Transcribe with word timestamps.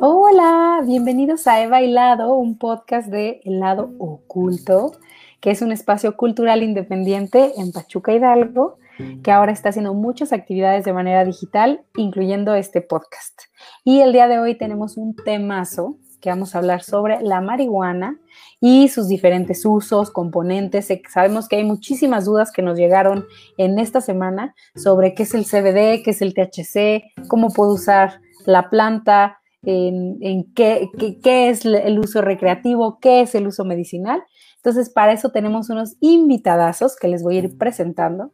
Hola, 0.00 0.80
bienvenidos 0.86 1.48
a 1.48 1.60
He 1.60 1.66
Bailado, 1.66 2.36
un 2.36 2.56
podcast 2.56 3.08
de 3.08 3.40
El 3.42 3.58
lado 3.58 3.90
oculto, 3.98 4.92
que 5.40 5.50
es 5.50 5.60
un 5.60 5.72
espacio 5.72 6.16
cultural 6.16 6.62
independiente 6.62 7.54
en 7.56 7.72
Pachuca 7.72 8.12
Hidalgo, 8.12 8.78
que 9.24 9.32
ahora 9.32 9.50
está 9.50 9.70
haciendo 9.70 9.94
muchas 9.94 10.32
actividades 10.32 10.84
de 10.84 10.92
manera 10.92 11.24
digital, 11.24 11.82
incluyendo 11.96 12.54
este 12.54 12.80
podcast. 12.80 13.40
Y 13.82 13.98
el 13.98 14.12
día 14.12 14.28
de 14.28 14.38
hoy 14.38 14.56
tenemos 14.56 14.96
un 14.96 15.16
temazo 15.16 15.96
que 16.20 16.30
vamos 16.30 16.54
a 16.54 16.58
hablar 16.58 16.84
sobre 16.84 17.20
la 17.20 17.40
marihuana 17.40 18.20
y 18.60 18.86
sus 18.90 19.08
diferentes 19.08 19.66
usos, 19.66 20.12
componentes. 20.12 20.92
Sabemos 21.12 21.48
que 21.48 21.56
hay 21.56 21.64
muchísimas 21.64 22.24
dudas 22.24 22.52
que 22.52 22.62
nos 22.62 22.78
llegaron 22.78 23.26
en 23.56 23.80
esta 23.80 24.00
semana 24.00 24.54
sobre 24.76 25.14
qué 25.14 25.24
es 25.24 25.34
el 25.34 25.44
CBD, 25.44 26.04
qué 26.04 26.10
es 26.10 26.22
el 26.22 26.34
THC, 26.34 27.26
cómo 27.26 27.50
puedo 27.50 27.74
usar 27.74 28.20
la 28.46 28.70
planta, 28.70 29.37
en, 29.62 30.52
qué, 30.54 30.88
qué, 31.22 31.50
es 31.50 31.64
el 31.64 31.98
uso 31.98 32.22
recreativo, 32.22 32.98
qué 33.00 33.22
es 33.22 33.34
el 33.34 33.46
uso 33.46 33.64
medicinal. 33.64 34.22
Entonces, 34.56 34.90
para 34.90 35.12
eso 35.12 35.30
tenemos 35.30 35.70
unos 35.70 35.96
invitadazos 36.00 36.96
que 36.96 37.08
les 37.08 37.22
voy 37.22 37.36
a 37.36 37.38
ir 37.40 37.58
presentando. 37.58 38.32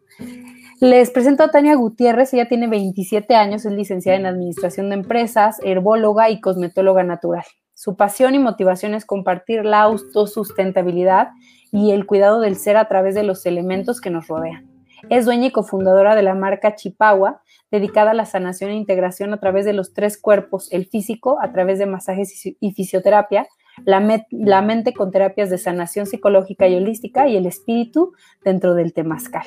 Les 0.80 1.10
presento 1.10 1.45
a 1.45 1.51
Tania 1.51 1.77
Gutiérrez, 1.77 2.34
ella 2.34 2.48
tiene 2.48 2.66
27 2.66 3.34
años, 3.37 3.65
es 3.65 3.73
licenciada 3.73 4.18
en 4.18 4.27
Administración 4.27 4.88
de 4.88 4.96
Empresas, 4.96 5.59
herbóloga 5.62 6.30
y 6.30 6.41
cosmetóloga 6.41 7.05
natural. 7.05 7.45
Su 7.74 7.96
pasión 7.96 8.34
y 8.34 8.38
motivación 8.38 8.95
es 8.95 9.04
compartir 9.04 9.65
la 9.65 9.82
autosustentabilidad 9.82 11.29
y 11.70 11.91
el 11.91 12.06
cuidado 12.06 12.41
del 12.41 12.56
ser 12.56 12.77
a 12.77 12.88
través 12.88 13.15
de 13.15 13.24
los 13.24 13.46
elementos 13.46 14.01
que 14.01 14.10
nos 14.10 14.29
rodean. 14.29 14.68
Es 15.10 15.27
dueña 15.27 15.46
y 15.46 15.51
cofundadora 15.51 16.15
de 16.16 16.23
la 16.23 16.34
marca 16.34 16.74
Chipagua, 16.77 17.43
dedicada 17.74 18.12
a 18.12 18.14
la 18.14 18.24
sanación 18.24 18.70
e 18.70 18.77
integración 18.77 19.33
a 19.33 19.40
través 19.40 19.65
de 19.65 19.73
los 19.73 19.93
tres 19.93 20.16
cuerpos, 20.16 20.71
el 20.71 20.87
físico 20.87 21.38
a 21.43 21.52
través 21.52 21.80
de 21.80 21.87
masajes 21.87 22.46
y 22.46 22.73
fisioterapia, 22.73 23.49
la, 23.85 24.62
mente 24.62 24.95
con 24.95 25.10
terapias 25.10 25.51
de 25.51 25.59
sanación 25.59 26.07
psicológica 26.07 26.68
y 26.68 26.76
holística 26.76 27.26
y 27.26 27.37
el 27.37 27.46
espíritu 27.46 28.12
dentro 28.45 28.74
del 28.74 28.93
temazcal 28.93 29.46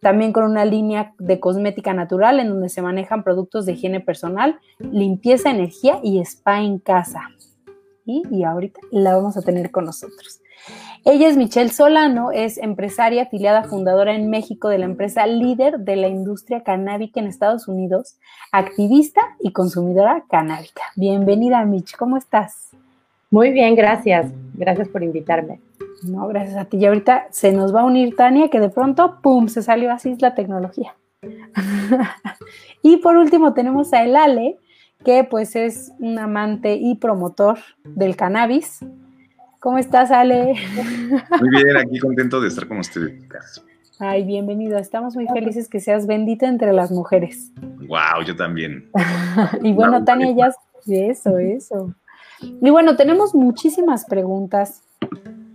también 0.00 0.32
con 0.34 0.44
una 0.44 0.66
línea 0.66 1.14
de 1.18 1.40
cosmética 1.40 1.94
natural 1.94 2.38
en 2.38 2.50
donde 2.50 2.68
se 2.68 2.82
manejan 2.82 3.24
productos 3.24 3.64
de 3.64 3.72
higiene 3.72 4.00
personal, 4.00 4.58
limpieza, 4.78 5.50
energía 5.50 5.98
y 6.02 6.20
spa 6.20 6.60
en 6.60 6.78
casa. 6.78 7.22
Y, 8.04 8.22
y, 8.30 8.44
ahorita 8.44 8.80
la 8.90 9.16
vamos 9.16 9.38
a 9.38 9.40
tener 9.40 9.70
con 9.70 9.86
nosotros. 9.86 10.42
Ella 11.06 11.28
es 11.28 11.36
Michelle 11.36 11.68
Solano, 11.68 12.32
es 12.32 12.56
empresaria 12.56 13.24
afiliada 13.24 13.64
fundadora 13.64 14.14
en 14.14 14.30
México 14.30 14.70
de 14.70 14.78
la 14.78 14.86
empresa 14.86 15.26
líder 15.26 15.80
de 15.80 15.96
la 15.96 16.08
industria 16.08 16.62
canábica 16.62 17.20
en 17.20 17.26
Estados 17.26 17.68
Unidos, 17.68 18.16
activista 18.52 19.20
y 19.38 19.52
consumidora 19.52 20.24
canábica. 20.30 20.82
Bienvenida, 20.96 21.62
Mitch, 21.66 21.94
¿cómo 21.96 22.16
estás? 22.16 22.70
Muy 23.30 23.52
bien, 23.52 23.76
gracias. 23.76 24.32
Gracias 24.54 24.88
por 24.88 25.02
invitarme. 25.02 25.60
No, 26.04 26.26
gracias 26.28 26.56
a 26.56 26.64
ti. 26.64 26.78
Y 26.78 26.86
ahorita 26.86 27.26
se 27.28 27.52
nos 27.52 27.74
va 27.74 27.82
a 27.82 27.84
unir 27.84 28.16
Tania, 28.16 28.48
que 28.48 28.60
de 28.60 28.70
pronto, 28.70 29.18
¡pum!, 29.20 29.48
se 29.48 29.62
salió 29.62 29.92
así 29.92 30.16
la 30.20 30.34
tecnología. 30.34 30.94
y 32.82 32.96
por 32.96 33.18
último 33.18 33.52
tenemos 33.52 33.92
a 33.92 34.04
El 34.04 34.16
Ale, 34.16 34.56
que 35.04 35.24
pues 35.24 35.54
es 35.54 35.92
un 35.98 36.18
amante 36.18 36.76
y 36.76 36.94
promotor 36.94 37.58
del 37.84 38.16
cannabis. 38.16 38.80
¿Cómo 39.64 39.78
estás, 39.78 40.10
Ale? 40.10 40.56
Muy 41.40 41.48
bien, 41.48 41.76
aquí 41.78 41.98
contento 41.98 42.38
de 42.38 42.48
estar 42.48 42.68
con 42.68 42.80
ustedes. 42.80 43.64
Ay, 43.98 44.22
bienvenido. 44.22 44.76
Estamos 44.76 45.16
muy 45.16 45.26
felices 45.28 45.70
que 45.70 45.80
seas 45.80 46.06
bendita 46.06 46.46
entre 46.46 46.74
las 46.74 46.90
mujeres. 46.90 47.50
Wow, 47.88 48.26
yo 48.26 48.36
también. 48.36 48.90
y 49.62 49.72
bueno, 49.72 50.04
Tania, 50.04 50.34
ya 50.36 50.50
eso, 50.86 51.38
eso. 51.38 51.94
Y 52.42 52.68
bueno, 52.68 52.94
tenemos 52.96 53.34
muchísimas 53.34 54.04
preguntas 54.04 54.82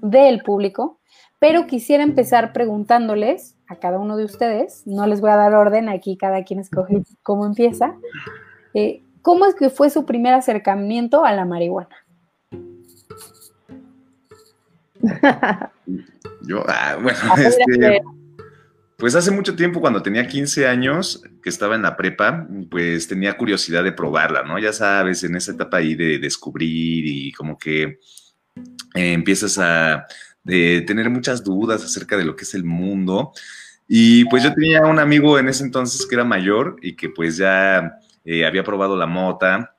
del 0.02 0.42
público, 0.42 0.98
pero 1.38 1.68
quisiera 1.68 2.02
empezar 2.02 2.52
preguntándoles 2.52 3.58
a 3.68 3.76
cada 3.76 4.00
uno 4.00 4.18
de 4.18 4.26
ustedes, 4.26 4.88
no 4.88 5.06
les 5.06 5.22
voy 5.22 5.30
a 5.30 5.36
dar 5.36 5.54
orden, 5.54 5.88
aquí 5.88 6.18
cada 6.18 6.44
quien 6.44 6.60
escoge 6.60 7.04
cómo 7.22 7.46
empieza, 7.46 7.94
eh, 8.74 9.04
¿cómo 9.22 9.46
es 9.46 9.54
que 9.54 9.70
fue 9.70 9.92
su 9.92 10.08
primer 10.08 10.34
acercamiento 10.34 11.26
a 11.26 11.32
la 11.32 11.46
marihuana? 11.46 11.96
Yo, 16.42 16.64
ah, 16.68 16.98
bueno, 17.02 17.20
este, 17.38 18.02
pues 18.98 19.16
hace 19.16 19.32
mucho 19.32 19.56
tiempo, 19.56 19.80
cuando 19.80 20.02
tenía 20.02 20.28
15 20.28 20.68
años, 20.68 21.24
que 21.42 21.50
estaba 21.50 21.76
en 21.76 21.82
la 21.82 21.96
prepa, 21.96 22.48
pues 22.70 23.08
tenía 23.08 23.38
curiosidad 23.38 23.84
de 23.84 23.94
probarla, 23.94 24.44
¿no? 24.44 24.60
Ya 24.60 24.74
sabes, 24.74 25.24
en 25.24 25.36
esa 25.36 25.54
etapa 25.54 25.78
ahí 25.78 25.96
de 25.96 26.20
descubrir 26.20 27.06
y 27.06 27.32
como 27.32 27.58
que 27.58 27.84
eh, 28.94 29.14
empiezas 29.14 29.58
a 29.58 30.06
tener 30.44 31.10
muchas 31.10 31.44
dudas 31.44 31.84
acerca 31.84 32.18
de 32.18 32.26
lo 32.26 32.36
que 32.36 32.44
es 32.44 32.54
el 32.54 32.64
mundo. 32.64 33.32
Y 33.88 34.26
pues 34.26 34.44
yo 34.44 34.54
tenía 34.54 34.82
un 34.82 35.00
amigo 35.00 35.40
en 35.40 35.50
ese 35.50 35.64
entonces 35.64 36.06
que 36.06 36.16
era 36.16 36.24
mayor 36.24 36.76
y 36.82 36.96
que 36.96 37.10
pues 37.10 37.38
ya 37.38 38.00
eh, 38.26 38.46
había 38.46 38.64
probado 38.64 38.96
la 38.96 39.08
mota. 39.08 39.76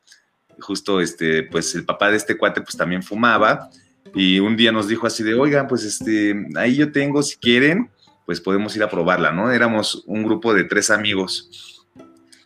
Justo 0.60 1.00
este, 1.00 1.44
pues 1.44 1.74
el 1.74 1.84
papá 1.84 2.10
de 2.10 2.16
este 2.16 2.36
cuate 2.36 2.60
pues 2.60 2.76
también 2.76 3.02
fumaba. 3.02 3.70
Y 4.14 4.40
un 4.40 4.56
día 4.56 4.72
nos 4.72 4.88
dijo 4.88 5.06
así 5.06 5.22
de, 5.22 5.34
oigan, 5.34 5.68
pues 5.68 5.84
este, 5.84 6.46
ahí 6.56 6.76
yo 6.76 6.90
tengo, 6.92 7.22
si 7.22 7.36
quieren, 7.36 7.90
pues 8.26 8.40
podemos 8.40 8.74
ir 8.76 8.82
a 8.82 8.90
probarla, 8.90 9.32
¿no? 9.32 9.50
Éramos 9.50 10.04
un 10.06 10.22
grupo 10.22 10.54
de 10.54 10.64
tres 10.64 10.90
amigos. 10.90 11.86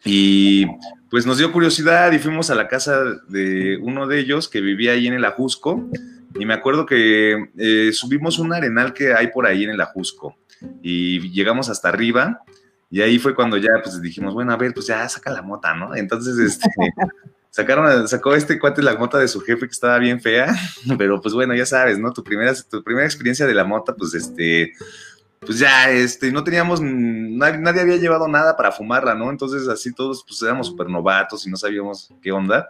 Y 0.04 0.66
pues 1.10 1.26
nos 1.26 1.38
dio 1.38 1.53
curiosidad 1.53 2.12
y 2.12 2.19
fuimos 2.19 2.50
a 2.50 2.54
la 2.54 2.69
casa 2.69 3.03
de 3.28 3.78
uno 3.81 4.06
de 4.06 4.19
ellos 4.19 4.48
que 4.48 4.60
vivía 4.60 4.92
ahí 4.92 5.06
en 5.06 5.15
el 5.15 5.25
Ajusco 5.25 5.88
y 6.38 6.44
me 6.44 6.54
acuerdo 6.54 6.84
que 6.84 7.50
eh, 7.56 7.91
subimos 7.92 8.38
un 8.38 8.53
arenal 8.53 8.92
que 8.92 9.15
hay 9.15 9.28
por 9.28 9.47
ahí 9.47 9.65
en 9.65 9.71
el 9.71 9.81
Ajusco 9.81 10.36
y 10.82 11.31
llegamos 11.31 11.71
hasta 11.71 11.88
arriba 11.88 12.42
y 12.91 13.00
ahí 13.00 13.19
fue 13.19 13.34
cuando 13.34 13.56
ya 13.56 13.71
pues 13.82 14.00
dijimos, 14.00 14.34
bueno, 14.34 14.53
a 14.53 14.56
ver, 14.56 14.75
pues 14.75 14.86
ya 14.86 15.09
saca 15.09 15.31
la 15.31 15.42
mota, 15.42 15.75
¿no? 15.75 15.94
Entonces, 15.97 16.38
este, 16.38 16.69
sacaron, 17.54 18.09
sacó 18.09 18.34
este 18.34 18.59
cuate 18.59 18.82
la 18.82 18.97
mota 18.97 19.16
de 19.16 19.28
su 19.28 19.41
jefe 19.41 19.66
que 19.66 19.72
estaba 19.72 19.97
bien 20.00 20.20
fea, 20.20 20.53
pero 20.98 21.20
pues 21.20 21.34
bueno, 21.34 21.54
ya 21.54 21.65
sabes, 21.65 22.00
¿no? 22.00 22.12
Tu 22.12 22.25
primera, 22.25 22.53
tu 22.69 22.82
primera 22.82 23.06
experiencia 23.06 23.47
de 23.47 23.54
la 23.54 23.62
mota, 23.62 23.94
pues 23.94 24.12
este, 24.12 24.72
pues 25.38 25.60
ya, 25.60 25.88
este, 25.88 26.32
no 26.32 26.42
teníamos, 26.42 26.81
nadie, 26.81 27.59
nadie 27.59 27.82
había 27.82 27.97
llevado 27.97 28.26
nada 28.26 28.56
para 28.56 28.72
fumarla, 28.72 29.15
¿no? 29.15 29.31
Entonces 29.31 29.69
así 29.69 29.94
todos 29.94 30.25
pues 30.26 30.42
éramos 30.42 30.66
súper 30.66 30.88
novatos 30.88 31.47
y 31.47 31.50
no 31.50 31.56
sabíamos 31.56 32.12
qué 32.20 32.32
onda. 32.32 32.69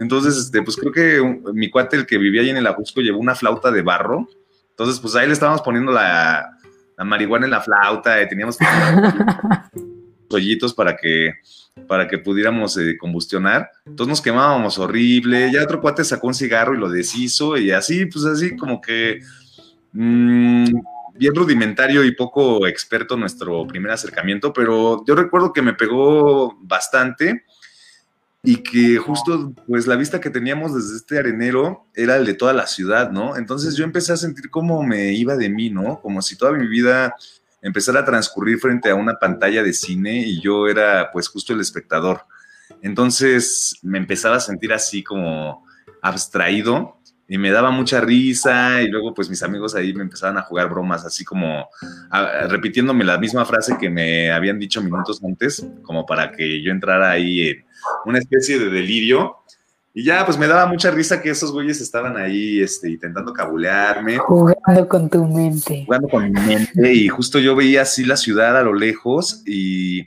Entonces, 0.00 0.36
este, 0.36 0.62
pues 0.62 0.76
creo 0.76 0.92
que 0.92 1.52
mi 1.54 1.70
cuate, 1.70 1.96
el 1.96 2.04
que 2.04 2.18
vivía 2.18 2.42
ahí 2.42 2.50
en 2.50 2.56
el 2.56 2.66
Ajusco, 2.66 3.00
llevó 3.00 3.20
una 3.20 3.36
flauta 3.36 3.70
de 3.70 3.82
barro. 3.82 4.28
Entonces, 4.70 4.98
pues 4.98 5.14
ahí 5.14 5.28
le 5.28 5.32
estábamos 5.32 5.62
poniendo 5.62 5.92
la, 5.92 6.58
marihuana 6.98 7.46
en 7.46 7.52
la 7.52 7.60
flauta, 7.60 8.20
y 8.20 8.28
teníamos 8.28 8.58
rollitos 10.28 10.74
para 10.74 10.96
que, 10.96 11.34
para 11.86 12.08
que 12.08 12.18
pudiéramos 12.18 12.76
eh, 12.76 12.96
combustionar. 12.98 13.70
Entonces 13.86 14.08
nos 14.08 14.20
quemábamos 14.20 14.78
horrible. 14.78 15.50
Ya 15.52 15.62
otro 15.62 15.80
cuate 15.80 16.04
sacó 16.04 16.26
un 16.28 16.34
cigarro 16.34 16.74
y 16.74 16.78
lo 16.78 16.88
deshizo, 16.88 17.56
y 17.56 17.70
así, 17.70 18.06
pues 18.06 18.24
así 18.24 18.56
como 18.56 18.80
que 18.80 19.20
mmm, 19.92 20.64
bien 21.14 21.34
rudimentario 21.34 22.04
y 22.04 22.14
poco 22.14 22.66
experto 22.66 23.16
nuestro 23.16 23.66
primer 23.66 23.92
acercamiento, 23.92 24.52
pero 24.52 25.04
yo 25.06 25.14
recuerdo 25.14 25.52
que 25.52 25.62
me 25.62 25.74
pegó 25.74 26.56
bastante 26.60 27.44
y 28.42 28.62
que 28.62 28.98
justo 28.98 29.52
pues 29.66 29.86
la 29.86 29.96
vista 29.96 30.20
que 30.20 30.30
teníamos 30.30 30.74
desde 30.74 30.96
este 30.96 31.18
arenero 31.18 31.86
era 31.94 32.16
el 32.16 32.24
de 32.24 32.34
toda 32.34 32.52
la 32.52 32.66
ciudad, 32.66 33.10
¿no? 33.10 33.36
Entonces 33.36 33.74
yo 33.74 33.84
empecé 33.84 34.12
a 34.12 34.16
sentir 34.16 34.48
cómo 34.48 34.82
me 34.82 35.12
iba 35.12 35.36
de 35.36 35.48
mí, 35.48 35.70
¿no? 35.70 36.00
Como 36.00 36.22
si 36.22 36.36
toda 36.36 36.52
mi 36.52 36.68
vida 36.68 37.14
empezara 37.62 38.00
a 38.00 38.04
transcurrir 38.04 38.58
frente 38.58 38.90
a 38.90 38.94
una 38.94 39.14
pantalla 39.18 39.62
de 39.62 39.72
cine 39.72 40.18
y 40.18 40.40
yo 40.40 40.68
era 40.68 41.10
pues 41.12 41.28
justo 41.28 41.52
el 41.52 41.60
espectador. 41.60 42.22
Entonces 42.82 43.78
me 43.82 43.98
empezaba 43.98 44.36
a 44.36 44.40
sentir 44.40 44.72
así 44.72 45.02
como 45.02 45.66
abstraído 46.02 46.98
y 47.26 47.36
me 47.36 47.50
daba 47.50 47.70
mucha 47.70 48.00
risa 48.00 48.80
y 48.80 48.88
luego 48.88 49.12
pues 49.12 49.28
mis 49.28 49.42
amigos 49.42 49.74
ahí 49.74 49.92
me 49.92 50.02
empezaban 50.02 50.38
a 50.38 50.42
jugar 50.42 50.70
bromas 50.70 51.04
así 51.04 51.24
como 51.24 51.68
repitiéndome 52.48 53.04
la 53.04 53.18
misma 53.18 53.44
frase 53.44 53.76
que 53.78 53.90
me 53.90 54.30
habían 54.30 54.58
dicho 54.58 54.82
minutos 54.82 55.22
antes 55.22 55.66
como 55.82 56.06
para 56.06 56.32
que 56.32 56.62
yo 56.62 56.72
entrara 56.72 57.10
ahí 57.10 57.48
en 57.48 57.64
una 58.06 58.18
especie 58.18 58.58
de 58.58 58.70
delirio 58.70 59.36
y 59.98 60.04
ya 60.04 60.24
pues 60.24 60.38
me 60.38 60.46
daba 60.46 60.66
mucha 60.66 60.92
risa 60.92 61.20
que 61.20 61.30
esos 61.30 61.50
güeyes 61.50 61.80
estaban 61.80 62.16
ahí 62.16 62.62
este, 62.62 62.88
intentando 62.88 63.32
cabulearme. 63.32 64.16
Jugando 64.18 64.86
con 64.88 65.10
tu 65.10 65.24
mente. 65.24 65.82
Jugando 65.86 66.06
con 66.06 66.30
mi 66.30 66.40
mente 66.40 66.94
y 66.94 67.08
justo 67.08 67.40
yo 67.40 67.56
veía 67.56 67.82
así 67.82 68.04
la 68.04 68.16
ciudad 68.16 68.56
a 68.56 68.62
lo 68.62 68.74
lejos 68.74 69.42
y 69.44 70.02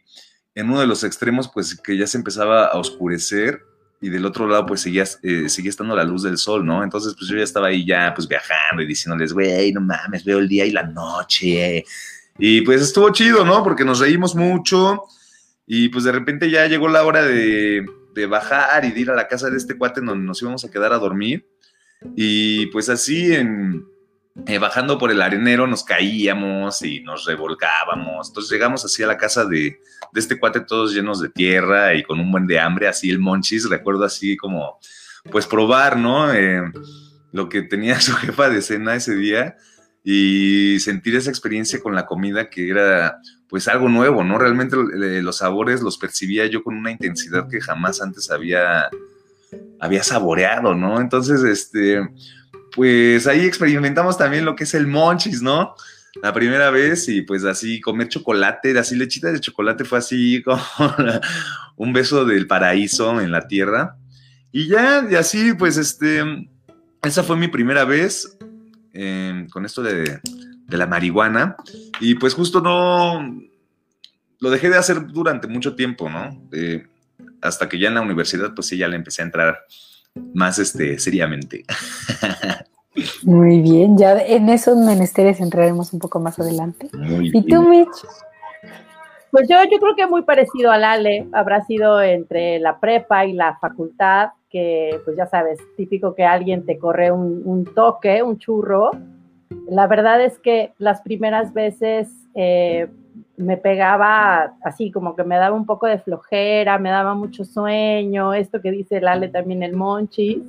en 0.55 0.69
uno 0.69 0.79
de 0.79 0.88
los 0.88 1.03
extremos 1.03 1.51
pues 1.53 1.75
que 1.75 1.97
ya 1.97 2.07
se 2.07 2.17
empezaba 2.17 2.67
a 2.67 2.79
oscurecer 2.79 3.65
y 3.99 4.07
del 4.07 4.25
otro 4.25 4.47
lado 4.47 4.65
pues 4.65 4.79
seguía, 4.79 5.03
eh, 5.23 5.49
seguía 5.49 5.71
estando 5.71 5.93
la 5.93 6.05
luz 6.05 6.23
del 6.23 6.38
sol, 6.38 6.65
¿no? 6.65 6.85
Entonces 6.85 7.13
pues 7.19 7.29
yo 7.29 7.35
ya 7.35 7.43
estaba 7.43 7.67
ahí 7.67 7.85
ya 7.85 8.13
pues 8.15 8.29
viajando 8.29 8.83
y 8.83 8.88
diciéndoles, 8.88 9.33
güey, 9.33 9.73
no 9.73 9.81
mames, 9.81 10.23
veo 10.23 10.39
el 10.39 10.47
día 10.47 10.65
y 10.65 10.71
la 10.71 10.83
noche. 10.83 11.83
Y 12.39 12.61
pues 12.61 12.81
estuvo 12.81 13.09
chido, 13.09 13.43
¿no? 13.43 13.61
Porque 13.61 13.83
nos 13.83 13.99
reímos 13.99 14.35
mucho 14.35 15.03
y 15.67 15.89
pues 15.89 16.05
de 16.05 16.13
repente 16.13 16.49
ya 16.49 16.65
llegó 16.67 16.88
la 16.88 17.03
hora 17.03 17.23
de, 17.23 17.85
de 18.13 18.25
bajar 18.25 18.85
y 18.85 18.91
de 18.91 18.99
ir 18.99 19.11
a 19.11 19.15
la 19.15 19.27
casa 19.27 19.49
de 19.49 19.57
este 19.57 19.77
cuate 19.77 20.01
donde 20.01 20.25
nos 20.25 20.41
íbamos 20.41 20.63
a 20.65 20.71
quedar 20.71 20.93
a 20.93 20.97
dormir. 20.99 21.47
Y 22.15 22.67
pues 22.67 22.89
así 22.89 23.33
en, 23.33 23.85
eh, 24.47 24.57
bajando 24.57 24.97
por 24.97 25.11
el 25.11 25.21
arenero 25.21 25.67
nos 25.67 25.83
caíamos 25.83 26.81
y 26.81 27.01
nos 27.01 27.25
revolcábamos. 27.25 28.29
Entonces 28.29 28.51
llegamos 28.51 28.85
así 28.85 29.03
a 29.03 29.07
la 29.07 29.17
casa 29.17 29.45
de, 29.45 29.79
de, 30.13 30.19
este 30.19 30.39
cuate 30.39 30.61
todos 30.61 30.93
llenos 30.93 31.21
de 31.21 31.29
tierra 31.29 31.93
y 31.93 32.03
con 32.03 32.19
un 32.19 32.31
buen 32.31 32.47
de 32.47 32.59
hambre, 32.59 32.87
así 32.87 33.09
el 33.09 33.19
monchis, 33.19 33.69
recuerdo 33.69 34.05
así 34.05 34.37
como, 34.37 34.79
pues 35.29 35.47
probar, 35.47 35.97
¿no? 35.97 36.33
Eh, 36.33 36.61
lo 37.31 37.49
que 37.49 37.61
tenía 37.61 37.99
su 38.01 38.13
jefa 38.13 38.49
de 38.49 38.61
cena 38.61 38.95
ese 38.95 39.15
día 39.15 39.57
y 40.03 40.80
sentir 40.80 41.15
esa 41.15 41.30
experiencia 41.30 41.80
con 41.80 41.94
la 41.94 42.06
comida 42.06 42.50
que 42.50 42.69
era 42.69 43.19
pues 43.48 43.68
algo 43.68 43.89
nuevo, 43.89 44.24
¿no? 44.24 44.38
Realmente 44.38 44.75
eh, 44.77 45.21
los 45.21 45.38
sabores 45.38 45.81
los 45.81 45.98
percibía 45.98 46.45
yo 46.48 46.63
con 46.63 46.75
una 46.75 46.92
intensidad 46.92 47.50
que 47.50 47.62
jamás 47.62 48.01
antes 48.01 48.31
había, 48.31 48.89
había 49.80 50.03
saboreado, 50.03 50.74
¿no? 50.74 51.01
Entonces, 51.01 51.44
este, 51.44 52.00
pues 52.74 53.27
ahí 53.27 53.45
experimentamos 53.45 54.18
también 54.18 54.45
lo 54.45 54.56
que 54.56 54.63
es 54.63 54.74
el 54.74 54.88
monchis, 54.88 55.42
¿no? 55.42 55.75
La 56.21 56.33
primera 56.33 56.71
vez 56.71 57.07
y 57.07 57.21
pues 57.21 57.44
así 57.45 57.80
comer 57.80 58.09
chocolate, 58.09 58.77
así 58.77 58.95
lechita 58.95 59.31
de 59.31 59.39
chocolate 59.39 59.86
fue 59.86 59.98
así 60.00 60.42
como 60.44 60.62
un 61.75 61.94
beso 61.94 62.25
del 62.25 62.48
paraíso 62.48 63.19
en 63.21 63.31
la 63.31 63.48
tierra. 63.48 63.98
Y 64.51 64.68
ya, 64.68 65.06
y 65.09 65.15
así, 65.15 65.53
pues 65.53 65.77
este, 65.77 66.24
esa 67.03 67.24
fue 67.24 67.38
mi 67.38 67.48
primera 67.48 67.86
vez 67.86 68.38
eh, 68.93 69.47
con 69.51 69.65
esto 69.65 69.81
de 69.81 70.19
de 70.71 70.77
la 70.77 70.88
marihuana. 70.88 71.55
Y 71.99 72.15
pues 72.15 72.33
justo 72.33 72.61
no, 72.61 73.21
lo 74.39 74.49
dejé 74.49 74.69
de 74.69 74.77
hacer 74.77 75.05
durante 75.07 75.47
mucho 75.47 75.75
tiempo, 75.75 76.09
¿no? 76.09 76.41
hasta 77.43 77.67
que 77.67 77.79
ya 77.79 77.88
en 77.88 77.95
la 77.95 78.01
universidad, 78.01 78.53
pues 78.55 78.67
sí, 78.67 78.77
ya 78.77 78.88
le 78.88 78.95
empecé 78.95 79.21
a 79.21 79.25
entrar 79.25 79.57
más 80.33 80.59
este, 80.59 80.97
seriamente. 80.99 81.65
Muy 83.23 83.61
bien, 83.61 83.97
ya 83.97 84.19
en 84.19 84.49
esos 84.49 84.77
menesteres 84.77 85.39
entraremos 85.39 85.91
un 85.93 85.99
poco 85.99 86.19
más 86.19 86.38
adelante. 86.39 86.89
Muy 86.93 87.31
¿Y 87.33 87.47
tú, 87.47 87.63
Mitch? 87.63 88.05
Pues 89.31 89.47
yo, 89.49 89.55
yo 89.71 89.79
creo 89.79 89.95
que 89.95 90.07
muy 90.07 90.23
parecido 90.23 90.71
al 90.71 90.83
Ale, 90.83 91.25
habrá 91.31 91.63
sido 91.65 92.01
entre 92.01 92.59
la 92.59 92.81
prepa 92.81 93.25
y 93.25 93.31
la 93.31 93.57
facultad, 93.59 94.31
que 94.51 95.00
pues 95.06 95.15
ya 95.18 95.25
sabes, 95.25 95.59
típico 95.77 96.13
que 96.13 96.24
alguien 96.24 96.65
te 96.65 96.77
corre 96.77 97.12
un, 97.12 97.42
un 97.45 97.65
toque, 97.65 98.21
un 98.21 98.38
churro, 98.38 98.92
la 99.69 99.88
verdad 99.88 100.21
es 100.21 100.38
que 100.39 100.74
las 100.77 101.01
primeras 101.01 101.53
veces 101.53 102.09
eh, 102.36 102.88
me 103.38 103.57
pegaba 103.57 104.53
así, 104.63 104.92
como 104.92 105.15
que 105.15 105.24
me 105.24 105.38
daba 105.38 105.56
un 105.56 105.65
poco 105.65 105.88
de 105.88 106.00
flojera, 106.00 106.77
me 106.77 106.89
daba 106.89 107.15
mucho 107.15 107.45
sueño, 107.45 108.33
esto 108.33 108.62
que 108.62 108.71
dice 108.71 109.01
Lale 109.01 109.30
también 109.30 109.63
el 109.63 109.75
Monchis, 109.75 110.44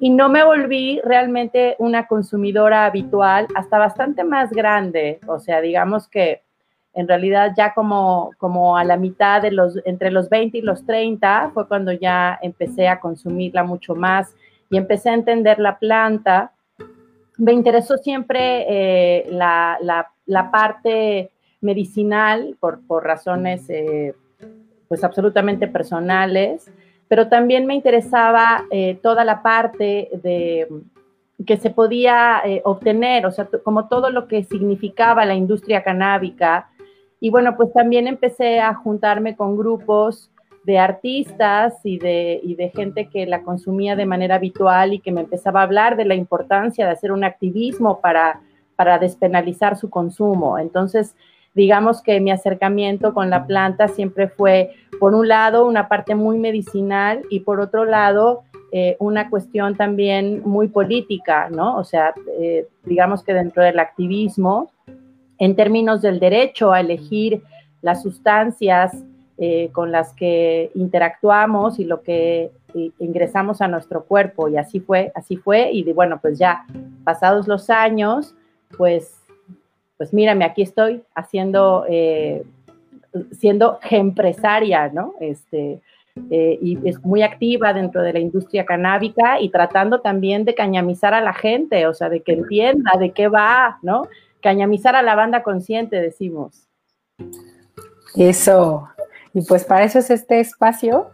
y 0.00 0.10
no 0.10 0.28
me 0.28 0.44
volví 0.44 1.00
realmente 1.04 1.76
una 1.78 2.06
consumidora 2.06 2.86
habitual 2.86 3.46
hasta 3.54 3.78
bastante 3.78 4.24
más 4.24 4.50
grande, 4.50 5.20
o 5.26 5.38
sea, 5.38 5.60
digamos 5.60 6.08
que 6.08 6.43
en 6.94 7.08
realidad 7.08 7.52
ya 7.56 7.74
como, 7.74 8.32
como 8.38 8.76
a 8.76 8.84
la 8.84 8.96
mitad 8.96 9.42
de 9.42 9.50
los, 9.50 9.78
entre 9.84 10.10
los 10.10 10.28
20 10.28 10.58
y 10.58 10.62
los 10.62 10.84
30 10.86 11.50
fue 11.52 11.66
cuando 11.68 11.92
ya 11.92 12.38
empecé 12.42 12.88
a 12.88 13.00
consumirla 13.00 13.64
mucho 13.64 13.94
más 13.94 14.34
y 14.70 14.76
empecé 14.76 15.10
a 15.10 15.14
entender 15.14 15.58
la 15.58 15.78
planta 15.78 16.52
me 17.38 17.52
interesó 17.52 17.96
siempre 17.98 18.66
eh, 18.68 19.26
la, 19.30 20.50
parte 20.50 21.30
medicinal 21.60 22.56
por, 22.60 23.04
razones 23.04 23.68
eh, 23.68 24.14
pues 24.88 25.02
absolutamente 25.02 25.66
personales, 25.66 26.70
pero 27.08 27.28
también 27.28 27.66
me 27.66 27.74
interesaba 27.74 28.64
eh, 28.70 28.98
toda 29.02 29.24
la 29.24 29.42
parte 29.42 30.10
de 30.22 30.68
que 31.44 31.56
se 31.56 31.70
podía 31.70 32.42
obtener, 32.62 33.26
o 33.26 33.32
sea, 33.32 33.48
como 33.64 33.88
todo 33.88 34.08
lo 34.10 34.28
que 34.28 34.44
significaba 34.44 35.26
la 35.26 35.34
industria 35.34 35.82
canábica. 35.82 36.68
Y 37.24 37.30
bueno, 37.30 37.56
pues 37.56 37.72
también 37.72 38.06
empecé 38.06 38.60
a 38.60 38.74
juntarme 38.74 39.34
con 39.34 39.56
grupos 39.56 40.30
de 40.64 40.78
artistas 40.78 41.72
y 41.82 41.98
de, 41.98 42.38
y 42.42 42.54
de 42.54 42.68
gente 42.68 43.08
que 43.08 43.24
la 43.24 43.42
consumía 43.42 43.96
de 43.96 44.04
manera 44.04 44.34
habitual 44.34 44.92
y 44.92 44.98
que 44.98 45.10
me 45.10 45.22
empezaba 45.22 45.60
a 45.60 45.62
hablar 45.62 45.96
de 45.96 46.04
la 46.04 46.16
importancia 46.16 46.84
de 46.84 46.92
hacer 46.92 47.12
un 47.12 47.24
activismo 47.24 48.02
para, 48.02 48.42
para 48.76 48.98
despenalizar 48.98 49.78
su 49.78 49.88
consumo. 49.88 50.58
Entonces, 50.58 51.16
digamos 51.54 52.02
que 52.02 52.20
mi 52.20 52.30
acercamiento 52.30 53.14
con 53.14 53.30
la 53.30 53.46
planta 53.46 53.88
siempre 53.88 54.28
fue, 54.28 54.72
por 55.00 55.14
un 55.14 55.26
lado, 55.26 55.64
una 55.64 55.88
parte 55.88 56.14
muy 56.14 56.36
medicinal 56.36 57.22
y 57.30 57.40
por 57.40 57.58
otro 57.58 57.86
lado, 57.86 58.42
eh, 58.70 58.98
una 58.98 59.30
cuestión 59.30 59.76
también 59.76 60.42
muy 60.44 60.68
política, 60.68 61.48
¿no? 61.48 61.78
O 61.78 61.84
sea, 61.84 62.12
eh, 62.38 62.68
digamos 62.84 63.24
que 63.24 63.32
dentro 63.32 63.62
del 63.62 63.78
activismo, 63.78 64.70
en 65.38 65.56
términos 65.56 66.02
del 66.02 66.20
derecho 66.20 66.72
a 66.72 66.80
elegir 66.80 67.42
las 67.82 68.02
sustancias 68.02 68.92
eh, 69.36 69.70
con 69.72 69.90
las 69.90 70.14
que 70.14 70.70
interactuamos 70.74 71.78
y 71.78 71.84
lo 71.84 72.02
que 72.02 72.50
ingresamos 72.98 73.60
a 73.60 73.68
nuestro 73.68 74.04
cuerpo. 74.04 74.48
Y 74.48 74.56
así 74.56 74.80
fue, 74.80 75.12
así 75.14 75.36
fue. 75.36 75.70
Y 75.72 75.92
bueno, 75.92 76.18
pues 76.20 76.38
ya 76.38 76.64
pasados 77.04 77.48
los 77.48 77.70
años, 77.70 78.34
pues, 78.76 79.22
pues 79.96 80.12
mírame, 80.12 80.44
aquí 80.44 80.62
estoy 80.62 81.02
haciendo, 81.14 81.84
eh, 81.88 82.44
siendo 83.32 83.78
empresaria, 83.90 84.88
¿no? 84.88 85.14
Este, 85.20 85.80
eh, 86.30 86.58
y 86.62 86.78
es 86.88 87.04
muy 87.04 87.22
activa 87.22 87.72
dentro 87.72 88.02
de 88.02 88.12
la 88.12 88.20
industria 88.20 88.64
canábica 88.64 89.40
y 89.40 89.48
tratando 89.48 90.00
también 90.00 90.44
de 90.44 90.54
cañamizar 90.54 91.12
a 91.12 91.20
la 91.20 91.34
gente, 91.34 91.88
o 91.88 91.94
sea, 91.94 92.08
de 92.08 92.22
que 92.22 92.34
entienda 92.34 92.92
de 92.98 93.10
qué 93.10 93.26
va, 93.26 93.78
¿no? 93.82 94.02
Cañamizar 94.44 94.94
a 94.94 95.00
la 95.00 95.14
banda 95.14 95.42
consciente, 95.42 96.02
decimos. 96.02 96.68
Eso, 98.14 98.90
y 99.32 99.40
pues 99.40 99.64
para 99.64 99.86
eso 99.86 99.98
es 100.00 100.10
este 100.10 100.38
espacio. 100.38 101.12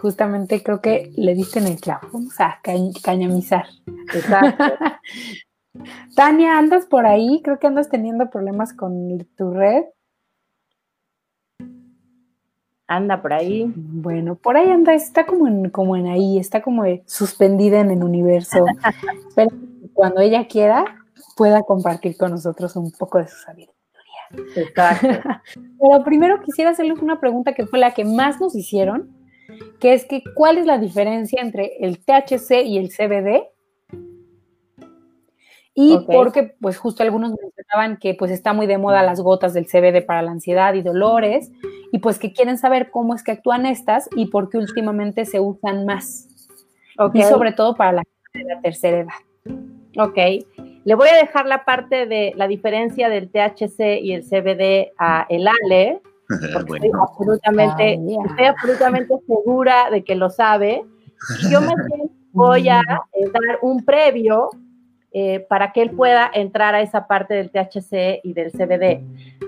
Justamente 0.00 0.62
creo 0.62 0.80
que 0.80 1.12
le 1.14 1.34
diste 1.34 1.58
en 1.58 1.66
el 1.66 1.78
clavo. 1.78 2.08
Vamos 2.10 2.40
a 2.40 2.58
cañamizar. 3.02 3.66
Exacto. 4.14 4.64
Tania, 6.16 6.56
¿andas 6.56 6.86
por 6.86 7.04
ahí? 7.04 7.42
Creo 7.44 7.58
que 7.58 7.66
andas 7.66 7.90
teniendo 7.90 8.30
problemas 8.30 8.72
con 8.72 9.26
tu 9.36 9.50
red. 9.50 9.84
Anda 12.86 13.20
por 13.20 13.34
ahí. 13.34 13.70
Bueno, 13.76 14.36
por 14.36 14.56
ahí 14.56 14.70
anda, 14.70 14.94
está 14.94 15.26
como 15.26 15.46
en, 15.46 15.68
como 15.68 15.96
en 15.96 16.06
ahí, 16.06 16.38
está 16.38 16.62
como 16.62 16.84
suspendida 17.04 17.80
en 17.80 17.90
el 17.90 18.02
universo. 18.02 18.64
Pero 19.36 19.50
cuando 19.92 20.22
ella 20.22 20.48
quiera, 20.48 20.99
pueda 21.36 21.62
compartir 21.62 22.16
con 22.16 22.32
nosotros 22.32 22.76
un 22.76 22.90
poco 22.92 23.18
de 23.18 23.28
su 23.28 23.36
sabiduría. 23.36 23.74
Exacto. 24.56 25.08
Pero 25.80 26.04
primero 26.04 26.40
quisiera 26.42 26.70
hacerles 26.70 27.00
una 27.00 27.20
pregunta 27.20 27.54
que 27.54 27.66
fue 27.66 27.78
la 27.78 27.92
que 27.92 28.04
más 28.04 28.40
nos 28.40 28.54
hicieron, 28.54 29.16
que 29.80 29.94
es 29.94 30.04
que 30.04 30.22
¿cuál 30.34 30.58
es 30.58 30.66
la 30.66 30.78
diferencia 30.78 31.40
entre 31.42 31.76
el 31.80 31.98
THC 31.98 32.64
y 32.64 32.78
el 32.78 32.90
CBD? 32.90 33.42
Y 35.74 35.98
porque, 36.06 36.54
pues 36.60 36.76
justo 36.76 37.02
algunos 37.02 37.30
mencionaban 37.30 37.96
que 37.98 38.14
pues 38.14 38.30
está 38.30 38.52
muy 38.52 38.66
de 38.66 38.76
moda 38.76 39.02
las 39.02 39.20
gotas 39.20 39.54
del 39.54 39.66
CBD 39.66 40.04
para 40.04 40.20
la 40.20 40.32
ansiedad 40.32 40.74
y 40.74 40.82
dolores, 40.82 41.50
y 41.92 42.00
pues 42.00 42.18
que 42.18 42.32
quieren 42.32 42.58
saber 42.58 42.90
cómo 42.90 43.14
es 43.14 43.22
que 43.22 43.32
actúan 43.32 43.66
estas 43.66 44.08
y 44.14 44.26
por 44.26 44.50
qué 44.50 44.58
últimamente 44.58 45.24
se 45.24 45.40
usan 45.40 45.86
más. 45.86 46.28
Y 47.14 47.22
sobre 47.22 47.52
todo 47.52 47.76
para 47.76 47.92
la, 47.92 48.02
la 48.34 48.60
tercera 48.60 48.98
edad. 48.98 49.14
Ok. 49.96 50.18
Le 50.84 50.94
voy 50.94 51.08
a 51.08 51.16
dejar 51.16 51.46
la 51.46 51.64
parte 51.64 52.06
de 52.06 52.32
la 52.36 52.48
diferencia 52.48 53.08
del 53.08 53.30
THC 53.30 54.00
y 54.02 54.12
el 54.12 54.22
CBD 54.22 54.92
a 54.98 55.26
el 55.28 55.46
Ale, 55.46 56.00
porque 56.52 56.74
estoy, 56.74 56.90
absolutamente, 57.00 57.94
estoy 57.94 58.44
absolutamente 58.44 59.14
segura 59.26 59.90
de 59.90 60.02
que 60.02 60.14
lo 60.14 60.30
sabe. 60.30 60.84
yo 61.50 61.60
me 61.60 61.74
voy 62.32 62.68
a 62.68 62.80
eh, 63.12 63.24
dar 63.24 63.58
un 63.62 63.84
previo 63.84 64.48
eh, 65.12 65.40
para 65.48 65.72
que 65.72 65.82
él 65.82 65.90
pueda 65.90 66.30
entrar 66.32 66.74
a 66.74 66.80
esa 66.80 67.06
parte 67.06 67.34
del 67.34 67.50
THC 67.50 68.20
y 68.22 68.32
del 68.32 68.52
CBD. 68.52 69.02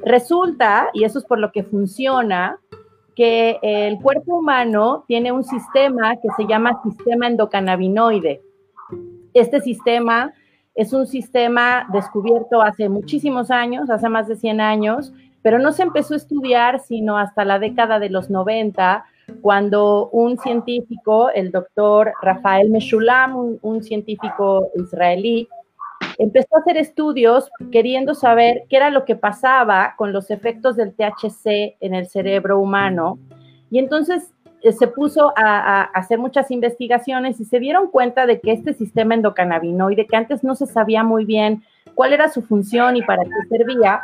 Resulta, 0.04 0.90
y 0.92 1.04
eso 1.04 1.18
es 1.18 1.24
por 1.24 1.38
lo 1.38 1.50
que 1.52 1.62
funciona, 1.62 2.58
que 3.14 3.58
el 3.62 3.98
cuerpo 4.00 4.36
humano 4.38 5.04
tiene 5.06 5.32
un 5.32 5.44
sistema 5.44 6.16
que 6.16 6.28
se 6.36 6.46
llama 6.46 6.80
sistema 6.82 7.26
endocannabinoide. 7.26 8.40
Este 9.34 9.60
sistema 9.60 10.32
es 10.74 10.92
un 10.92 11.06
sistema 11.06 11.86
descubierto 11.92 12.62
hace 12.62 12.88
muchísimos 12.88 13.50
años, 13.50 13.90
hace 13.90 14.08
más 14.08 14.28
de 14.28 14.36
100 14.36 14.60
años, 14.60 15.12
pero 15.42 15.58
no 15.58 15.72
se 15.72 15.82
empezó 15.82 16.14
a 16.14 16.18
estudiar 16.18 16.80
sino 16.80 17.18
hasta 17.18 17.44
la 17.44 17.58
década 17.58 17.98
de 17.98 18.10
los 18.10 18.30
90, 18.30 19.04
cuando 19.40 20.08
un 20.10 20.38
científico, 20.38 21.30
el 21.30 21.50
doctor 21.50 22.12
Rafael 22.22 22.70
Meshulam, 22.70 23.58
un, 23.60 23.82
científico 23.82 24.70
israelí, 24.76 25.48
empezó 26.18 26.56
a 26.56 26.60
hacer 26.60 26.76
estudios 26.76 27.50
queriendo 27.70 28.14
saber 28.14 28.64
qué 28.68 28.76
era 28.76 28.90
lo 28.90 29.04
que 29.04 29.16
pasaba 29.16 29.94
con 29.96 30.12
los 30.12 30.30
efectos 30.30 30.76
del 30.76 30.94
THC 30.94 31.76
en 31.80 31.94
el 31.94 32.08
cerebro 32.08 32.58
humano. 32.58 33.18
Y 33.70 33.78
entonces 33.78 34.32
se 34.70 34.86
puso 34.86 35.32
a, 35.36 35.82
hacer 35.82 36.18
muchas 36.18 36.50
investigaciones 36.50 37.40
y 37.40 37.44
se 37.44 37.58
dieron 37.58 37.88
cuenta 37.88 38.26
de 38.26 38.40
que 38.40 38.52
este 38.52 38.74
sistema 38.74 39.14
endocannabinoide, 39.14 40.06
que 40.06 40.16
antes 40.16 40.44
no 40.44 40.54
se 40.54 40.66
sabía 40.66 41.02
muy 41.02 41.24
bien 41.24 41.62
cuál 41.94 42.12
era 42.12 42.28
su 42.28 42.42
función 42.42 42.96
y 42.96 43.02
para 43.02 43.24
qué 43.24 43.48
servía, 43.48 44.00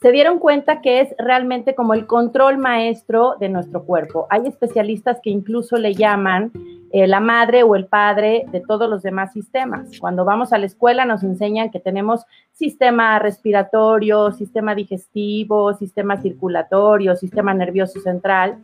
se 0.00 0.12
dieron 0.12 0.38
cuenta 0.38 0.80
que 0.80 1.00
es 1.00 1.14
realmente 1.18 1.74
como 1.74 1.92
el 1.92 2.06
control 2.06 2.56
maestro 2.56 3.34
de 3.38 3.50
nuestro 3.50 3.84
cuerpo. 3.84 4.26
Hay 4.30 4.46
especialistas 4.46 5.18
que 5.22 5.28
incluso 5.28 5.76
le 5.76 5.92
llaman 5.92 6.52
eh, 6.90 7.06
la 7.06 7.20
madre 7.20 7.62
o 7.64 7.76
el 7.76 7.86
padre 7.86 8.46
de 8.50 8.60
todos 8.60 8.88
los 8.88 9.02
demás 9.02 9.32
sistemas. 9.34 9.90
Cuando 10.00 10.24
vamos 10.24 10.54
a 10.54 10.58
la 10.58 10.64
escuela 10.64 11.04
nos 11.04 11.22
enseñan 11.22 11.70
que 11.70 11.80
tenemos 11.80 12.24
sistema 12.52 13.18
respiratorio, 13.18 14.32
sistema 14.32 14.74
digestivo, 14.74 15.74
sistema 15.74 16.16
circulatorio, 16.16 17.14
sistema 17.14 17.52
nervioso 17.52 18.00
central, 18.00 18.56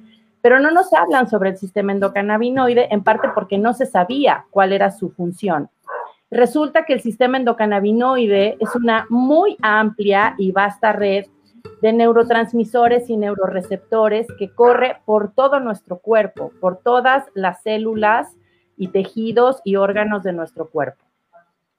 pero 0.47 0.61
no 0.61 0.71
nos 0.71 0.93
hablan 0.93 1.29
sobre 1.29 1.51
el 1.51 1.57
sistema 1.57 1.91
endocannabinoide, 1.91 2.87
en 2.93 3.03
parte 3.03 3.27
porque 3.35 3.59
no 3.59 3.75
se 3.75 3.85
sabía 3.85 4.47
cuál 4.51 4.73
era 4.73 4.93
su 4.93 5.11
función. 5.11 5.71
Resulta 6.31 6.85
que 6.85 6.93
el 6.93 7.01
sistema 7.01 7.37
endocannabinoide 7.37 8.57
es 8.61 8.73
una 8.77 9.09
muy 9.11 9.57
amplia 9.61 10.37
y 10.39 10.53
vasta 10.53 10.93
red 10.93 11.27
de 11.83 11.93
neurotransmisores 11.93 13.11
y 13.11 13.17
neuroreceptores 13.17 14.29
que 14.39 14.55
corre 14.55 14.99
por 15.05 15.33
todo 15.33 15.59
nuestro 15.59 15.99
cuerpo, 15.99 16.53
por 16.61 16.77
todas 16.77 17.25
las 17.35 17.61
células 17.63 18.29
y 18.77 18.87
tejidos 18.87 19.61
y 19.65 19.75
órganos 19.75 20.23
de 20.23 20.33
nuestro 20.33 20.69
cuerpo. 20.69 21.03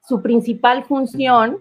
Su 0.06 0.20
principal 0.20 0.84
función 0.84 1.56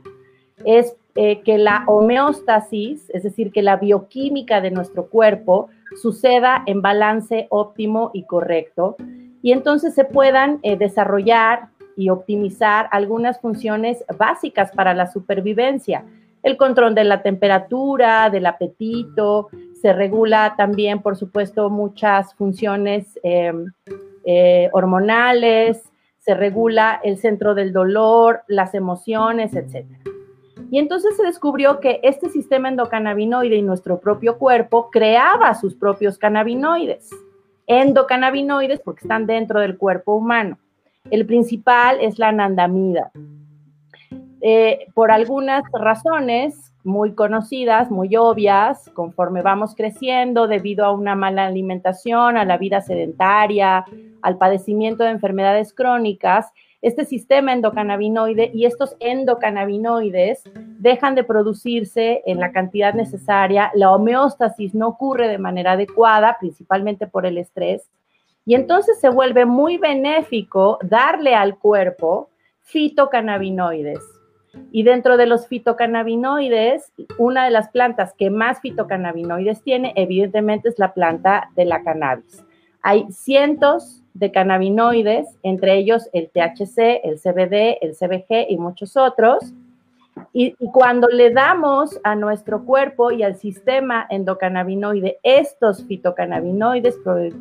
es 0.65 0.93
eh, 1.17 1.41
que 1.41 1.57
la 1.57 1.83
homeostasis, 1.87 3.09
es 3.09 3.23
decir, 3.23 3.51
que 3.51 3.63
la 3.63 3.77
bioquímica 3.77 4.61
de 4.61 4.69
nuestro 4.69 5.07
cuerpo 5.07 5.69
suceda 5.99 6.63
en 6.67 6.81
balance 6.83 7.47
óptimo 7.49 8.11
y 8.13 8.23
correcto 8.23 8.97
y 9.41 9.51
entonces 9.51 9.95
se 9.95 10.03
puedan 10.03 10.59
eh, 10.61 10.77
desarrollar 10.77 11.69
y 11.95 12.09
optimizar 12.09 12.87
algunas 12.91 13.39
funciones 13.39 14.05
básicas 14.17 14.71
para 14.71 14.93
la 14.93 15.07
supervivencia. 15.07 16.05
El 16.43 16.55
control 16.55 16.93
de 16.93 17.03
la 17.03 17.23
temperatura, 17.23 18.29
del 18.29 18.45
apetito, 18.45 19.49
se 19.81 19.93
regula 19.93 20.53
también, 20.55 21.01
por 21.01 21.15
supuesto, 21.15 21.71
muchas 21.71 22.35
funciones 22.35 23.19
eh, 23.23 24.69
hormonales, 24.71 25.81
se 26.19 26.35
regula 26.35 26.99
el 27.03 27.17
centro 27.17 27.55
del 27.55 27.73
dolor, 27.73 28.41
las 28.47 28.73
emociones, 28.73 29.55
etc. 29.55 29.85
Y 30.69 30.79
entonces 30.79 31.15
se 31.15 31.23
descubrió 31.23 31.79
que 31.79 31.99
este 32.03 32.29
sistema 32.29 32.69
endocannabinoide 32.69 33.55
y 33.55 33.61
nuestro 33.61 33.99
propio 33.99 34.37
cuerpo 34.37 34.89
creaba 34.91 35.53
sus 35.55 35.75
propios 35.75 36.17
cannabinoides. 36.17 37.09
Endocannabinoides 37.67 38.81
porque 38.81 39.01
están 39.05 39.25
dentro 39.25 39.59
del 39.59 39.77
cuerpo 39.77 40.15
humano. 40.15 40.57
El 41.09 41.25
principal 41.25 41.97
es 42.01 42.19
la 42.19 42.29
anandamida. 42.29 43.11
Eh, 44.41 44.87
por 44.93 45.11
algunas 45.11 45.63
razones 45.71 46.66
muy 46.87 47.13
conocidas, 47.13 47.91
muy 47.91 48.15
obvias, 48.15 48.89
conforme 48.93 49.41
vamos 49.41 49.75
creciendo, 49.75 50.47
debido 50.47 50.85
a 50.85 50.93
una 50.93 51.15
mala 51.15 51.45
alimentación, 51.45 52.37
a 52.37 52.45
la 52.45 52.57
vida 52.57 52.79
sedentaria, 52.79 53.83
al 54.21 54.37
padecimiento 54.37 55.03
de 55.03 55.09
enfermedades 55.09 55.73
crónicas, 55.73 56.51
este 56.81 57.03
sistema 57.03 57.51
endocannabinoide 57.51 58.51
y 58.53 58.65
estos 58.65 58.95
endocannabinoides 59.01 60.43
dejan 60.79 61.15
de 61.15 61.25
producirse 61.25 62.23
en 62.25 62.39
la 62.39 62.53
cantidad 62.53 62.93
necesaria, 62.93 63.69
la 63.75 63.91
homeostasis 63.91 64.73
no 64.73 64.87
ocurre 64.87 65.27
de 65.27 65.39
manera 65.39 65.73
adecuada, 65.73 66.37
principalmente 66.39 67.05
por 67.05 67.25
el 67.25 67.37
estrés, 67.37 67.89
y 68.45 68.55
entonces 68.55 68.97
se 69.01 69.09
vuelve 69.09 69.45
muy 69.45 69.77
benéfico 69.77 70.79
darle 70.81 71.35
al 71.35 71.57
cuerpo 71.57 72.29
fitocannabinoides. 72.61 74.16
Y 74.71 74.83
dentro 74.83 75.17
de 75.17 75.25
los 75.25 75.47
fitocannabinoides, 75.47 76.91
una 77.17 77.45
de 77.45 77.51
las 77.51 77.69
plantas 77.69 78.13
que 78.13 78.29
más 78.29 78.59
fitocannabinoides 78.61 79.63
tiene, 79.63 79.93
evidentemente, 79.95 80.69
es 80.69 80.79
la 80.79 80.93
planta 80.93 81.49
de 81.55 81.65
la 81.65 81.83
cannabis. 81.83 82.43
Hay 82.81 83.05
cientos 83.11 84.03
de 84.13 84.31
cannabinoides, 84.31 85.27
entre 85.43 85.77
ellos 85.77 86.09
el 86.13 86.29
THC, 86.29 87.01
el 87.03 87.19
CBD, 87.19 87.77
el 87.81 87.95
CBG 87.95 88.49
y 88.49 88.57
muchos 88.57 88.97
otros. 88.97 89.53
Y, 90.33 90.55
cuando 90.71 91.07
le 91.07 91.31
damos 91.31 91.99
a 92.03 92.15
nuestro 92.15 92.65
cuerpo 92.65 93.11
y 93.11 93.23
al 93.23 93.35
sistema 93.35 94.07
endocannabinoide 94.09 95.19
estos 95.21 95.85
fitocannabinoides 95.85 96.97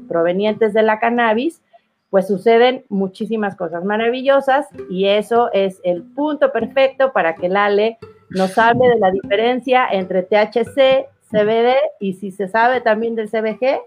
provenientes 0.08 0.74
de 0.74 0.82
la 0.82 0.98
cannabis, 0.98 1.62
pues 2.10 2.26
suceden 2.26 2.84
muchísimas 2.88 3.56
cosas 3.56 3.84
maravillosas 3.84 4.66
y 4.90 5.06
eso 5.06 5.50
es 5.52 5.80
el 5.84 6.02
punto 6.02 6.52
perfecto 6.52 7.12
para 7.12 7.34
que 7.34 7.48
Lale 7.48 7.98
nos 8.30 8.56
hable 8.58 8.88
de 8.88 8.98
la 8.98 9.10
diferencia 9.10 9.86
entre 9.90 10.22
THC, 10.22 11.06
CBD 11.30 11.74
y 12.00 12.14
si 12.14 12.30
se 12.30 12.48
sabe 12.48 12.80
también 12.80 13.14
del 13.14 13.28
CBG, 13.28 13.80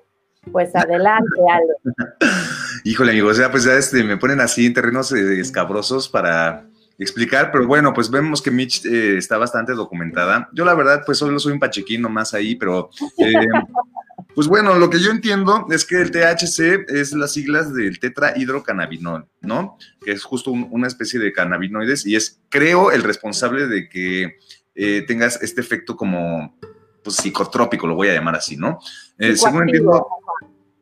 pues 0.51 0.75
adelante, 0.75 1.41
Ale. 1.49 1.95
Híjole, 2.83 3.11
amigo, 3.11 3.29
o 3.29 3.33
sea, 3.33 3.51
pues 3.51 3.63
ya 3.65 3.73
este, 3.73 4.03
me 4.03 4.17
ponen 4.17 4.39
así 4.39 4.65
en 4.65 4.73
terrenos 4.73 5.11
eh, 5.11 5.39
escabrosos 5.39 6.07
para 6.07 6.65
explicar, 6.97 7.51
pero 7.51 7.65
bueno, 7.65 7.93
pues 7.93 8.09
vemos 8.09 8.41
que 8.41 8.51
Mitch 8.51 8.85
eh, 8.85 9.17
está 9.17 9.38
bastante 9.38 9.73
documentada. 9.73 10.49
Yo 10.53 10.65
la 10.65 10.75
verdad, 10.75 11.03
pues 11.05 11.17
solo 11.17 11.39
soy 11.39 11.53
un 11.53 11.59
pachequín 11.59 12.01
más 12.03 12.33
ahí, 12.33 12.55
pero 12.55 12.89
eh, 13.17 13.33
pues 14.39 14.48
bueno, 14.48 14.75
lo 14.75 14.89
que 14.89 15.01
yo 15.01 15.12
entiendo 15.12 15.67
es 15.69 15.84
que 15.84 15.98
el 15.98 16.12
THC 16.12 16.89
es 16.89 17.12
las 17.12 17.34
siglas 17.34 17.74
del 17.74 18.00
tetrahidrocannabinol, 18.00 19.27
¿no? 19.41 19.77
Que 20.01 20.13
es 20.13 20.24
justo 20.24 20.51
una 20.51 20.88
especie 20.88 21.19
de 21.19 21.34
cannabinoides 21.34 22.05
y 22.05 22.15
es, 22.15 22.39
creo, 22.48 22.91
el 22.91 23.03
responsable 23.03 23.67
de 23.67 23.89
que 23.89 24.38
eh, 24.75 25.03
tengas 25.05 25.43
este 25.43 25.60
efecto 25.60 25.98
como 25.98 26.58
pues, 27.03 27.17
psicotrópico, 27.17 27.86
lo 27.86 27.96
voy 27.96 28.08
a 28.08 28.13
llamar 28.13 28.38
así, 28.38 28.55
¿no? 28.55 28.79
según 29.17 29.63
entiendo, 29.63 30.08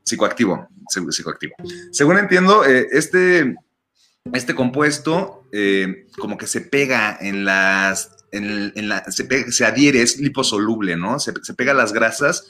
psicoactivo, 0.03 0.67
psicoactivo. 0.87 1.55
Según 1.89 2.19
entiendo, 2.19 2.63
este 2.63 3.55
este 4.33 4.55
compuesto 4.55 5.47
eh, 5.51 6.05
como 6.19 6.37
que 6.37 6.47
se 6.47 6.61
pega 6.61 7.17
en 7.19 7.45
las, 7.45 8.16
en, 8.31 8.89
la, 8.89 9.05
se, 9.09 9.65
adhiere, 9.65 10.01
es 10.01 10.19
liposoluble, 10.19 10.97
¿no? 10.97 11.19
Se, 11.19 11.33
pega 11.53 11.71
a 11.71 11.75
las 11.75 11.93
grasas 11.93 12.45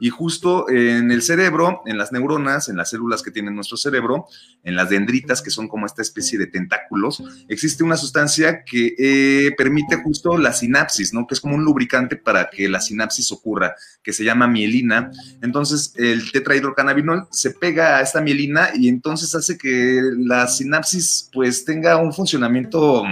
y 0.00 0.08
justo 0.08 0.68
en 0.70 1.10
el 1.12 1.22
cerebro, 1.22 1.82
en 1.86 1.98
las 1.98 2.12
neuronas, 2.12 2.68
en 2.68 2.76
las 2.76 2.90
células 2.90 3.22
que 3.22 3.30
tiene 3.30 3.50
nuestro 3.50 3.76
cerebro, 3.76 4.26
en 4.64 4.74
las 4.74 4.88
dendritas, 4.90 5.42
que 5.42 5.50
son 5.50 5.68
como 5.68 5.86
esta 5.86 6.02
especie 6.02 6.38
de 6.38 6.46
tentáculos, 6.46 7.22
existe 7.48 7.84
una 7.84 7.96
sustancia 7.96 8.64
que 8.64 8.94
eh, 8.98 9.54
permite 9.56 9.96
justo 9.96 10.36
la 10.38 10.52
sinapsis, 10.52 11.12
¿no? 11.12 11.26
Que 11.26 11.34
es 11.34 11.40
como 11.40 11.54
un 11.54 11.64
lubricante 11.64 12.16
para 12.16 12.48
que 12.50 12.68
la 12.68 12.80
sinapsis 12.80 13.30
ocurra, 13.30 13.74
que 14.02 14.12
se 14.12 14.24
llama 14.24 14.48
mielina. 14.48 15.10
Entonces, 15.42 15.92
el 15.96 16.32
tetrahidrocannabinol 16.32 17.28
se 17.30 17.50
pega 17.50 17.98
a 17.98 18.00
esta 18.00 18.20
mielina 18.20 18.70
y 18.74 18.88
entonces 18.88 19.34
hace 19.34 19.58
que 19.58 20.00
la 20.16 20.48
sinapsis 20.48 21.30
pues 21.32 21.64
tenga 21.64 21.98
un 21.98 22.12
funcionamiento 22.12 23.04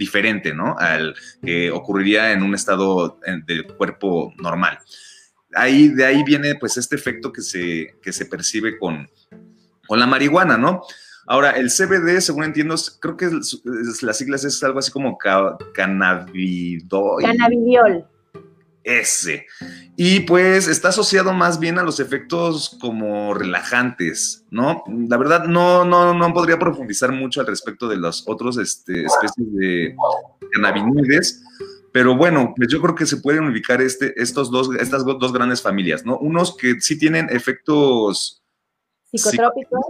diferente, 0.00 0.52
¿no? 0.52 0.74
Al 0.76 1.14
que 1.44 1.70
ocurriría 1.70 2.32
en 2.32 2.42
un 2.42 2.56
estado 2.56 3.20
de 3.46 3.62
cuerpo 3.76 4.32
normal 4.38 4.80
ahí, 5.54 5.88
de 5.88 6.04
ahí 6.04 6.22
viene 6.24 6.54
pues 6.54 6.76
este 6.76 6.96
efecto 6.96 7.32
que 7.32 7.42
se, 7.42 7.96
que 8.02 8.12
se 8.12 8.26
percibe 8.26 8.78
con, 8.78 9.08
con 9.86 9.98
la 9.98 10.06
marihuana, 10.06 10.56
¿no? 10.56 10.82
Ahora, 11.26 11.50
el 11.52 11.68
CBD, 11.70 12.20
según 12.20 12.44
entiendo, 12.44 12.74
creo 13.00 13.16
que 13.16 13.30
las 14.02 14.18
siglas 14.18 14.44
es 14.44 14.62
algo 14.64 14.80
así 14.80 14.90
como 14.90 15.16
cannabidiol. 15.74 17.22
Cannabidiol. 17.22 18.04
Ese. 18.82 19.46
Y 19.96 20.20
pues 20.20 20.66
está 20.66 20.88
asociado 20.88 21.32
más 21.32 21.58
bien 21.58 21.78
a 21.78 21.82
los 21.82 22.00
efectos 22.00 22.76
como 22.80 23.34
relajantes, 23.34 24.46
¿no? 24.50 24.82
La 25.08 25.18
verdad, 25.18 25.44
no, 25.44 25.84
no, 25.84 26.14
no 26.14 26.32
podría 26.32 26.58
profundizar 26.58 27.12
mucho 27.12 27.40
al 27.40 27.46
respecto 27.46 27.88
de 27.88 27.98
las 27.98 28.24
otras 28.26 28.56
este, 28.56 29.04
especies 29.04 29.52
de 29.54 29.96
cannabinoides, 30.52 31.42
pero 31.92 32.16
bueno, 32.16 32.54
pues 32.56 32.68
yo 32.68 32.80
creo 32.80 32.94
que 32.94 33.06
se 33.06 33.18
pueden 33.18 33.44
ubicar 33.48 33.82
este, 33.82 34.14
estos 34.20 34.50
dos, 34.50 34.70
estas 34.78 35.04
dos 35.04 35.32
grandes 35.32 35.60
familias, 35.60 36.06
¿no? 36.06 36.16
Unos 36.18 36.56
que 36.56 36.80
sí 36.80 36.98
tienen 36.98 37.28
efectos 37.30 38.42
psicotrópicos. 39.12 39.89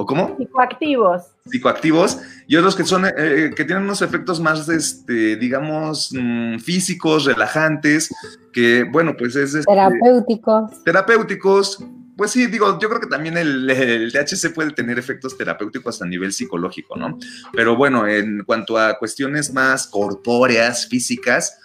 ¿O 0.00 0.06
cómo? 0.06 0.36
Psicoactivos. 0.38 1.22
Psicoactivos. 1.44 2.18
Y 2.46 2.54
otros 2.54 2.76
que 2.76 2.84
son, 2.84 3.04
eh, 3.04 3.50
que 3.56 3.64
tienen 3.64 3.82
unos 3.82 4.00
efectos 4.00 4.38
más, 4.38 4.68
este, 4.68 5.34
digamos, 5.34 6.12
mm, 6.12 6.60
físicos, 6.60 7.24
relajantes, 7.24 8.08
que, 8.52 8.84
bueno, 8.84 9.16
pues 9.18 9.34
es... 9.34 9.54
Este, 9.54 9.72
terapéuticos. 9.74 10.84
Terapéuticos, 10.84 11.84
pues 12.16 12.30
sí, 12.30 12.46
digo, 12.46 12.78
yo 12.78 12.88
creo 12.88 13.00
que 13.00 13.08
también 13.08 13.36
el, 13.36 13.68
el, 13.68 14.12
THC 14.12 14.54
puede 14.54 14.70
tener 14.70 15.00
efectos 15.00 15.36
terapéuticos 15.36 16.00
a 16.00 16.06
nivel 16.06 16.32
psicológico, 16.32 16.94
¿no? 16.94 17.18
Pero 17.52 17.74
bueno, 17.74 18.06
en 18.06 18.44
cuanto 18.44 18.78
a 18.78 18.96
cuestiones 19.00 19.52
más 19.52 19.88
corpóreas, 19.88 20.86
físicas, 20.86 21.58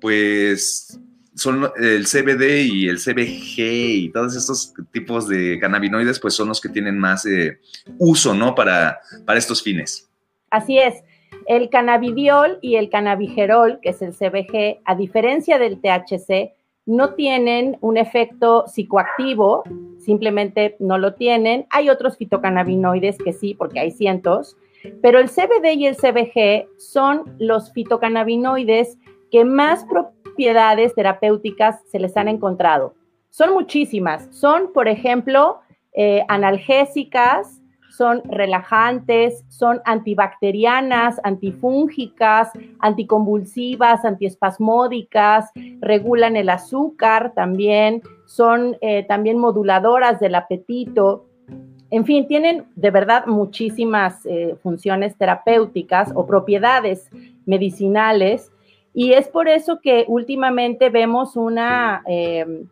pues 0.00 0.98
son 1.36 1.70
el 1.76 2.06
CBD 2.06 2.64
y 2.64 2.88
el 2.88 2.96
CBG 2.96 3.58
y 3.58 4.10
todos 4.10 4.34
estos 4.34 4.72
tipos 4.90 5.28
de 5.28 5.58
cannabinoides, 5.60 6.18
pues 6.18 6.34
son 6.34 6.48
los 6.48 6.60
que 6.60 6.70
tienen 6.70 6.98
más 6.98 7.26
eh, 7.26 7.58
uso, 7.98 8.34
¿no? 8.34 8.54
Para, 8.54 9.00
para 9.26 9.38
estos 9.38 9.62
fines. 9.62 10.08
Así 10.50 10.78
es. 10.78 11.04
El 11.46 11.68
cannabidiol 11.68 12.58
y 12.62 12.76
el 12.76 12.88
cannabigerol, 12.88 13.80
que 13.80 13.90
es 13.90 14.00
el 14.00 14.14
CBG, 14.14 14.80
a 14.84 14.94
diferencia 14.96 15.58
del 15.58 15.80
THC, 15.80 16.54
no 16.86 17.14
tienen 17.14 17.76
un 17.80 17.98
efecto 17.98 18.64
psicoactivo, 18.66 19.64
simplemente 19.98 20.76
no 20.78 20.98
lo 20.98 21.14
tienen. 21.14 21.66
Hay 21.70 21.90
otros 21.90 22.16
fitocannabinoides 22.16 23.18
que 23.18 23.32
sí, 23.32 23.54
porque 23.54 23.80
hay 23.80 23.90
cientos, 23.90 24.56
pero 25.02 25.18
el 25.18 25.28
CBD 25.28 25.74
y 25.74 25.86
el 25.86 25.96
CBG 25.96 26.68
son 26.78 27.36
los 27.38 27.72
fitocannabinoides 27.72 28.98
que 29.30 29.44
más 29.44 29.84
propiedades 30.36 30.94
terapéuticas 30.94 31.80
se 31.90 31.98
les 31.98 32.14
han 32.14 32.28
encontrado. 32.28 32.92
Son 33.30 33.54
muchísimas. 33.54 34.28
Son, 34.32 34.70
por 34.74 34.86
ejemplo, 34.86 35.60
eh, 35.94 36.24
analgésicas, 36.28 37.62
son 37.88 38.20
relajantes, 38.24 39.46
son 39.48 39.80
antibacterianas, 39.86 41.18
antifúngicas, 41.24 42.50
anticonvulsivas, 42.80 44.04
antiespasmódicas, 44.04 45.50
regulan 45.80 46.36
el 46.36 46.50
azúcar 46.50 47.32
también, 47.34 48.02
son 48.26 48.76
eh, 48.82 49.04
también 49.08 49.38
moduladoras 49.38 50.20
del 50.20 50.34
apetito. 50.34 51.24
En 51.90 52.04
fin, 52.04 52.26
tienen 52.26 52.66
de 52.74 52.90
verdad 52.90 53.24
muchísimas 53.24 54.26
eh, 54.26 54.54
funciones 54.62 55.16
terapéuticas 55.16 56.12
o 56.14 56.26
propiedades 56.26 57.08
medicinales 57.46 58.52
y 58.96 59.12
es 59.12 59.28
por 59.28 59.46
eso 59.46 59.78
que 59.80 60.04
últimamente 60.08 60.90
vemos 60.90 61.36
una... 61.36 62.02
Eh, 62.08 62.64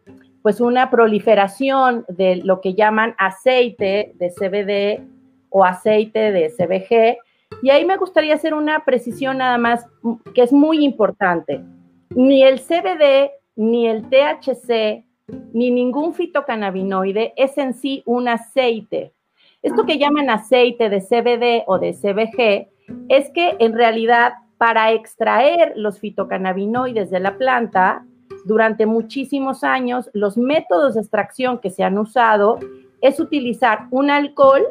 pues 0.45 0.61
una 0.61 0.91
proliferación 0.91 2.05
de 2.07 2.37
lo 2.37 2.61
que 2.61 2.75
llaman 2.75 3.15
aceite 3.17 4.13
de 4.17 4.29
CBD 4.29 5.03
o 5.49 5.65
aceite 5.65 6.33
de 6.33 6.51
CBG. 6.51 7.17
Y 7.63 7.71
ahí 7.71 7.87
me 7.87 7.97
gustaría 7.97 8.35
hacer 8.35 8.53
una 8.53 8.85
precisión 8.85 9.39
nada 9.39 9.57
más 9.57 9.87
que 10.35 10.43
es 10.43 10.53
muy 10.53 10.85
importante. 10.85 11.63
Ni 12.11 12.43
el 12.43 12.61
CBD, 12.61 13.31
ni 13.57 13.87
el 13.87 14.03
THC, 14.11 15.07
ni 15.55 15.71
ningún 15.71 16.13
fitocannabinoide 16.13 17.33
es 17.37 17.57
en 17.57 17.73
sí 17.73 18.03
un 18.05 18.29
aceite. 18.29 19.15
Esto 19.63 19.87
que 19.87 19.97
llaman 19.97 20.29
aceite 20.29 20.91
de 20.91 21.01
CBD 21.01 21.65
o 21.67 21.79
de 21.79 21.95
CBG 21.95 22.69
es 23.09 23.31
que 23.31 23.57
en 23.61 23.73
realidad 23.73 24.35
para 24.59 24.93
extraer 24.93 25.73
los 25.77 25.99
fitocannabinoides 25.99 27.11
de 27.11 27.21
la 27.21 27.37
planta, 27.37 28.05
durante 28.45 28.87
muchísimos 28.87 29.65
años, 29.65 30.11
los 30.13 30.37
métodos 30.37 30.95
de 30.95 31.01
extracción 31.01 31.59
que 31.59 31.71
se 31.71 31.83
han 31.83 31.99
usado 31.99 32.59
es 33.01 33.21
utilizar 33.21 33.87
un 33.91 34.11
alcohol 34.11 34.63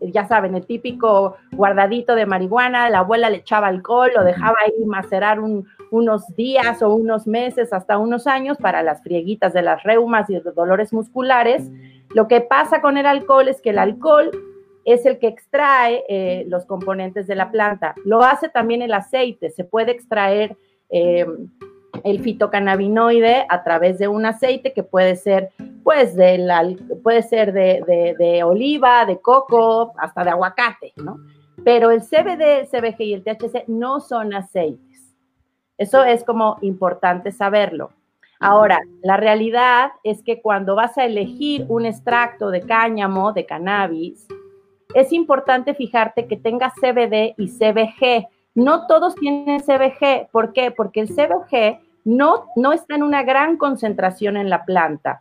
ya 0.00 0.26
saben, 0.26 0.54
el 0.54 0.66
típico 0.66 1.36
guardadito 1.52 2.14
de 2.14 2.26
marihuana, 2.26 2.88
la 2.90 3.00
abuela 3.00 3.30
le 3.30 3.38
echaba 3.38 3.68
alcohol, 3.68 4.10
lo 4.14 4.24
dejaba 4.24 4.56
ahí 4.64 4.84
macerar 4.86 5.38
unos 5.90 6.26
días 6.36 6.82
o 6.82 6.94
unos 6.94 7.26
meses, 7.26 7.72
hasta 7.72 7.98
unos 7.98 8.26
años, 8.26 8.56
para 8.56 8.82
las 8.82 9.02
frieguitas 9.02 9.52
de 9.52 9.62
las 9.62 9.82
reumas 9.82 10.30
y 10.30 10.38
los 10.38 10.54
dolores 10.54 10.92
musculares. 10.92 11.70
Lo 12.14 12.28
que 12.28 12.40
pasa 12.40 12.80
con 12.80 12.96
el 12.96 13.06
alcohol 13.06 13.48
es 13.48 13.60
que 13.60 13.70
el 13.70 13.78
alcohol 13.78 14.30
es 14.84 15.06
el 15.06 15.18
que 15.18 15.28
extrae 15.28 16.04
eh, 16.08 16.44
los 16.48 16.66
componentes 16.66 17.26
de 17.26 17.34
la 17.34 17.50
planta. 17.50 17.94
Lo 18.04 18.22
hace 18.22 18.48
también 18.48 18.82
el 18.82 18.92
aceite, 18.92 19.50
se 19.50 19.64
puede 19.64 19.92
extraer 19.92 20.56
eh, 20.90 21.26
el 22.04 22.20
fitocannabinoide 22.20 23.46
a 23.48 23.62
través 23.62 23.98
de 23.98 24.08
un 24.08 24.24
aceite 24.26 24.72
que 24.72 24.82
puede 24.82 25.16
ser, 25.16 25.50
pues, 25.82 26.14
de 26.16 26.38
la, 26.38 26.64
puede 27.02 27.22
ser 27.22 27.52
de, 27.52 28.14
de, 28.18 28.42
oliva, 28.42 29.04
de 29.04 29.20
coco, 29.20 29.92
hasta 29.98 30.24
de 30.24 30.30
aguacate, 30.30 30.92
¿no? 30.96 31.18
Pero 31.64 31.90
el 31.90 32.00
CBD, 32.00 32.60
el 32.60 32.66
CBG 32.66 33.00
y 33.02 33.14
el 33.14 33.22
THC 33.22 33.68
no 33.68 34.00
son 34.00 34.32
aceites. 34.32 35.14
Eso 35.76 36.04
es 36.04 36.24
como 36.24 36.58
importante 36.62 37.32
saberlo. 37.32 37.90
Ahora, 38.38 38.80
la 39.02 39.18
realidad 39.18 39.90
es 40.02 40.22
que 40.22 40.40
cuando 40.40 40.74
vas 40.74 40.96
a 40.96 41.04
elegir 41.04 41.66
un 41.68 41.84
extracto 41.84 42.50
de 42.50 42.62
cáñamo, 42.62 43.34
de 43.34 43.44
cannabis, 43.44 44.26
es 44.94 45.12
importante 45.12 45.74
fijarte 45.74 46.26
que 46.26 46.36
tenga 46.36 46.72
CBD 46.80 47.34
y 47.36 47.48
CBG. 47.48 48.28
No 48.54 48.86
todos 48.86 49.14
tienen 49.14 49.60
CBG. 49.60 50.28
¿Por 50.30 50.52
qué? 50.52 50.70
Porque 50.70 51.00
el 51.00 51.08
CBG 51.08 51.80
no, 52.04 52.46
no 52.56 52.72
está 52.72 52.94
en 52.94 53.02
una 53.02 53.22
gran 53.22 53.56
concentración 53.56 54.36
en 54.36 54.50
la 54.50 54.64
planta. 54.64 55.18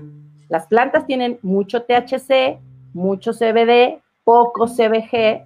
Las 0.48 0.68
plantas 0.68 1.06
tienen 1.06 1.40
mucho 1.42 1.84
THC, 1.84 2.58
mucho 2.94 3.34
CBD, 3.34 4.02
poco 4.24 4.68
CBG, 4.68 5.46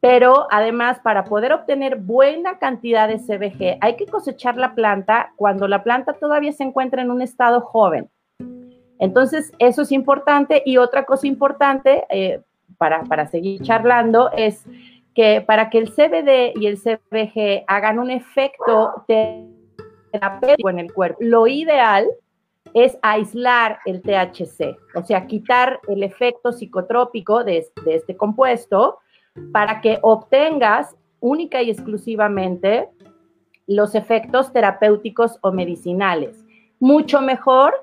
pero 0.00 0.46
además 0.50 0.98
para 1.00 1.24
poder 1.24 1.52
obtener 1.52 1.96
buena 1.96 2.58
cantidad 2.58 3.06
de 3.08 3.18
CBG 3.18 3.78
hay 3.80 3.96
que 3.96 4.06
cosechar 4.06 4.56
la 4.56 4.74
planta 4.74 5.32
cuando 5.36 5.68
la 5.68 5.84
planta 5.84 6.14
todavía 6.14 6.52
se 6.52 6.64
encuentra 6.64 7.02
en 7.02 7.10
un 7.10 7.22
estado 7.22 7.60
joven. 7.60 8.08
Entonces, 8.98 9.52
eso 9.58 9.82
es 9.82 9.90
importante. 9.90 10.62
Y 10.64 10.76
otra 10.76 11.04
cosa 11.04 11.26
importante 11.26 12.04
eh, 12.08 12.40
para, 12.78 13.02
para 13.04 13.26
seguir 13.26 13.60
charlando 13.62 14.30
es 14.32 14.66
que 15.14 15.42
para 15.42 15.70
que 15.70 15.78
el 15.78 15.90
CBD 15.90 16.58
y 16.58 16.66
el 16.66 16.78
CBG 16.78 17.64
hagan 17.66 17.98
un 17.98 18.10
efecto 18.10 19.04
terapéutico 19.06 20.70
en 20.70 20.78
el 20.78 20.92
cuerpo. 20.92 21.18
Lo 21.20 21.46
ideal 21.46 22.08
es 22.74 22.98
aislar 23.02 23.78
el 23.84 24.00
THC, 24.00 24.76
o 24.94 25.02
sea, 25.04 25.26
quitar 25.26 25.80
el 25.88 26.02
efecto 26.02 26.52
psicotrópico 26.52 27.44
de, 27.44 27.66
de 27.84 27.96
este 27.96 28.16
compuesto 28.16 28.98
para 29.52 29.80
que 29.80 29.98
obtengas 30.02 30.96
única 31.20 31.62
y 31.62 31.70
exclusivamente 31.70 32.88
los 33.66 33.94
efectos 33.94 34.52
terapéuticos 34.52 35.38
o 35.42 35.52
medicinales. 35.52 36.44
Mucho 36.80 37.20
mejor 37.20 37.74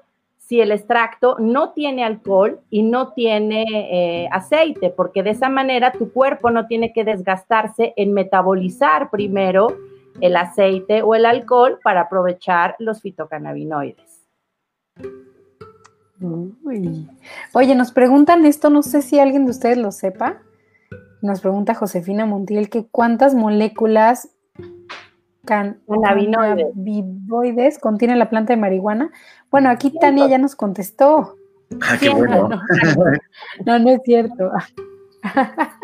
si 0.50 0.60
el 0.62 0.72
extracto 0.72 1.36
no 1.38 1.74
tiene 1.74 2.04
alcohol 2.04 2.60
y 2.72 2.82
no 2.82 3.14
tiene 3.14 3.66
eh, 3.70 4.30
aceite, 4.32 4.90
porque 4.90 5.22
de 5.22 5.30
esa 5.30 5.48
manera 5.48 5.92
tu 5.92 6.12
cuerpo 6.12 6.50
no 6.50 6.66
tiene 6.66 6.92
que 6.92 7.04
desgastarse 7.04 7.94
en 7.96 8.14
metabolizar 8.14 9.12
primero 9.12 9.68
el 10.22 10.36
aceite 10.36 11.04
o 11.04 11.14
el 11.14 11.28
alcohol 11.28 11.78
para 11.84 12.02
aprovechar 12.02 12.76
los 12.80 13.00
fitocannabinoides. 13.00 14.26
Oye, 17.54 17.76
nos 17.76 17.92
preguntan 17.92 18.48
esto, 18.48 18.72
no 18.72 18.82
sé 18.82 19.04
si 19.04 19.20
alguien 19.20 19.46
de 19.46 19.52
ustedes 19.52 19.78
lo 19.78 19.92
sepa. 19.92 20.42
Nos 21.22 21.42
pregunta 21.42 21.76
Josefina 21.76 22.26
Montiel 22.26 22.72
que 22.72 22.88
cuántas 22.88 23.36
moléculas 23.36 24.30
cannabinoides 25.50 27.80
contiene 27.80 28.16
la 28.16 28.30
planta 28.30 28.54
de 28.54 28.58
marihuana. 28.58 29.10
Bueno, 29.50 29.70
aquí 29.70 29.92
Tania 30.00 30.28
ya 30.28 30.38
nos 30.38 30.56
contestó. 30.56 31.36
Ah, 31.82 31.98
qué 32.00 32.10
bueno. 32.10 32.50
no, 33.66 33.80
no 33.80 33.90
es 33.90 34.02
cierto. 34.04 34.52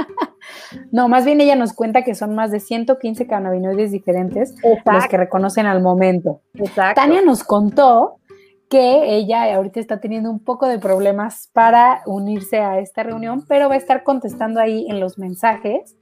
No, 0.91 1.09
más 1.09 1.25
bien 1.25 1.41
ella 1.41 1.55
nos 1.55 1.73
cuenta 1.73 2.03
que 2.03 2.15
son 2.15 2.35
más 2.35 2.51
de 2.51 2.59
115 2.59 3.27
cannabinoides 3.27 3.91
diferentes 3.91 4.55
los 4.63 5.07
que 5.07 5.17
reconocen 5.17 5.65
al 5.65 5.81
momento. 5.81 6.41
Exacto. 6.53 7.01
Tania 7.01 7.21
nos 7.21 7.43
contó 7.43 8.19
que 8.69 9.15
ella 9.15 9.53
ahorita 9.55 9.79
está 9.79 9.99
teniendo 9.99 10.29
un 10.29 10.39
poco 10.39 10.67
de 10.67 10.79
problemas 10.79 11.49
para 11.53 12.01
unirse 12.05 12.59
a 12.59 12.79
esta 12.79 13.03
reunión, 13.03 13.45
pero 13.47 13.69
va 13.69 13.75
a 13.75 13.77
estar 13.77 14.03
contestando 14.03 14.59
ahí 14.59 14.87
en 14.89 14.99
los 14.99 15.17
mensajes, 15.17 15.95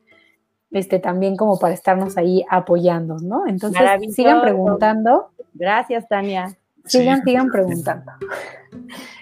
este 0.74 1.00
también 1.00 1.38
como 1.38 1.60
para 1.60 1.74
estarnos 1.74 2.18
ahí 2.18 2.44
apoyando, 2.50 3.18
¿no? 3.20 3.48
Entonces, 3.48 3.82
sigan 4.14 4.42
preguntando. 4.42 5.30
Gracias, 5.54 6.08
Tania. 6.08 6.58
Sigan, 6.86 7.24
sigan 7.24 7.50
preguntando. 7.50 8.12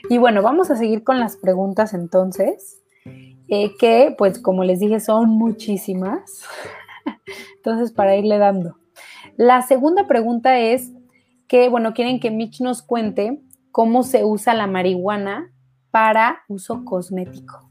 Y 0.10 0.18
bueno, 0.18 0.42
vamos 0.42 0.72
a 0.72 0.76
seguir 0.76 1.04
con 1.04 1.20
las 1.20 1.38
preguntas 1.38 1.94
entonces. 1.94 2.82
Eh, 3.54 3.76
que 3.78 4.16
pues 4.18 4.40
como 4.40 4.64
les 4.64 4.80
dije 4.80 5.02
son 5.02 5.30
muchísimas. 5.30 6.44
Entonces, 7.58 7.92
para 7.92 8.16
irle 8.16 8.38
dando. 8.38 8.78
La 9.36 9.62
segunda 9.62 10.08
pregunta 10.08 10.58
es 10.58 10.92
que, 11.48 11.68
bueno, 11.68 11.94
quieren 11.94 12.22
que 12.22 12.32
Mitch 12.32 12.62
nos 12.62 12.82
cuente 12.82 13.42
cómo 13.72 14.04
se 14.04 14.24
usa 14.24 14.54
la 14.54 14.68
marihuana 14.68 15.52
para 15.92 16.44
uso 16.48 16.86
cosmético. 16.86 17.71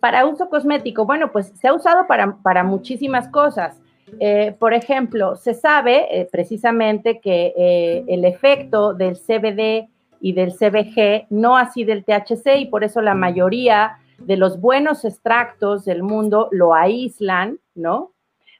Para 0.00 0.26
uso 0.26 0.48
cosmético, 0.48 1.04
bueno, 1.04 1.32
pues 1.32 1.52
se 1.60 1.68
ha 1.68 1.74
usado 1.74 2.06
para, 2.06 2.62
muchísimas 2.64 3.28
cosas. 3.28 3.80
Eh, 4.20 4.54
por 4.58 4.72
ejemplo, 4.72 5.36
se 5.36 5.54
sabe 5.54 6.06
eh, 6.10 6.28
precisamente 6.30 7.20
que 7.20 8.04
el 8.06 8.24
efecto 8.24 8.94
del 8.94 9.18
CBD 9.18 9.88
y 10.20 10.32
del 10.32 10.52
CBG 10.52 11.26
no 11.30 11.56
así 11.56 11.84
del 11.84 12.04
THC 12.04 12.58
y 12.58 12.66
por 12.66 12.84
eso 12.84 13.00
la 13.00 13.14
mayoría 13.14 13.98
de 14.18 14.36
los 14.36 14.60
buenos 14.60 15.04
extractos 15.04 15.84
del 15.84 16.02
mundo 16.02 16.48
lo 16.50 16.74
aíslan, 16.74 17.58
¿no? 17.74 18.12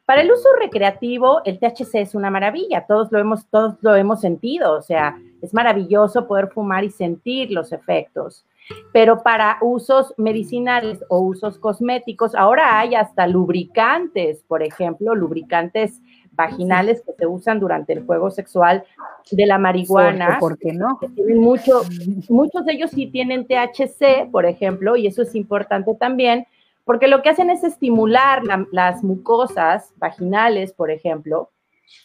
Para 0.05 0.23
el 0.23 0.33
uso 0.33 0.49
recreativo, 0.59 1.43
el 1.45 1.59
THC 1.59 1.97
es 1.97 2.15
una 2.15 2.31
maravilla, 2.31 2.87
todos 2.87 3.13
lo 3.13 3.19
hemos, 3.19 3.47
todos 3.49 3.75
lo 3.83 3.95
hemos 3.95 4.23
sentido, 4.23 4.73
o 4.73 4.81
sea, 4.81 5.19
es 5.43 5.53
maravilloso 5.53 6.27
poder 6.27 6.49
fumar 6.49 6.85
y 6.85 6.91
sentir 6.91 7.51
los 7.51 7.73
efectos. 7.73 8.47
Pero 8.93 9.23
para 9.23 9.59
usos 9.61 10.15
medicinales 10.17 11.05
o 11.09 11.21
usos 11.21 11.59
cosméticos, 11.59 12.35
ahora 12.35 12.79
hay 12.79 12.95
hasta 12.95 13.27
lubricantes, 13.27 14.43
por 14.47 14.63
ejemplo, 14.63 15.15
lubricantes 15.15 16.01
vaginales 16.33 17.03
que 17.05 17.13
se 17.13 17.27
usan 17.27 17.59
durante 17.59 17.93
el 17.93 18.07
juego 18.07 18.31
sexual 18.31 18.85
de 19.31 19.47
la 19.47 19.59
marihuana. 19.59 20.39
¿Por 20.39 20.59
qué 20.59 20.73
no? 20.73 20.99
Mucho, 21.35 21.83
muchos 22.29 22.65
de 22.65 22.73
ellos 22.75 22.91
sí 22.93 23.09
tienen 23.09 23.47
THC, 23.47 24.31
por 24.31 24.47
ejemplo, 24.47 24.97
y 24.97 25.07
eso 25.09 25.23
es 25.23 25.35
importante 25.35 25.95
también, 25.95 26.47
porque 26.85 27.09
lo 27.09 27.23
que 27.23 27.31
hacen 27.31 27.51
es 27.51 27.65
estimular 27.65 28.43
las 28.71 29.03
mucosas 29.03 29.93
vaginales, 29.97 30.73
por 30.73 30.91
ejemplo, 30.91 31.51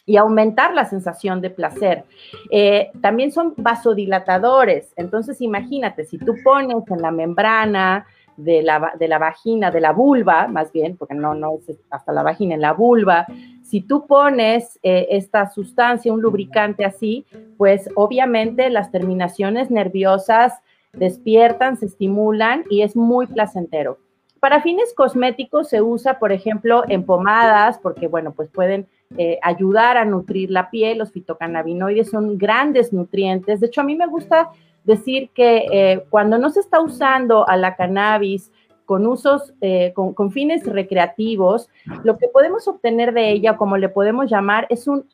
y 0.06 0.16
aumentar 0.16 0.74
la 0.74 0.84
sensación 0.84 1.40
de 1.40 1.50
placer. 1.50 2.04
Eh, 2.50 2.90
también 3.00 3.32
son 3.32 3.54
vasodilatadores, 3.56 4.92
entonces 4.96 5.40
imagínate, 5.40 6.04
si 6.04 6.18
tú 6.18 6.34
pones 6.44 6.76
en 6.88 7.02
la 7.02 7.10
membrana 7.10 8.06
de 8.36 8.62
la, 8.62 8.92
de 8.98 9.08
la 9.08 9.18
vagina, 9.18 9.70
de 9.70 9.80
la 9.80 9.92
vulva, 9.92 10.48
más 10.48 10.72
bien, 10.72 10.96
porque 10.96 11.14
no, 11.14 11.34
no 11.34 11.58
es 11.68 11.78
hasta 11.90 12.12
la 12.12 12.22
vagina, 12.22 12.54
en 12.54 12.60
la 12.60 12.72
vulva, 12.72 13.26
si 13.62 13.80
tú 13.80 14.06
pones 14.06 14.78
eh, 14.82 15.06
esta 15.10 15.50
sustancia, 15.50 16.12
un 16.12 16.20
lubricante 16.20 16.84
así, 16.84 17.26
pues 17.56 17.88
obviamente 17.94 18.70
las 18.70 18.90
terminaciones 18.90 19.70
nerviosas 19.70 20.52
despiertan, 20.92 21.76
se 21.76 21.86
estimulan 21.86 22.64
y 22.70 22.82
es 22.82 22.96
muy 22.96 23.26
placentero. 23.26 23.98
Para 24.40 24.60
fines 24.60 24.92
cosméticos 24.94 25.70
se 25.70 25.80
usa, 25.80 26.18
por 26.18 26.30
ejemplo, 26.30 26.84
en 26.88 27.04
pomadas, 27.04 27.78
porque, 27.78 28.08
bueno, 28.08 28.32
pues 28.32 28.50
pueden 28.50 28.86
eh, 29.16 29.38
ayudar 29.42 29.96
a 29.96 30.04
nutrir 30.04 30.50
la 30.50 30.70
piel. 30.70 30.98
Los 30.98 31.12
fitocannabinoides 31.12 32.10
son 32.10 32.38
grandes 32.38 32.92
nutrientes. 32.92 33.60
De 33.60 33.66
hecho, 33.66 33.80
a 33.80 33.84
mí 33.84 33.94
me 33.94 34.06
gusta 34.06 34.50
decir 34.84 35.30
que 35.34 35.66
eh, 35.72 36.04
cuando 36.10 36.38
no 36.38 36.50
se 36.50 36.60
está 36.60 36.80
usando 36.80 37.48
a 37.48 37.56
la 37.56 37.76
cannabis 37.76 38.52
con 38.84 39.06
usos, 39.06 39.54
eh, 39.60 39.92
con, 39.94 40.12
con, 40.12 40.30
fines 40.30 40.66
recreativos, 40.66 41.70
lo 42.02 42.18
que 42.18 42.28
podemos 42.28 42.68
obtener 42.68 43.14
de 43.14 43.30
ella, 43.30 43.56
como 43.56 43.78
le 43.78 43.88
podemos 43.88 44.30
llamar, 44.30 44.66
es 44.68 44.86
un 44.86 45.06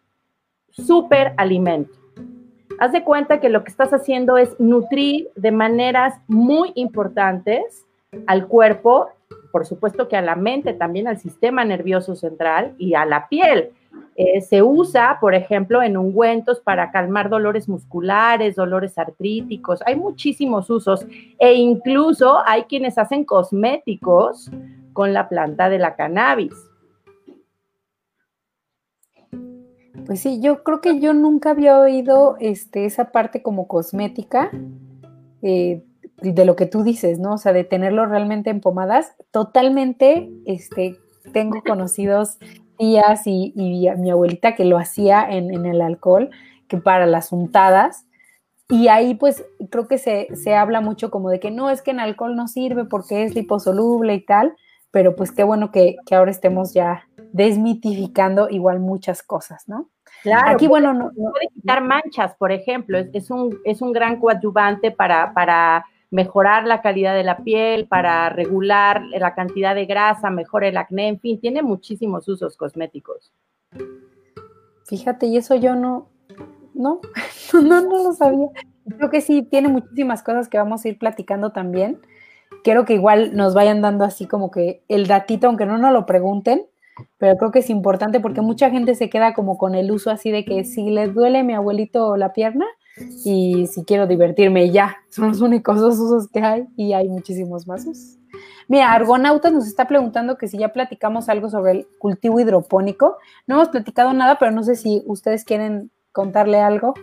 super 0.71 1.35
alimento. 1.37 1.93
Haz 2.81 2.93
de 2.93 3.05
cuenta 3.05 3.39
que 3.39 3.49
lo 3.49 3.63
que 3.63 3.71
estás 3.71 3.93
haciendo 3.93 4.39
es 4.39 4.59
nutrir 4.59 5.29
de 5.37 5.53
maneras 5.53 6.15
muy 6.27 6.73
importantes 6.75 7.87
al 8.27 8.49
cuerpo 8.49 9.09
por 9.51 9.67
supuesto 9.67 10.09
que 10.09 10.17
a 10.17 10.23
la 10.23 10.37
mente, 10.37 10.73
también 10.73 11.09
al 11.09 11.19
sistema 11.19 11.65
nervioso 11.65 12.15
central 12.15 12.75
y 12.79 12.95
a 12.95 13.05
la 13.05 13.29
piel. 13.29 13.71
Eh, 14.17 14.41
se 14.43 14.63
usa, 14.63 15.19
por 15.21 15.35
ejemplo, 15.35 15.83
en 15.83 15.97
ungüentos 15.97 16.61
para 16.61 16.91
calmar 16.91 17.31
dolores 17.31 17.69
musculares, 17.69 18.57
dolores 18.57 18.99
artríticos. 18.99 19.81
Hay 19.87 19.97
muchísimos 19.97 20.69
usos 20.69 21.07
e 21.39 21.55
incluso 21.55 22.39
hay 22.47 22.65
quienes 22.65 22.99
hacen 22.99 23.25
cosméticos 23.25 24.51
con 24.93 25.13
la 25.13 25.29
planta 25.29 25.71
de 25.71 25.79
la 25.79 25.97
cannabis. 25.97 26.55
Pues 30.07 30.21
sí, 30.21 30.41
yo 30.43 30.65
creo 30.65 30.81
que 30.81 31.01
yo 31.01 31.15
nunca 31.15 31.51
había 31.51 31.79
oído 31.79 32.37
este, 32.41 32.85
esa 32.85 33.13
parte 33.13 33.43
como 33.43 33.69
cosmética. 33.69 34.51
Eh, 35.43 35.83
de 36.23 36.45
lo 36.45 36.55
que 36.57 36.67
tú 36.67 36.83
dices, 36.83 37.19
¿no? 37.19 37.35
O 37.35 37.39
sea, 37.39 37.53
de 37.53 37.65
tenerlo 37.65 38.05
realmente 38.07 38.51
en 38.51 38.61
pomadas, 38.61 39.15
totalmente, 39.31 40.31
este, 40.45 40.99
tengo 41.33 41.63
conocidos 41.63 42.39
tías 42.81 43.27
y, 43.27 43.53
mi 43.99 44.11
abuelita 44.11 44.55
que 44.55 44.65
lo 44.65 44.79
hacía 44.79 45.31
en, 45.31 45.67
el 45.67 45.83
alcohol, 45.83 46.31
que 46.67 46.79
para 46.79 47.05
las 47.05 47.31
untadas, 47.31 48.07
y 48.71 48.89
ahí 48.89 49.15
pues 49.15 49.45
creo 49.71 49.87
que 49.87 49.99
se, 49.99 50.29
se, 50.35 50.55
habla 50.55 50.81
mucho 50.81 51.11
como 51.11 51.29
de 51.29 51.41
que 51.41 51.51
no, 51.51 51.69
es 51.69 51.83
que 51.83 51.91
en 51.91 52.01
alcohol 52.01 52.37
no 52.37 52.49
sirve 52.49 52.87
porque 52.87 53.25
es 53.25 53.35
liposoluble 53.35 54.15
y 54.15 54.25
tal, 54.25 54.55
pero 54.91 55.15
pues 55.15 55.31
qué 55.31 55.45
bueno 55.45 55.71
que, 55.71 55.97
que 56.07 56.15
ahora 56.15 56.31
estemos 56.31 56.73
ya 56.73 57.05
desmitificando 57.33 58.49
igual 58.49 58.81
muchas 58.81 59.23
cosas, 59.23 59.69
¿no? 59.69 59.91
Claro, 60.23 60.51
aquí 60.51 60.67
bueno, 60.67 60.95
no, 60.95 61.11
puede 61.11 61.49
quitar 61.53 61.83
manchas, 61.83 62.35
por 62.37 62.51
ejemplo, 62.51 62.99
es, 62.99 63.09
es, 63.13 63.31
un, 63.31 63.59
es 63.65 63.83
un 63.83 63.93
gran 63.93 64.19
coadyuvante 64.19 64.91
para, 64.91 65.35
para 65.35 65.85
mejorar 66.11 66.67
la 66.67 66.83
calidad 66.83 67.15
de 67.15 67.25
la 67.25 67.39
piel, 67.39 67.87
para 67.87 68.29
regular 68.31 69.03
la 69.07 69.35
cantidad 69.35 69.75
de 69.75 69.87
grasa, 69.87 70.31
mejor 70.31 70.65
el 70.65 70.77
acné, 70.77 71.09
en 71.09 71.21
fin, 71.21 71.41
tiene 71.41 71.63
muchísimos 71.63 72.29
usos 72.29 72.57
cosméticos. 72.57 73.33
Fíjate, 74.87 75.27
y 75.27 75.37
eso 75.37 75.55
yo 75.55 75.77
no, 75.77 76.09
no, 76.75 77.01
no, 77.53 77.81
no 77.81 78.03
lo 78.03 78.13
sabía. 78.13 78.49
Creo 78.97 79.11
que 79.11 79.21
sí, 79.21 79.43
tiene 79.43 79.69
muchísimas 79.69 80.23
cosas 80.23 80.49
que 80.49 80.59
vamos 80.59 80.85
a 80.85 80.89
ir 80.89 80.99
platicando 80.99 81.53
también. 81.53 82.01
Quiero 82.65 82.85
que 82.85 82.95
igual 82.95 83.37
nos 83.37 83.55
vayan 83.55 83.81
dando 83.81 84.05
así 84.05 84.27
como 84.27 84.51
que 84.51 84.83
el 84.89 85.07
datito, 85.07 85.47
aunque 85.47 85.65
no 85.67 85.79
nos 85.79 85.93
lo 85.93 86.07
pregunten, 86.07 86.67
pero 87.19 87.37
creo 87.37 87.53
que 87.53 87.61
es 87.61 87.71
importante 87.71 88.21
porque 88.21 88.41
mucha 88.41 88.71
gente 88.71 88.95
se 88.95 89.09
queda 89.09 89.33
como 89.33 89.59
con 89.59 89.75
el 89.75 89.91
uso 89.91 90.11
así 90.11 90.31
de 90.31 90.45
que 90.45 90.65
si 90.65 90.91
les 90.91 91.15
duele 91.15 91.45
mi 91.45 91.55
abuelito 91.55 92.17
la 92.17 92.33
pierna, 92.33 92.67
y 93.25 93.67
si 93.67 93.85
quiero 93.85 94.07
divertirme 94.07 94.71
ya, 94.71 94.99
son 95.09 95.29
los 95.29 95.41
únicos 95.41 95.81
dos 95.81 95.99
usos 95.99 96.29
que 96.29 96.41
hay 96.41 96.67
y 96.77 96.93
hay 96.93 97.09
muchísimos 97.09 97.67
más 97.67 97.87
usos. 97.87 98.19
Mira, 98.69 98.93
Argonautas 98.93 99.53
nos 99.53 99.67
está 99.67 99.89
preguntando 99.89 100.39
que 100.39 100.47
si 100.47 100.57
ya 100.57 100.69
platicamos 100.69 101.29
algo 101.29 101.51
sobre 101.51 101.73
el 101.73 101.89
cultivo 101.99 102.39
hidropónico. 102.39 103.19
No 103.49 103.57
hemos 103.57 103.71
platicado 103.71 104.13
nada, 104.13 104.39
pero 104.39 104.53
no 104.53 104.63
sé 104.63 104.77
si 104.77 105.03
ustedes 105.07 105.45
quieren 105.45 105.91
contarle 106.13 106.61
algo. 106.61 106.95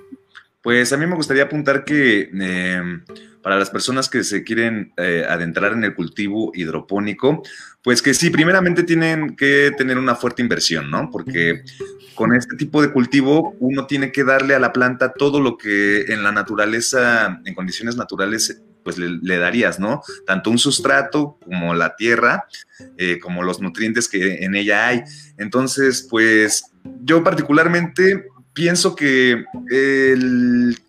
Pues 0.61 0.93
a 0.93 0.97
mí 0.97 1.05
me 1.05 1.15
gustaría 1.15 1.43
apuntar 1.43 1.83
que 1.83 2.29
eh, 2.33 2.81
para 3.47 3.59
las 3.59 3.69
personas 3.69 4.09
que 4.09 4.25
se 4.25 4.43
quieren 4.43 4.91
eh, 4.97 5.25
adentrar 5.25 5.71
en 5.71 5.85
el 5.85 5.95
cultivo 5.95 6.51
hidropónico, 6.53 7.43
pues 7.81 8.01
que 8.01 8.13
sí, 8.13 8.29
primeramente 8.29 8.83
tienen 8.83 9.37
que 9.37 9.71
tener 9.77 9.97
una 9.97 10.15
fuerte 10.15 10.41
inversión, 10.41 10.91
¿no? 10.91 11.09
Porque 11.09 11.63
con 12.13 12.35
este 12.35 12.57
tipo 12.57 12.81
de 12.81 12.91
cultivo 12.91 13.55
uno 13.61 13.87
tiene 13.87 14.11
que 14.11 14.25
darle 14.25 14.53
a 14.53 14.59
la 14.59 14.73
planta 14.73 15.13
todo 15.13 15.39
lo 15.39 15.57
que 15.57 16.01
en 16.11 16.23
la 16.23 16.33
naturaleza, 16.33 17.39
en 17.45 17.55
condiciones 17.55 17.95
naturales, 17.95 18.61
pues 18.83 18.97
le, 18.97 19.37
darías, 19.37 19.79
¿no? 19.79 20.01
Tanto 20.25 20.49
un 20.49 20.57
sustrato 20.57 21.39
como 21.45 21.73
la 21.73 21.95
tierra, 21.95 22.47
eh, 22.97 23.17
como 23.17 23.43
los 23.43 23.61
nutrientes 23.61 24.09
que 24.09 24.43
en 24.43 24.55
ella 24.55 24.87
hay. 24.87 25.03
Entonces, 25.37 26.05
pues 26.09 26.65
yo 27.01 27.23
particularmente 27.23 28.25
pienso 28.51 28.93
que 28.93 29.45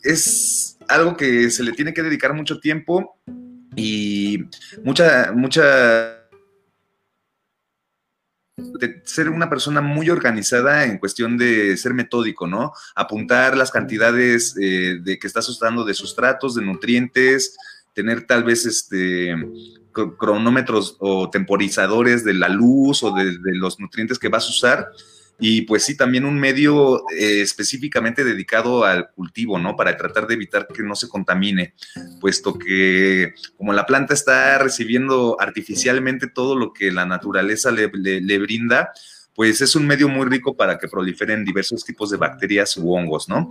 es 0.03 0.78
algo 0.88 1.16
que 1.16 1.51
se 1.51 1.62
le 1.62 1.72
tiene 1.72 1.94
que 1.94 2.03
dedicar 2.03 2.35
mucho 2.35 2.61
tiempo 2.61 3.18
y 3.77 4.44
mucha, 4.83 5.33
mucha 5.33 6.18
de 8.57 9.03
ser 9.05 9.29
una 9.29 9.48
persona 9.48 9.81
muy 9.81 10.11
organizada 10.11 10.85
en 10.85 10.98
cuestión 10.98 11.38
de 11.38 11.77
ser 11.77 11.94
metódico, 11.94 12.46
¿no? 12.46 12.72
Apuntar 12.96 13.57
las 13.57 13.70
cantidades 13.70 14.57
eh, 14.61 14.98
de 15.01 15.18
que 15.18 15.27
estás 15.27 15.48
usando 15.48 15.85
de 15.85 15.94
sustratos, 15.94 16.55
de 16.55 16.62
nutrientes, 16.62 17.57
tener 17.94 18.27
tal 18.27 18.44
vez 18.44 18.66
este 18.66 19.35
cronómetros 20.16 20.96
o 21.01 21.29
temporizadores 21.29 22.24
de 22.24 22.35
la 22.35 22.48
luz 22.48 23.03
o 23.03 23.12
de, 23.12 23.38
de 23.38 23.55
los 23.55 23.81
nutrientes 23.81 24.18
que 24.18 24.29
vas 24.29 24.46
a 24.46 24.51
usar 24.51 24.88
y 25.38 25.62
pues 25.62 25.85
sí, 25.85 25.96
también 25.96 26.24
un 26.24 26.38
medio 26.38 27.09
eh, 27.11 27.40
específicamente 27.40 28.24
dedicado 28.24 28.85
al 28.85 29.11
cultivo, 29.11 29.59
¿no? 29.59 29.77
Para 29.77 29.96
tratar 29.96 30.27
de 30.27 30.35
evitar 30.35 30.66
que 30.66 30.83
no 30.83 30.96
se 30.96 31.09
contamine, 31.09 31.74
puesto 32.20 32.59
que 32.59 33.35
como 33.57 33.72
la 33.72 33.87
planta 33.87 34.14
está 34.14 34.59
recibiendo 34.59 35.37
artificialmente 35.38 36.27
todo 36.27 36.57
lo 36.57 36.72
que 36.72 36.90
la 36.90 37.07
naturaleza 37.07 37.70
le, 37.70 37.90
le 37.92 38.38
brinda, 38.38 38.92
pues 39.38 39.61
es 39.61 39.77
un 39.77 39.87
medio 39.87 40.09
muy 40.09 40.27
rico 40.27 40.57
para 40.57 40.77
que 40.79 40.88
proliferen 40.88 41.44
diversos 41.44 41.85
tipos 41.85 42.11
de 42.11 42.16
bacterias 42.16 42.77
u 42.77 42.92
hongos, 42.92 43.29
¿no? 43.29 43.48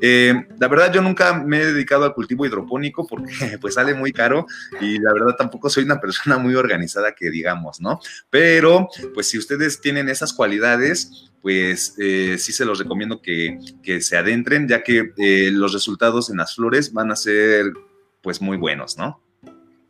Eh, 0.00 0.32
la 0.58 0.66
verdad, 0.66 0.90
yo 0.90 1.02
nunca 1.02 1.34
me 1.34 1.60
he 1.60 1.66
dedicado 1.74 2.06
al 2.06 2.14
cultivo 2.14 2.46
hidropónico 2.46 3.06
porque 3.06 3.34
pues 3.60 3.74
sale 3.74 3.92
muy 3.92 4.14
caro 4.14 4.46
y 4.80 4.98
la 4.98 5.12
verdad 5.12 5.36
tampoco 5.36 5.68
soy 5.68 5.84
una 5.84 6.00
persona 6.00 6.38
muy 6.38 6.54
organizada 6.54 7.14
que 7.14 7.28
digamos, 7.28 7.82
¿no? 7.82 8.00
Pero 8.30 8.88
pues 9.12 9.28
si 9.28 9.36
ustedes 9.36 9.78
tienen 9.82 10.08
esas 10.08 10.32
cualidades, 10.32 11.30
pues 11.42 11.96
eh, 11.98 12.36
sí 12.38 12.54
se 12.54 12.64
los 12.64 12.78
recomiendo 12.78 13.20
que, 13.20 13.58
se 14.00 14.16
adentren, 14.16 14.66
ya 14.66 14.82
que 14.82 15.12
eh, 15.18 15.50
los 15.52 15.74
resultados 15.74 16.30
en 16.30 16.38
las 16.38 16.54
flores 16.54 16.94
van 16.94 17.10
a 17.10 17.14
ser 17.14 17.74
pues 18.22 18.40
muy 18.40 18.56
buenos, 18.56 18.96
¿no? 18.96 19.20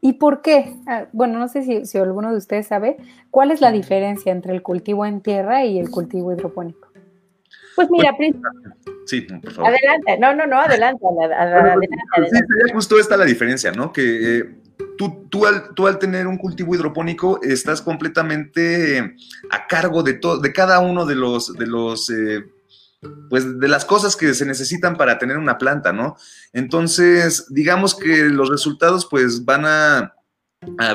¿Y 0.06 0.12
por 0.12 0.40
qué? 0.40 0.72
Ah, 0.86 1.06
bueno, 1.12 1.40
no 1.40 1.48
sé 1.48 1.82
si, 1.84 1.98
alguno 1.98 2.30
de 2.30 2.38
ustedes 2.38 2.68
sabe, 2.68 2.96
¿cuál 3.32 3.50
es 3.50 3.60
la 3.60 3.72
diferencia 3.72 4.30
entre 4.30 4.54
el 4.54 4.62
cultivo 4.62 5.04
en 5.04 5.20
tierra 5.20 5.64
y 5.64 5.80
el 5.80 5.90
cultivo 5.90 6.32
hidropónico? 6.32 6.92
Pues 7.74 7.90
mira, 7.90 8.16
sí, 9.04 9.22
por 9.22 9.52
favor. 9.52 9.72
Adelante, 9.72 10.16
no, 10.20 10.32
no, 10.32 10.46
no, 10.46 10.60
adelante. 10.60 11.04
adelante, 11.36 11.88
sí, 12.30 12.72
justo 12.72 13.00
esta 13.00 13.16
la 13.16 13.24
diferencia, 13.24 13.72
¿no? 13.72 13.92
Que 13.92 14.38
eh, 14.38 14.44
tú, 14.96 15.26
tú, 15.28 15.44
al, 15.44 15.74
tú 15.74 15.88
al 15.88 15.98
tener 15.98 16.28
un 16.28 16.38
cultivo 16.38 16.76
hidropónico 16.76 17.40
estás 17.42 17.82
completamente 17.82 19.16
a 19.50 19.66
cargo 19.66 20.04
de, 20.04 20.14
todo, 20.14 20.38
de 20.38 20.52
cada 20.52 20.78
uno 20.78 21.04
de 21.04 21.16
los, 21.16 21.52
de 21.52 21.66
los 21.66 22.10
eh, 22.10 22.44
pues 23.28 23.58
de 23.58 23.68
las 23.68 23.84
cosas 23.84 24.16
que 24.16 24.34
se 24.34 24.46
necesitan 24.46 24.96
para 24.96 25.18
tener 25.18 25.38
una 25.38 25.58
planta, 25.58 25.92
¿no? 25.92 26.16
Entonces, 26.52 27.46
digamos 27.50 27.94
que 27.94 28.24
los 28.24 28.48
resultados 28.50 29.06
pues 29.06 29.44
van 29.44 29.64
a, 29.66 30.12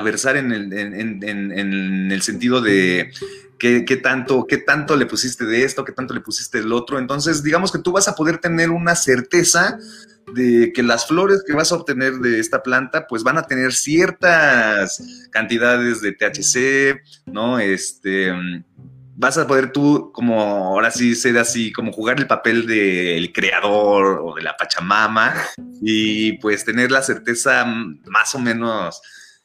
versar 0.03 0.37
en 0.37 0.51
el, 0.51 0.73
en, 0.73 2.11
el, 2.11 2.21
sentido 2.21 2.61
de 2.61 3.11
qué, 3.59 3.99
tanto, 4.01 4.45
qué 4.47 4.57
tanto 4.57 4.95
le 4.95 5.05
pusiste 5.05 5.45
de 5.45 5.63
esto, 5.63 5.85
qué 5.85 5.91
tanto 5.91 6.13
le 6.13 6.21
pusiste 6.21 6.59
del 6.59 6.73
otro. 6.73 6.97
Entonces, 6.97 7.43
digamos 7.43 7.71
que 7.71 7.79
tú 7.79 7.91
vas 7.91 8.07
a 8.07 8.15
poder 8.15 8.39
tener 8.39 8.71
una 8.71 8.95
certeza 8.95 9.77
de 10.33 10.71
que 10.73 10.83
las 10.83 11.07
flores 11.07 11.43
que 11.45 11.53
vas 11.53 11.71
a 11.71 11.75
obtener 11.75 12.13
de 12.15 12.39
esta 12.39 12.63
planta, 12.63 13.07
pues 13.07 13.23
van 13.23 13.37
a 13.37 13.43
tener 13.43 13.73
ciertas 13.73 15.01
cantidades 15.29 16.01
de 16.01 16.13
THC, 16.13 17.01
¿no? 17.25 17.59
Este, 17.59 18.31
vas 19.21 19.37
a 19.37 19.45
poder 19.45 19.71
tú, 19.71 20.11
como 20.11 20.41
ahora 20.41 20.89
sí 20.89 21.13
ser 21.13 21.37
así, 21.37 21.71
como 21.71 21.91
jugar 21.91 22.17
el 22.17 22.25
papel 22.25 22.65
del 22.65 23.31
creador 23.31 24.19
o 24.23 24.33
de 24.33 24.41
la 24.41 24.57
Pachamama 24.57 25.35
y 25.79 26.39
pues 26.39 26.65
tener 26.65 26.89
la 26.89 27.03
certeza 27.03 27.63
más 27.65 28.33
o 28.33 28.39
menos 28.39 28.99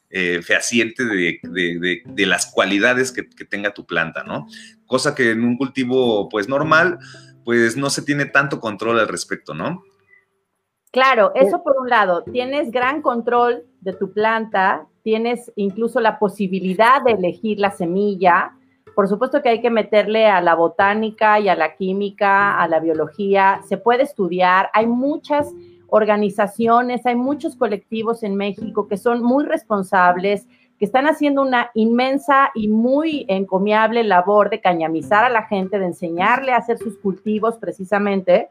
eh, 0.09 0.41
fehaciente 0.41 1.05
de, 1.05 2.27
las 2.27 2.47
cualidades 2.47 3.13
que, 3.13 3.23
tenga 3.45 3.75
tu 3.75 3.85
planta, 3.85 4.25
¿no? 4.25 4.47
Cosa 4.87 5.15
que 5.15 5.33
en 5.33 5.45
un 5.45 5.59
cultivo 5.59 6.31
pues 6.31 6.49
normal, 6.49 6.99
pues 7.45 7.77
no 7.77 7.91
se 7.91 8.01
tiene 8.01 8.25
tanto 8.25 8.61
control 8.61 8.99
al 8.99 9.09
respecto, 9.09 9.53
¿no? 9.53 9.83
Claro, 10.91 11.33
eso 11.35 11.63
por 11.63 11.77
un 11.77 11.91
lado, 11.91 12.23
tienes 12.23 12.71
gran 12.71 13.03
control 13.03 13.67
de 13.83 13.93
tu 13.93 14.15
planta, 14.15 14.87
tienes 15.03 15.53
incluso 15.55 16.01
la 16.01 16.19
posibilidad 16.19 17.03
de 17.03 17.13
elegir 17.13 17.59
la 17.59 17.73
semilla, 17.73 18.55
por 18.97 19.09
supuesto 19.09 19.43
que 19.43 19.51
hay 19.51 19.61
que 19.61 19.69
meterle 19.69 20.25
a 20.27 20.41
la 20.41 20.55
botánica 20.55 21.39
y 21.39 21.51
a 21.51 21.55
la 21.55 21.77
química, 21.77 22.59
a 22.59 22.67
la 22.67 22.81
biología. 22.81 23.61
Se 23.69 23.77
puede 23.77 24.05
estudiar. 24.05 24.71
Hay 24.73 24.87
muchas 24.87 25.53
organizaciones, 25.89 27.05
hay 27.05 27.15
muchos 27.15 27.57
colectivos 27.57 28.23
en 28.23 28.37
México 28.37 28.89
que 28.89 28.97
son 28.97 29.23
muy 29.23 29.45
responsables, 29.45 30.47
que 30.79 30.87
están 30.87 31.07
haciendo 31.07 31.43
una 31.43 31.71
inmensa 31.75 32.51
y 32.55 32.69
muy 32.69 33.27
encomiable 33.29 34.03
labor 34.03 34.49
de 34.49 34.63
cañamizar 34.63 35.25
a 35.25 35.29
la 35.29 35.43
gente, 35.43 35.79
de 35.79 35.89
enseñarle 35.89 36.53
a 36.53 36.57
hacer 36.57 36.79
sus 36.79 36.97
cultivos 36.97 37.59
precisamente 37.59 38.49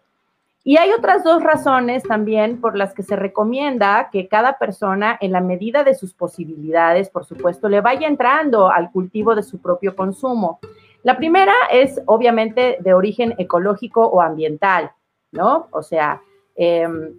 y 0.68 0.78
hay 0.78 0.92
otras 0.94 1.24
dos 1.24 1.44
razones 1.44 2.02
también 2.02 2.60
por 2.60 2.76
las 2.76 2.96
que 2.96 3.04
se 3.04 3.16
recomienda 3.16 4.10
que 4.12 4.28
cada 4.28 4.58
persona, 4.58 5.16
en 5.22 5.32
la 5.32 5.40
medida 5.40 5.84
de 5.84 5.94
sus 5.94 6.16
posibilidades, 6.16 7.08
por 7.12 7.24
supuesto, 7.24 7.70
le 7.70 7.82
vaya 7.82 8.08
entrando 8.08 8.72
al 8.72 8.92
cultivo 8.92 9.36
de 9.36 9.44
su 9.44 9.62
propio 9.62 9.96
consumo. 9.96 10.60
La 11.04 11.18
primera 11.18 11.54
es 11.72 12.02
obviamente 12.08 12.78
de 12.80 12.96
origen 12.96 13.36
ecológico 13.38 14.08
o 14.08 14.22
ambiental, 14.22 14.92
¿no? 15.32 15.68
O 15.70 15.84
sea, 15.84 16.24
em, 16.56 17.14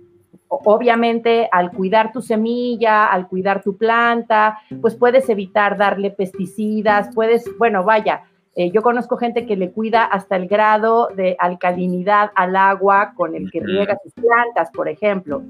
obviamente 0.48 1.48
al 1.52 1.70
cuidar 1.70 2.11
tu 2.11 2.22
semilla, 2.22 3.06
al 3.06 3.28
cuidar 3.28 3.62
tu 3.62 3.76
planta, 3.76 4.59
pues 4.80 4.96
puedes 4.96 5.28
evitar 5.28 5.76
darle 5.76 6.11
pesticidas, 6.11 7.14
puedes, 7.14 7.48
bueno, 7.59 7.85
vaya, 7.85 8.24
eh, 8.57 8.71
yo 8.71 8.81
conozco 8.81 9.19
gente 9.19 9.45
que 9.45 9.55
le 9.55 9.71
cuida 9.71 10.05
hasta 10.05 10.35
el 10.35 10.49
grado 10.49 11.11
de 11.14 11.37
alcalinidad 11.38 12.33
al 12.35 12.57
agua 12.57 13.12
con 13.14 13.35
el 13.35 13.51
que 13.51 13.61
riega 13.61 13.99
sus 14.03 14.14
plantas, 14.14 14.71
por 14.71 14.88
ejemplo. 14.88 15.42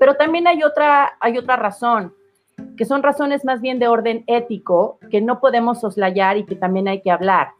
Pero 0.00 0.16
también 0.16 0.48
hay 0.48 0.64
otra, 0.64 1.12
hay 1.20 1.38
otra 1.38 1.54
razón, 1.54 2.12
que 2.76 2.84
son 2.84 3.04
razones 3.04 3.44
más 3.44 3.60
bien 3.60 3.78
de 3.78 3.86
orden 3.86 4.24
ético 4.26 4.98
que 5.08 5.20
no 5.20 5.38
podemos 5.38 5.80
soslayar 5.80 6.36
y 6.36 6.44
que 6.44 6.56
también 6.56 6.88
hay 6.88 7.00
que 7.00 7.12
hablar. 7.12 7.50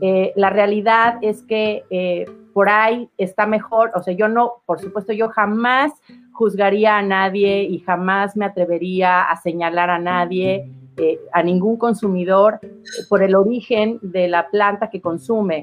Eh, 0.00 0.32
la 0.36 0.50
realidad 0.50 1.18
es 1.22 1.42
que 1.42 1.82
eh, 1.90 2.26
por 2.54 2.68
ahí 2.68 3.10
está 3.18 3.46
mejor, 3.46 3.90
o 3.96 4.02
sea, 4.02 4.14
yo 4.14 4.28
no, 4.28 4.62
por 4.64 4.78
supuesto, 4.78 5.12
yo 5.12 5.28
jamás 5.30 5.92
juzgaría 6.30 6.98
a 6.98 7.02
nadie 7.02 7.64
y 7.64 7.80
jamás 7.80 8.36
me 8.36 8.44
atrevería 8.44 9.22
a 9.22 9.36
señalar 9.40 9.90
a 9.90 9.98
nadie 9.98 10.70
eh, 10.96 11.18
a 11.32 11.42
ningún 11.42 11.76
consumidor 11.76 12.58
eh, 12.62 12.68
por 13.08 13.22
el 13.22 13.34
origen 13.34 13.98
de 14.02 14.28
la 14.28 14.48
planta 14.50 14.90
que 14.90 15.00
consume. 15.00 15.62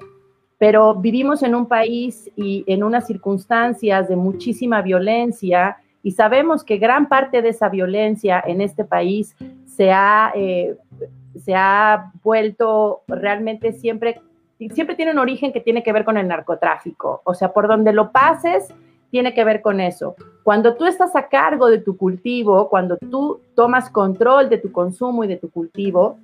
Pero 0.58 0.96
vivimos 0.96 1.44
en 1.44 1.54
un 1.54 1.68
país 1.68 2.32
y 2.36 2.64
en 2.66 2.84
unas 2.84 3.06
circunstancias 3.06 4.08
de 4.08 4.16
muchísima 4.16 4.82
violencia 4.82 5.78
y 6.02 6.12
sabemos 6.12 6.64
que 6.64 6.78
gran 6.78 7.10
parte 7.10 7.42
de 7.42 7.50
esa 7.50 7.70
violencia 7.70 8.42
en 8.46 8.62
este 8.62 8.86
país 8.86 9.36
se 9.66 9.92
ha, 9.92 10.32
eh, 10.36 10.78
se 11.44 11.54
ha 11.54 12.12
vuelto 12.24 13.02
realmente 13.08 13.74
siempre, 13.74 14.22
siempre 14.72 14.96
tiene 14.96 15.12
un 15.12 15.20
origen 15.20 15.52
que 15.52 15.60
tiene 15.60 15.84
que 15.84 15.92
ver 15.92 16.06
con 16.06 16.18
el 16.18 16.28
narcotráfico. 16.28 17.22
O 17.26 17.34
sea, 17.34 17.52
por 17.52 17.68
donde 17.68 17.92
lo 17.92 18.12
pases, 18.12 18.74
tiene 19.10 19.34
que 19.34 19.44
ver 19.44 19.62
con 19.62 19.80
eso. 19.80 20.16
Cuando 20.44 20.76
tú 20.76 20.86
estás 20.86 21.16
a 21.16 21.28
cargo 21.28 21.68
de 21.68 21.80
tu 21.80 21.98
cultivo, 21.98 22.70
cuando 22.70 22.98
tú 22.98 23.42
tomas 23.56 23.90
control 23.90 24.50
de 24.50 24.58
tu 24.58 24.72
consumo 24.72 25.24
y 25.24 25.28
de 25.28 25.38
tu 25.38 25.50
cultivo, 25.50 26.18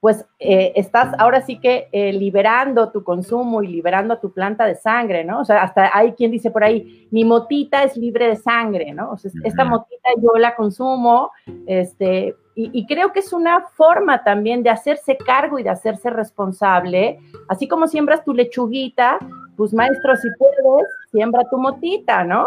pues 0.00 0.24
eh, 0.38 0.72
estás 0.76 1.12
ahora 1.18 1.40
sí 1.40 1.58
que 1.58 1.88
eh, 1.90 2.12
liberando 2.12 2.90
tu 2.90 3.02
consumo 3.02 3.62
y 3.62 3.66
liberando 3.66 4.14
a 4.14 4.20
tu 4.20 4.32
planta 4.32 4.64
de 4.64 4.76
sangre, 4.76 5.24
¿no? 5.24 5.40
O 5.40 5.44
sea, 5.44 5.62
hasta 5.62 5.90
hay 5.92 6.12
quien 6.12 6.30
dice 6.30 6.52
por 6.52 6.62
ahí, 6.62 7.08
mi 7.10 7.24
motita 7.24 7.82
es 7.82 7.96
libre 7.96 8.28
de 8.28 8.36
sangre, 8.36 8.92
¿no? 8.92 9.10
O 9.10 9.16
sea, 9.16 9.30
esta 9.42 9.64
motita 9.64 10.10
yo 10.22 10.38
la 10.38 10.54
consumo, 10.54 11.32
este, 11.66 12.36
y, 12.54 12.70
y, 12.72 12.86
creo 12.86 13.12
que 13.12 13.20
es 13.20 13.32
una 13.32 13.66
forma 13.76 14.22
también 14.22 14.62
de 14.62 14.70
hacerse 14.70 15.16
cargo 15.16 15.58
y 15.58 15.62
de 15.62 15.70
hacerse 15.70 16.10
responsable, 16.10 17.18
así 17.48 17.66
como 17.66 17.86
siembras 17.88 18.24
tu 18.24 18.34
lechuguita, 18.34 19.18
pues 19.56 19.74
maestro, 19.74 20.16
si 20.16 20.28
puedes, 20.38 20.86
siembra 21.10 21.44
tu 21.50 21.58
motita, 21.58 22.24
¿no? 22.24 22.46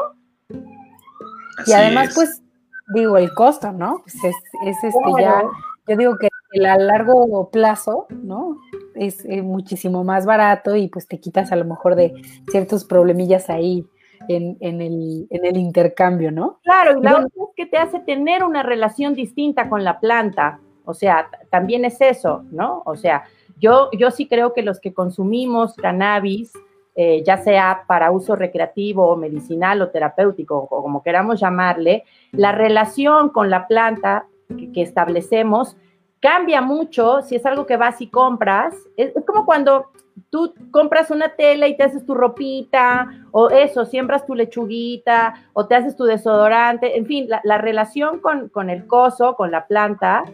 y 1.66 1.74
además, 1.74 2.12
pues, 2.16 2.42
digo, 2.94 3.18
el 3.18 3.34
costo, 3.34 3.72
¿no? 3.72 4.02
Pues 4.04 4.16
es, 4.24 4.84
este 4.84 5.00
ya, 5.20 5.44
yo 5.88 5.98
digo 5.98 6.18
que 6.18 6.30
a 6.66 6.78
largo 6.78 7.50
plazo, 7.50 8.08
¿no? 8.10 8.58
Es 8.96 9.24
eh, 9.26 9.42
muchísimo 9.42 10.04
más 10.04 10.26
barato 10.26 10.76
y 10.76 10.90
pues 10.90 11.08
te 11.08 11.20
quitas 11.20 11.52
a 11.52 11.56
lo 11.56 11.66
mejor 11.66 11.96
de 11.96 12.14
ciertos 12.50 12.84
problemillas 12.84 13.50
ahí 13.50 13.86
en, 14.28 14.58
el, 14.60 15.28
en 15.30 15.46
el, 15.46 15.58
intercambio, 15.58 16.32
¿no? 16.32 16.60
Claro, 16.64 17.00
y 17.00 17.02
la 17.02 17.14
otra 17.14 17.28
es 17.28 17.50
que 17.56 17.66
te 17.66 17.78
hace 17.78 18.00
tener 18.00 18.44
una 18.44 18.64
relación 18.64 19.14
distinta 19.14 19.70
con 19.70 19.84
la 19.84 20.00
planta. 20.00 20.60
O 20.86 20.94
sea, 20.94 21.30
también 21.50 21.86
es 21.86 22.02
eso, 22.02 22.44
¿no? 22.52 22.84
O 22.86 22.96
sea, 22.96 23.24
yo, 23.58 23.90
yo 23.98 24.12
sí 24.12 24.28
creo 24.28 24.54
que 24.54 24.62
los 24.62 24.80
que 24.80 24.94
consumimos 24.94 25.74
cannabis, 25.76 26.52
eh, 26.94 27.24
ya 27.26 27.38
sea 27.38 27.84
para 27.88 28.12
uso 28.12 28.36
recreativo, 28.36 29.16
medicinal 29.16 29.82
o 29.82 29.90
terapéutico, 29.90 30.58
o 30.58 30.82
como 30.84 31.02
queramos 31.02 31.40
llamarle, 31.40 32.04
la 32.34 32.52
relación 32.52 33.30
con 33.30 33.50
la 33.50 33.68
planta 33.68 34.26
que, 34.74 34.82
establecemos 34.82 35.78
cambia 36.20 36.62
mucho 36.62 37.22
si 37.22 37.36
es 37.36 37.46
algo 37.46 37.66
que 37.66 37.78
vas 37.78 38.02
y 38.02 38.08
compras. 38.08 38.76
Es, 38.98 39.14
como 39.26 39.46
cuando 39.46 39.88
tú 40.30 40.54
compras 40.70 41.10
una 41.12 41.30
tela 41.30 41.70
y 41.70 41.78
te 41.78 41.84
haces 41.84 42.06
tu 42.06 42.14
ropita, 42.14 43.08
o 43.32 43.50
eso, 43.50 43.86
siembras 43.86 44.26
tu 44.26 44.36
lechuguita, 44.36 45.34
o 45.54 45.68
te 45.68 45.76
haces 45.76 45.96
tu 45.96 46.04
desodorante, 46.04 46.98
en 46.98 47.06
fin, 47.06 47.28
la, 47.44 47.58
relación 47.58 48.20
con, 48.20 48.70
el 48.70 48.86
coso, 48.86 49.36
con 49.36 49.50
la 49.50 49.66
planta, 49.66 50.26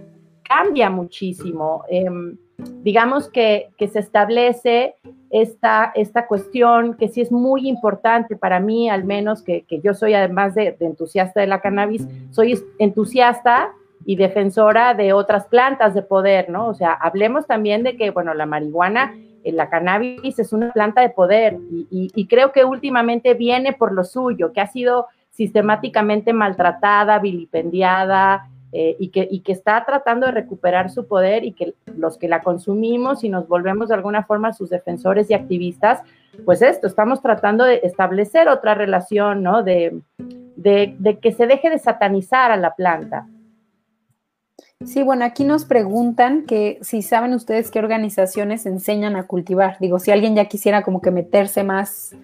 cambia 0.43 0.89
muchísimo. 0.89 1.83
Em, 1.87 2.37
digamos 2.57 3.29
que, 3.29 3.69
se 3.77 3.99
establece 3.99 4.95
esta, 5.29 5.91
esta 5.95 6.27
cuestión 6.27 6.95
que 6.95 7.07
sí 7.07 7.21
es 7.21 7.31
muy 7.31 7.67
importante 7.67 8.35
para 8.35 8.59
mí, 8.59 8.89
al 8.89 9.03
menos 9.03 9.41
que, 9.43 9.65
yo 9.83 9.93
soy 9.93 10.13
además 10.13 10.55
de, 10.55 10.75
entusiasta 10.79 11.41
de 11.41 11.47
la 11.47 11.61
cannabis, 11.61 12.07
soy 12.31 12.59
entusiasta 12.79 13.71
y 14.05 14.15
defensora 14.15 14.93
de 14.93 15.13
otras 15.13 15.45
plantas 15.47 15.93
de 15.93 16.01
poder, 16.01 16.49
¿no? 16.49 16.67
O 16.67 16.73
sea, 16.73 16.93
hablemos 16.93 17.45
también 17.45 17.83
de 17.83 17.97
que, 17.97 18.09
bueno, 18.11 18.33
la 18.33 18.45
marihuana, 18.45 19.13
eh, 19.43 19.51
la 19.51 19.69
cannabis 19.69 20.39
es 20.39 20.53
una 20.53 20.71
planta 20.71 21.01
de 21.01 21.09
poder 21.09 21.57
y 21.69 22.27
creo 22.27 22.51
que 22.51 22.63
últimamente 22.63 23.33
viene 23.33 23.73
por 23.73 23.91
lo 23.91 24.03
suyo, 24.03 24.53
que 24.53 24.61
ha 24.61 24.67
sido 24.67 25.07
sistemáticamente 25.31 26.33
maltratada, 26.33 27.19
vilipendiada, 27.19 28.49
eh, 28.79 28.95
y, 28.99 29.09
que, 29.09 29.27
y 29.31 29.39
que 29.39 29.53
está 29.53 29.83
tratando 29.87 30.27
de 30.27 30.33
recuperar 30.33 30.91
su 30.91 31.07
poder 31.07 31.43
y 31.43 31.53
que 31.53 31.73
los 31.95 32.19
que 32.19 32.27
la 32.27 32.43
consumimos 32.43 33.23
y 33.23 33.29
nos 33.29 33.47
volvemos 33.47 33.89
de 33.89 33.95
alguna 33.95 34.23
forma 34.23 34.53
sus 34.53 34.69
defensores 34.69 35.31
y 35.31 35.33
activistas, 35.33 36.03
pues 36.45 36.61
esto, 36.61 36.85
estamos 36.85 37.23
tratando 37.23 37.63
de 37.63 37.79
establecer 37.81 38.47
otra 38.47 38.75
relación, 38.75 39.41
¿no? 39.41 39.63
De, 39.63 39.99
de, 40.19 41.17
que 41.19 41.31
se 41.31 41.47
deje 41.47 41.71
de 41.71 41.79
satanizar 41.79 42.51
a 42.51 42.57
la 42.57 42.75
planta. 42.75 43.25
Sí, 44.85 45.01
bueno, 45.01 45.25
aquí 45.25 45.43
nos 45.43 45.65
preguntan 45.65 46.45
que 46.45 46.77
si 46.83 47.01
saben 47.01 47.33
ustedes 47.33 47.71
qué 47.71 47.79
organizaciones 47.79 48.67
enseñan 48.67 49.15
a 49.15 49.25
cultivar. 49.25 49.77
Digo, 49.79 49.97
si 49.97 50.11
alguien 50.11 50.35
ya 50.35 50.45
quisiera 50.45 50.83
como 50.83 51.01
que 51.01 51.09
meterse 51.09 51.63
más 51.63 52.15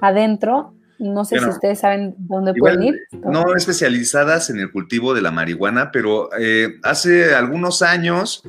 adentro, 0.00 0.72
No 0.98 1.24
sé 1.24 1.38
si 1.38 1.46
ustedes 1.46 1.80
saben 1.80 2.14
dónde 2.18 2.54
pueden 2.54 2.82
ir. 2.82 3.00
No 3.12 3.54
especializadas 3.54 4.50
en 4.50 4.58
el 4.58 4.70
cultivo 4.70 5.14
de 5.14 5.22
la 5.22 5.30
marihuana, 5.30 5.90
pero 5.90 6.30
eh, 6.38 6.76
hace 6.82 7.34
algunos 7.34 7.82
años, 7.82 8.42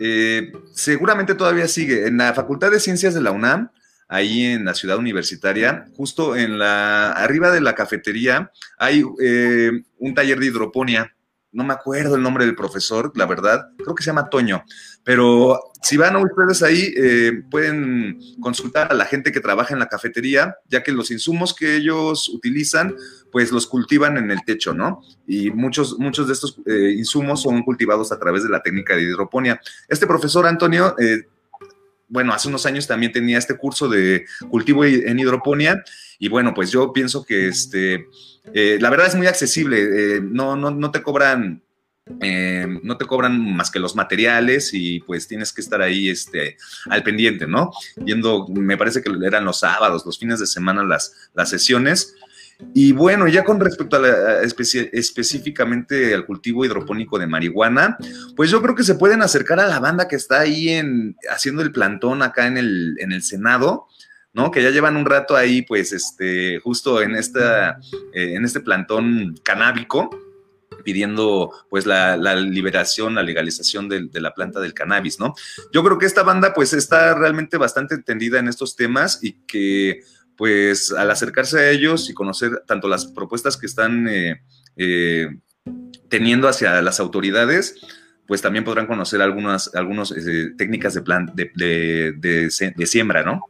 eh, 0.00 0.52
seguramente 0.72 1.34
todavía 1.34 1.68
sigue, 1.68 2.06
en 2.06 2.18
la 2.18 2.32
Facultad 2.34 2.70
de 2.70 2.80
Ciencias 2.80 3.14
de 3.14 3.20
la 3.20 3.32
UNAM, 3.32 3.70
ahí 4.08 4.44
en 4.46 4.64
la 4.64 4.74
ciudad 4.74 4.98
universitaria, 4.98 5.86
justo 5.96 6.36
en 6.36 6.58
la, 6.58 7.12
arriba 7.12 7.50
de 7.50 7.60
la 7.60 7.74
cafetería, 7.74 8.50
hay 8.76 9.04
eh, 9.22 9.70
un 9.98 10.14
taller 10.14 10.38
de 10.38 10.46
hidroponía. 10.46 11.14
No 11.52 11.64
me 11.64 11.74
acuerdo 11.74 12.16
el 12.16 12.22
nombre 12.22 12.44
del 12.44 12.54
profesor, 12.54 13.12
la 13.16 13.26
verdad, 13.26 13.68
creo 13.78 13.94
que 13.94 14.02
se 14.02 14.10
llama 14.10 14.28
Toño, 14.28 14.64
pero 15.10 15.72
si 15.82 15.96
van 15.96 16.14
a 16.14 16.20
ustedes 16.20 16.62
ahí, 16.62 16.94
eh, 16.96 17.42
pueden 17.50 18.20
consultar 18.40 18.92
a 18.92 18.94
la 18.94 19.06
gente 19.06 19.32
que 19.32 19.40
trabaja 19.40 19.74
en 19.74 19.80
la 19.80 19.88
cafetería, 19.88 20.54
ya 20.68 20.84
que 20.84 20.92
los 20.92 21.10
insumos 21.10 21.52
que 21.52 21.74
ellos 21.74 22.28
utilizan, 22.28 22.94
pues 23.32 23.50
los 23.50 23.66
cultivan 23.66 24.16
en 24.18 24.30
el 24.30 24.44
techo, 24.44 24.72
¿no? 24.72 25.02
Y 25.26 25.50
muchos, 25.50 25.98
muchos 25.98 26.28
de 26.28 26.34
estos 26.34 26.60
eh, 26.64 26.94
insumos 26.96 27.42
son 27.42 27.64
cultivados 27.64 28.12
a 28.12 28.20
través 28.20 28.44
de 28.44 28.50
la 28.50 28.62
técnica 28.62 28.94
de 28.94 29.02
hidroponía. 29.02 29.60
Este 29.88 30.06
profesor 30.06 30.46
Antonio... 30.46 30.94
Eh, 30.96 31.24
bueno, 32.12 32.32
hace 32.32 32.46
unos 32.48 32.66
años 32.66 32.86
también 32.86 33.10
tenía 33.10 33.38
este 33.38 33.56
curso 33.56 33.88
de 33.88 34.26
cultivo 34.48 34.84
en 34.84 35.16
hidroponía 35.16 35.82
y 36.18 36.28
bueno, 36.28 36.54
pues 36.54 36.72
yo 36.72 36.92
pienso 36.92 37.24
que 37.24 37.46
este, 37.46 38.08
la 38.52 38.90
verdad 38.90 39.06
es 39.06 39.14
muy 39.14 39.28
accesible, 39.28 40.20
no, 40.20 40.56
no, 40.56 40.72
no, 40.72 40.90
te 40.90 41.02
cobran... 41.02 41.62
Eh, 42.20 42.66
no 42.82 42.96
te 42.96 43.06
cobran 43.06 43.54
más 43.54 43.70
que 43.70 43.78
los 43.78 43.94
materiales 43.94 44.70
y 44.72 45.00
pues 45.00 45.28
tienes 45.28 45.52
que 45.52 45.60
estar 45.60 45.80
ahí 45.82 46.08
este, 46.08 46.56
al 46.88 47.02
pendiente, 47.02 47.46
¿no? 47.46 47.70
Yendo, 48.04 48.46
me 48.48 48.76
parece 48.76 49.02
que 49.02 49.10
eran 49.24 49.44
los 49.44 49.60
sábados, 49.60 50.04
los 50.04 50.18
fines 50.18 50.40
de 50.40 50.46
semana 50.46 50.82
las, 50.82 51.14
las 51.34 51.50
sesiones. 51.50 52.14
Y 52.74 52.92
bueno, 52.92 53.26
ya 53.26 53.42
con 53.42 53.58
respecto 53.58 53.96
a, 53.96 54.00
la, 54.00 54.42
específicamente 54.42 56.14
al 56.14 56.26
cultivo 56.26 56.64
hidropónico 56.64 57.18
de 57.18 57.26
marihuana, 57.26 57.96
pues 58.36 58.50
yo 58.50 58.60
creo 58.60 58.74
que 58.74 58.84
se 58.84 58.96
pueden 58.96 59.22
acercar 59.22 59.60
a 59.60 59.66
la 59.66 59.80
banda 59.80 60.08
que 60.08 60.16
está 60.16 60.40
ahí 60.40 60.68
en, 60.68 61.16
haciendo 61.30 61.62
el 61.62 61.72
plantón 61.72 62.22
acá 62.22 62.46
en 62.46 62.58
el, 62.58 62.96
en 62.98 63.12
el 63.12 63.22
Senado. 63.22 63.86
¿no? 64.32 64.50
Que 64.52 64.62
ya 64.62 64.70
llevan 64.70 64.96
un 64.96 65.06
rato 65.06 65.36
ahí, 65.36 65.62
pues, 65.62 65.92
este, 65.92 66.60
justo 66.60 67.02
en, 67.02 67.16
esta, 67.16 67.80
eh, 68.14 68.34
en 68.34 68.44
este 68.44 68.60
plantón 68.60 69.34
canábico, 69.42 70.08
pidiendo 70.84 71.50
pues 71.68 71.86
la, 71.86 72.16
liberación, 72.36 73.14
la 73.14 73.22
legalización 73.22 73.88
de, 73.88 74.08
la 74.20 74.34
planta 74.34 74.60
del 74.60 74.74
cannabis, 74.74 75.18
¿no? 75.18 75.34
Yo 75.72 75.82
creo 75.82 75.98
que 75.98 76.06
esta 76.06 76.22
banda 76.22 76.52
pues 76.54 76.72
está 76.72 77.14
realmente 77.14 77.56
bastante 77.56 77.94
entendida 77.94 78.38
en 78.38 78.48
estos 78.48 78.76
temas 78.76 79.18
y 79.22 79.32
que 79.46 80.00
pues 80.36 80.92
al 80.92 81.10
acercarse 81.10 81.58
a 81.58 81.70
ellos 81.70 82.08
y 82.08 82.14
conocer 82.14 82.62
tanto 82.66 82.88
las 82.88 83.06
propuestas 83.06 83.56
que 83.56 83.66
están 83.66 84.08
eh, 84.08 84.40
eh, 84.76 85.28
teniendo 86.08 86.48
hacia 86.48 86.80
las 86.80 86.98
autoridades, 86.98 87.76
pues 88.26 88.40
también 88.40 88.64
podrán 88.64 88.86
conocer 88.86 89.20
algunas, 89.20 89.74
algunas 89.74 90.14
técnicas 90.56 90.94
de, 90.94 91.02
plan, 91.02 91.30
de, 91.34 92.12
de 92.16 92.86
siembra, 92.86 93.22
¿no? 93.22 93.42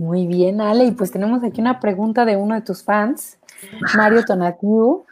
Muy 0.00 0.26
bien, 0.26 0.62
Ale. 0.62 0.86
Y 0.86 0.92
pues 0.92 1.10
tenemos 1.10 1.44
aquí 1.44 1.60
una 1.60 1.78
pregunta 1.78 2.24
de 2.24 2.34
uno 2.34 2.54
de 2.54 2.62
tus 2.62 2.82
fans, 2.82 3.38
Mario 3.94 4.24
Tonatiu. 4.24 5.04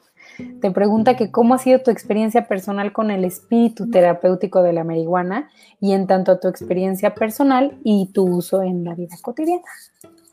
Te 0.61 0.71
pregunta 0.71 1.17
que 1.17 1.31
cómo 1.31 1.55
ha 1.55 1.59
sido 1.59 1.81
tu 1.81 1.91
experiencia 1.91 2.47
personal 2.47 2.93
con 2.93 3.11
el 3.11 3.25
espíritu 3.25 3.91
terapéutico 3.91 4.63
de 4.63 4.73
la 4.73 4.85
marihuana 4.85 5.51
y 5.81 5.93
en 5.93 6.07
tanto 6.07 6.33
a 6.33 6.41
tu 6.41 6.49
experiencia 6.49 7.15
personal 7.15 7.79
y 7.85 8.11
tu 8.13 8.25
uso 8.25 8.63
en 8.63 8.85
la 8.85 8.95
vida 8.95 9.17
cotidiana. 9.23 9.63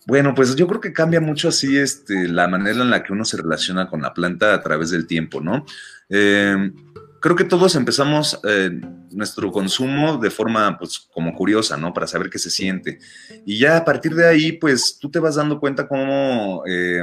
Bueno, 0.08 0.36
pues 0.36 0.56
yo 0.56 0.68
creo 0.68 0.80
que 0.80 0.94
cambia 0.94 1.20
mucho 1.20 1.50
así 1.50 1.78
este, 1.78 2.28
la 2.28 2.48
manera 2.48 2.82
en 2.82 2.92
la 2.92 3.04
que 3.04 3.12
uno 3.12 3.26
se 3.26 3.38
relaciona 3.38 3.90
con 3.90 4.04
la 4.04 4.14
planta 4.14 4.54
a 4.54 4.62
través 4.62 4.92
del 4.92 5.08
tiempo, 5.08 5.42
¿no? 5.42 5.66
Eh, 6.10 6.72
creo 7.20 7.36
que 7.36 7.44
todos 7.44 7.76
empezamos 7.76 8.40
eh, 8.48 8.70
nuestro 9.10 9.52
consumo 9.52 10.18
de 10.18 10.30
forma, 10.30 10.78
pues, 10.78 11.10
como 11.12 11.34
curiosa, 11.34 11.76
¿no? 11.76 11.92
Para 11.92 12.06
saber 12.06 12.30
qué 12.30 12.38
se 12.38 12.52
siente. 12.52 13.00
Y 13.48 13.58
ya 13.58 13.78
a 13.78 13.86
partir 13.86 14.14
de 14.14 14.28
ahí, 14.28 14.52
pues, 14.52 15.00
tú 15.02 15.10
te 15.10 15.18
vas 15.18 15.34
dando 15.34 15.60
cuenta 15.60 15.88
cómo, 15.88 16.62
eh, 16.68 17.02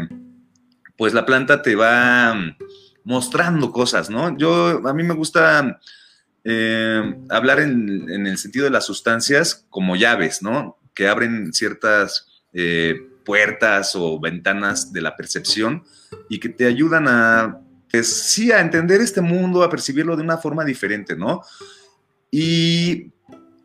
pues, 0.96 1.12
la 1.12 1.26
planta 1.26 1.60
te 1.60 1.74
va 1.74 2.36
mostrando 3.04 3.72
cosas, 3.72 4.10
¿no? 4.10 4.36
Yo, 4.36 4.86
a 4.86 4.92
mí 4.92 5.02
me 5.02 5.14
gusta 5.14 5.80
eh, 6.44 7.16
hablar 7.30 7.60
en, 7.60 8.26
el 8.26 8.38
sentido 8.38 8.64
de 8.64 8.70
las 8.70 8.86
sustancias 8.86 9.66
como 9.70 9.96
llaves, 9.96 10.42
¿no? 10.42 10.78
Que 10.94 11.08
abren 11.08 11.52
ciertas 11.52 12.28
puertas 13.24 13.96
o 13.96 14.20
ventanas 14.20 14.92
de 14.92 15.00
la 15.00 15.16
percepción 15.16 15.84
y 16.28 16.38
que 16.38 16.50
te 16.50 16.66
ayudan 16.66 17.08
a 17.08 17.62
pues 17.92 18.10
sí, 18.10 18.50
a 18.50 18.60
entender 18.60 19.02
este 19.02 19.20
mundo, 19.20 19.62
a 19.62 19.68
percibirlo 19.68 20.16
de 20.16 20.22
una 20.22 20.38
forma 20.38 20.64
diferente, 20.64 21.14
¿no? 21.14 21.42
Y 22.30 23.12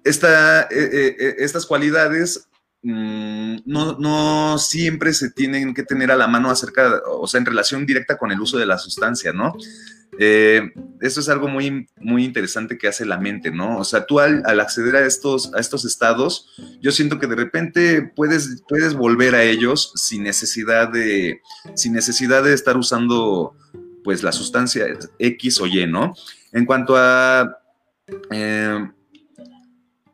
esta, 0.04 0.64
eh, 0.64 0.68
eh, 0.70 1.16
eh, 1.18 1.36
estas 1.40 1.66
cualidades 1.66 2.50
mm, 2.84 3.58
no, 3.66 4.58
siempre 4.58 5.14
se 5.14 5.32
tienen 5.32 5.74
que 5.74 5.84
tener 5.84 6.12
a 6.12 6.16
la 6.16 6.28
mano 6.28 6.50
acerca, 6.50 7.02
o 7.10 7.28
sea, 7.28 7.40
en 7.40 7.46
relación 7.46 7.86
directa 7.86 8.18
con 8.18 8.32
el 8.32 8.40
uso 8.40 8.58
de 8.58 8.66
la 8.66 8.78
sustancia, 8.78 9.34
¿no? 9.34 9.54
eso 10.20 11.20
es 11.20 11.30
algo 11.30 11.48
muy, 11.48 11.88
muy 11.98 12.24
interesante 12.24 12.78
que 12.78 12.88
hace 12.88 13.06
la 13.06 13.18
mente, 13.18 13.52
¿no? 13.52 13.78
O 13.78 13.84
sea, 13.84 14.06
tú 14.06 14.20
al, 14.20 14.44
acceder 14.60 14.96
a 14.96 15.06
estos, 15.06 15.54
a 15.54 15.60
estos 15.60 15.86
estados, 15.86 16.50
yo 16.82 16.92
siento 16.92 17.20
que 17.20 17.28
de 17.28 17.36
repente 17.36 18.02
puedes, 18.16 18.64
puedes 18.68 18.96
volver 18.96 19.36
a 19.36 19.44
ellos 19.44 19.92
sin 19.96 20.24
necesidad 20.24 20.90
de, 20.90 21.42
sin 21.76 21.94
necesidad 21.94 22.44
de 22.44 22.54
estar 22.54 22.78
usando 22.78 23.56
pues 24.04 24.24
la 24.24 24.32
sustancia 24.32 24.88
X 25.20 25.62
o 25.62 25.68
Y, 25.68 25.86
¿no? 25.86 26.14
En 26.52 26.66
cuanto 26.66 26.96
a 26.96 27.60
eh, 28.32 28.90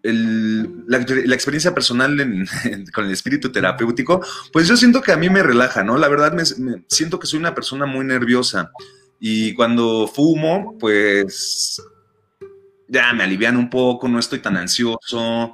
la, 0.04 0.98
experiencia 1.34 1.74
personal 1.74 2.18
con 2.94 3.06
el 3.06 3.12
espíritu 3.12 3.52
terapéutico, 3.52 4.24
pues 4.52 4.68
yo 4.68 4.76
siento 4.76 5.02
que 5.02 5.14
a 5.14 5.18
mí 5.18 5.30
me 5.30 5.44
relaja, 5.44 5.84
¿no? 5.84 5.98
La 5.98 6.10
verdad 6.10 6.34
me, 6.34 6.44
siento 6.88 7.20
que 7.20 7.28
soy 7.28 7.40
una 7.40 7.56
persona 7.56 7.86
muy 7.86 8.06
nerviosa 8.06 8.72
y 9.20 9.54
cuando 9.54 10.08
fumo, 10.14 10.78
pues 10.78 11.82
ya 12.88 13.14
me 13.14 13.24
alivian 13.24 13.56
un 13.56 13.70
poco, 13.70 14.08
no 14.10 14.20
estoy 14.20 14.40
tan 14.40 14.58
ansioso, 14.58 15.54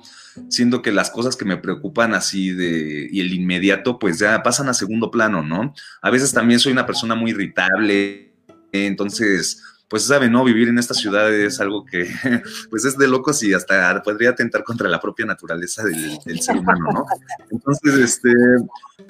siento 0.49 0.81
que 0.81 0.91
las 0.91 1.11
cosas 1.11 1.35
que 1.35 1.45
me 1.45 1.57
preocupan 1.57 2.15
así 2.15 2.51
de 2.51 3.07
y 3.11 3.21
el 3.21 3.33
inmediato, 3.33 3.99
pues 3.99 4.17
ya 4.17 4.41
pasan 4.41 4.67
a 4.67 4.73
segundo 4.73 5.11
plano, 5.11 5.43
¿no? 5.43 5.73
A 6.01 6.09
veces 6.09 6.33
también 6.33 6.59
soy 6.59 6.71
una 6.71 6.87
persona 6.87 7.13
muy 7.13 7.31
irritable, 7.31 8.33
entonces, 8.71 9.63
pues 9.89 10.03
saben, 10.03 10.31
¿no? 10.31 10.43
Vivir 10.43 10.69
en 10.69 10.77
esta 10.77 10.93
ciudad 10.93 11.33
es 11.33 11.59
algo 11.59 11.83
que, 11.83 12.07
pues 12.69 12.85
es 12.85 12.97
de 12.97 13.07
locos 13.07 13.41
y 13.43 13.53
hasta 13.53 14.01
podría 14.03 14.29
atentar 14.29 14.63
contra 14.63 14.87
la 14.87 15.01
propia 15.01 15.25
naturaleza 15.25 15.83
del, 15.83 16.41
ser 16.41 16.57
humano, 16.57 16.85
¿no? 16.93 17.05
Entonces, 17.49 17.95
este, 17.95 18.31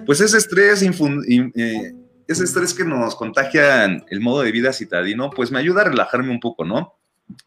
pues 0.05 0.21
ese 0.21 0.37
estrés, 0.37 0.81
eh, 0.81 1.93
ese 2.27 2.43
estrés 2.43 2.73
que 2.73 2.85
nos 2.85 3.15
contagia 3.15 3.85
el 3.85 4.21
modo 4.21 4.41
de 4.41 4.53
vida 4.53 4.71
citadino, 4.71 5.29
pues 5.29 5.51
me 5.51 5.59
ayuda 5.59 5.81
a 5.81 5.85
relajarme 5.85 6.31
un 6.31 6.39
poco, 6.39 6.63
¿no? 6.63 6.95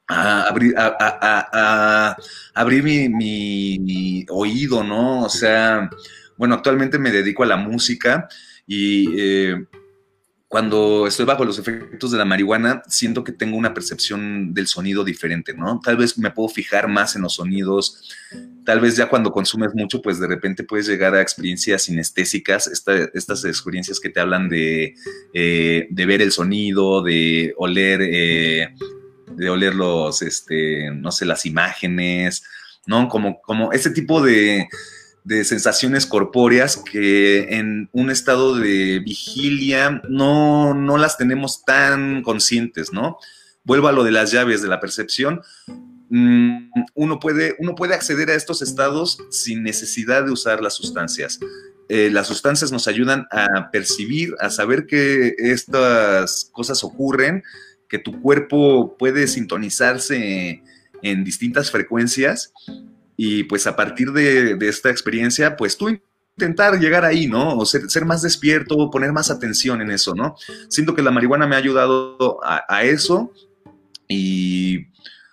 A 0.09 0.42
abrir, 0.42 0.75
a, 0.77 2.16
abrir 2.55 2.83
mi, 2.85 4.27
oído, 4.29 4.85
¿no? 4.85 5.23
O 5.23 5.29
sea, 5.31 5.88
bueno, 6.37 6.55
actualmente 6.55 6.99
me 6.99 7.11
dedico 7.11 7.45
a 7.45 7.47
la 7.47 7.57
música 7.57 8.29
y 8.66 9.09
eh, 9.18 9.66
cuando 10.53 11.07
estoy 11.07 11.25
bajo 11.25 11.47
los 11.47 11.59
efectos 11.59 12.11
de 12.11 12.19
la 12.19 12.27
marihuana, 12.27 12.83
siento 12.87 13.25
que 13.25 13.33
tengo 13.33 13.57
una 13.57 13.73
percepción 13.73 14.53
del 14.53 14.67
sonido 14.67 15.03
diferente, 15.03 15.55
¿no? 15.55 15.81
Tal 15.83 15.97
vez 15.97 16.19
me 16.19 16.31
puedo 16.31 16.51
fijar 16.51 16.88
más 16.88 17.17
en 17.17 17.23
los 17.23 17.37
sonidos, 17.37 18.12
tal 18.62 18.79
vez 18.79 18.95
ya 18.95 19.09
cuando 19.09 19.33
consumes 19.33 19.75
mucho, 19.75 20.03
pues 20.03 20.21
de 20.21 20.27
repente 20.27 20.62
puedes 20.62 20.87
llegar 20.87 21.15
a 21.15 21.23
experiencias 21.23 21.85
sinestésicas, 21.85 22.67
estas 22.67 23.47
experiencias 23.47 23.99
que 23.99 24.11
te 24.11 24.21
hablan 24.21 24.51
de, 24.51 24.95
eh, 25.33 25.88
ver 25.91 26.21
el 26.21 26.33
sonido, 26.33 27.03
de 27.03 27.55
oler, 27.57 28.03
eh, 28.03 28.75
de 29.35 29.49
oler 29.49 29.75
los, 29.75 30.21
este, 30.21 30.91
no 30.91 31.12
sé, 31.12 31.25
las 31.25 31.47
imágenes, 31.47 32.45
¿no? 32.85 33.09
Como, 33.09 33.41
como 33.41 33.73
ese 33.73 33.88
tipo 33.88 34.21
de 34.23 34.69
de 35.24 35.44
sensaciones 35.44 36.06
corpóreas 36.06 36.77
que 36.77 37.56
en 37.56 37.88
un 37.92 38.10
estado 38.10 38.56
de 38.56 38.98
vigilia 39.00 40.02
no, 40.08 40.75
no 40.75 40.98
las 40.98 41.16
tenemos 41.16 41.64
tan 41.64 42.23
conscientes, 42.23 42.92
¿no? 42.92 43.18
Vuelvo 43.64 43.88
a 43.88 43.92
lo 43.92 44.02
de 44.02 44.10
las 44.10 44.33
llaves 44.33 44.62
de 44.62 44.68
la 44.68 44.81
percepción. 44.81 45.42
Mm, 46.08 46.70
uno, 46.94 47.20
puede, 47.20 47.54
uno 47.58 47.75
puede 47.75 47.94
acceder 47.94 48.31
a 48.31 48.35
estos 48.35 48.62
estados 48.62 49.18
sin 49.31 49.62
necesidad 49.62 50.25
de 50.25 50.33
usar 50.33 50.60
las 50.60 50.75
sustancias. 50.75 51.38
Eh, 51.88 52.10
las 52.10 52.27
sustancias 52.27 52.73
nos 52.73 52.88
ayudan 52.88 53.27
a 53.31 53.70
percibir, 53.70 54.35
a 54.40 54.50
saber 54.50 54.87
que 54.87 55.35
estas 55.38 56.50
cosas 56.52 56.83
ocurren, 56.83 57.44
que 57.88 57.98
tu 57.98 58.20
cuerpo 58.20 58.96
puede 58.98 59.29
sintonizarse 59.29 60.62
en 61.02 61.25
distintas 61.25 61.70
frecuencias 61.70 62.52
y 63.25 63.44
pues 63.44 63.68
a 63.68 63.77
partir 63.77 64.10
de, 64.10 64.58
esta 64.62 64.90
experiencia, 64.90 65.56
pues 65.56 65.77
tú 65.77 65.96
intentar 66.37 66.81
llegar 66.81 67.04
ahí, 67.04 67.29
¿no? 67.29 67.56
O 67.56 67.64
ser, 67.64 67.88
ser, 67.88 68.04
más 68.04 68.20
despierto, 68.20 68.90
poner 68.90 69.12
más 69.12 69.31
atención 69.31 69.81
en 69.81 69.92
eso, 69.92 70.12
¿no? 70.16 70.35
Siento 70.68 70.92
que 70.92 71.02
la 71.02 71.12
marihuana 71.12 71.46
me 71.46 71.54
ha 71.54 71.58
ayudado 71.58 72.40
a, 72.42 72.83
eso 72.83 73.33
y 74.08 74.87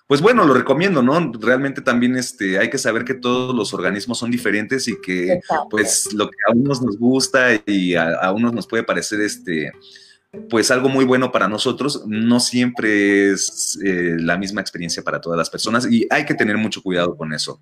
pues 0.06 0.22
bueno, 0.22 0.46
lo 0.46 0.54
recomiendo, 0.54 1.02
¿no? 1.02 1.32
Realmente 1.40 1.82
también 1.82 2.16
este, 2.16 2.60
hay 2.60 2.70
que 2.70 2.78
saber 2.78 3.06
que 3.06 3.16
todos 3.16 3.56
los 3.56 3.74
organismos 3.74 4.20
son 4.20 4.30
diferentes 4.30 4.88
y 4.88 5.02
que 5.02 5.40
pues 5.72 6.14
lo 6.14 6.30
que 6.30 6.38
a 6.48 6.52
unos 6.52 6.84
nos 6.84 6.96
gusta 6.96 7.60
y 7.66 7.96
a, 7.96 8.32
unos 8.32 8.54
nos 8.54 8.68
puede 8.68 8.84
parecer 8.84 9.20
este 9.22 9.72
pues 10.48 10.70
algo 10.70 10.90
muy 10.90 11.06
bueno 11.06 11.32
para 11.32 11.48
nosotros, 11.48 12.04
no 12.06 12.40
siempre 12.40 13.32
es 13.32 13.80
eh, 13.84 14.16
la 14.20 14.38
misma 14.38 14.62
experiencia 14.62 15.02
para 15.02 15.20
todas 15.20 15.40
las 15.40 15.50
personas 15.50 15.92
y 15.92 16.06
hay 16.12 16.24
que 16.24 16.36
tener 16.36 16.56
mucho 16.56 16.84
cuidado 16.84 17.18
con 17.18 17.34
eso. 17.34 17.60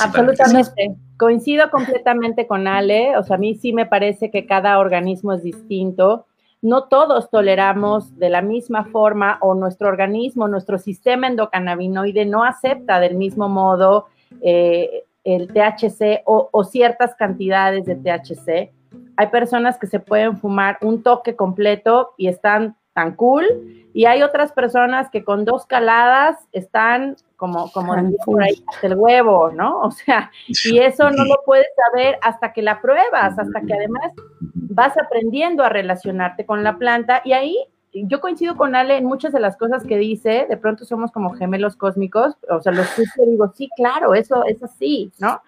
Absolutamente. 0.00 0.96
Coincido 1.16 1.70
completamente 1.70 2.46
con 2.46 2.66
Ale. 2.66 3.16
O 3.16 3.22
sea, 3.22 3.36
a 3.36 3.38
mí 3.38 3.54
sí 3.54 3.72
me 3.72 3.86
parece 3.86 4.30
que 4.30 4.46
cada 4.46 4.78
organismo 4.78 5.32
es 5.32 5.42
distinto. 5.42 6.26
No 6.60 6.84
todos 6.84 7.30
toleramos 7.30 8.16
de 8.18 8.30
la 8.30 8.40
misma 8.40 8.84
forma 8.84 9.38
o 9.40 9.54
nuestro 9.54 9.88
organismo, 9.88 10.46
nuestro 10.46 10.78
sistema 10.78 11.26
endocannabinoide 11.26 12.24
no 12.24 12.44
acepta 12.44 13.00
del 13.00 13.16
mismo 13.16 13.48
modo 13.48 14.06
eh, 14.40 15.04
el 15.24 15.48
THC 15.48 16.22
o, 16.24 16.48
o 16.52 16.64
ciertas 16.64 17.16
cantidades 17.16 17.84
de 17.84 17.96
THC. 17.96 18.72
Hay 19.16 19.26
personas 19.28 19.78
que 19.78 19.88
se 19.88 19.98
pueden 19.98 20.36
fumar 20.38 20.78
un 20.82 21.02
toque 21.02 21.34
completo 21.34 22.14
y 22.16 22.28
están 22.28 22.76
tan 22.92 23.14
cool 23.16 23.46
y 23.94 24.06
hay 24.06 24.22
otras 24.22 24.52
personas 24.52 25.10
que 25.10 25.24
con 25.24 25.44
dos 25.44 25.66
caladas 25.66 26.36
están 26.52 27.16
como, 27.36 27.70
como 27.72 27.94
por 28.24 28.42
ahí 28.42 28.62
hasta 28.68 28.86
el 28.86 28.94
huevo, 28.94 29.50
¿no? 29.50 29.80
O 29.82 29.90
sea, 29.90 30.30
y 30.46 30.78
eso 30.78 31.10
no 31.10 31.24
lo 31.24 31.42
puedes 31.44 31.66
saber 31.90 32.18
hasta 32.22 32.52
que 32.52 32.62
la 32.62 32.80
pruebas, 32.80 33.38
hasta 33.38 33.60
que 33.60 33.74
además 33.74 34.12
vas 34.54 34.96
aprendiendo 34.96 35.64
a 35.64 35.68
relacionarte 35.68 36.46
con 36.46 36.62
la 36.64 36.78
planta 36.78 37.20
y 37.24 37.32
ahí 37.32 37.56
yo 37.94 38.20
coincido 38.20 38.56
con 38.56 38.74
Ale 38.74 38.96
en 38.96 39.04
muchas 39.04 39.32
de 39.32 39.40
las 39.40 39.56
cosas 39.56 39.84
que 39.84 39.98
dice, 39.98 40.46
de 40.48 40.56
pronto 40.56 40.84
somos 40.84 41.12
como 41.12 41.34
gemelos 41.34 41.76
cósmicos, 41.76 42.36
o 42.48 42.60
sea, 42.60 42.72
los 42.72 42.86
y 42.98 43.30
digo, 43.30 43.52
sí, 43.54 43.68
claro, 43.76 44.14
eso 44.14 44.44
es 44.46 44.62
así, 44.62 45.12
¿no? 45.18 45.42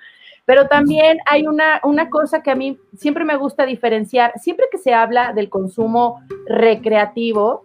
Pero 0.47 0.69
también 0.69 1.19
hay 1.27 1.47
una, 1.47 1.81
una 1.85 2.11
cosa 2.11 2.43
que 2.43 2.51
a 2.51 2.55
mí 2.55 2.79
siempre 2.97 3.25
me 3.25 3.37
gusta 3.37 3.65
diferenciar, 3.65 4.33
siempre 4.39 4.67
que 4.71 4.79
se 4.79 4.93
habla 4.93 5.33
del 5.33 5.49
consumo 5.49 6.21
recreativo, 6.47 7.65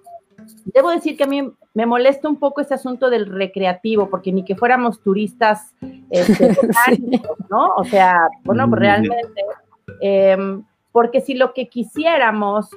debo 0.66 0.90
decir 0.90 1.18
que 1.18 1.26
a 1.26 1.28
mí 1.28 1.52
me 1.74 1.86
molesta 1.86 2.28
un 2.28 2.38
poco 2.38 2.62
ese 2.62 2.74
asunto 2.74 3.10
del 3.10 3.26
recreativo, 3.26 4.10
porque 4.10 4.32
ni 4.32 4.44
que 4.44 4.56
fuéramos 4.56 5.02
turistas 5.02 5.74
este, 6.10 6.56
¿no? 7.50 7.74
O 7.76 7.84
sea, 7.84 8.28
bueno, 8.44 8.68
pues 8.70 8.80
realmente, 8.80 9.46
em, 10.02 10.64
porque 10.92 11.22
si 11.22 11.36
lo 11.36 11.54
que 11.54 11.68
quisiéramos, 11.68 12.70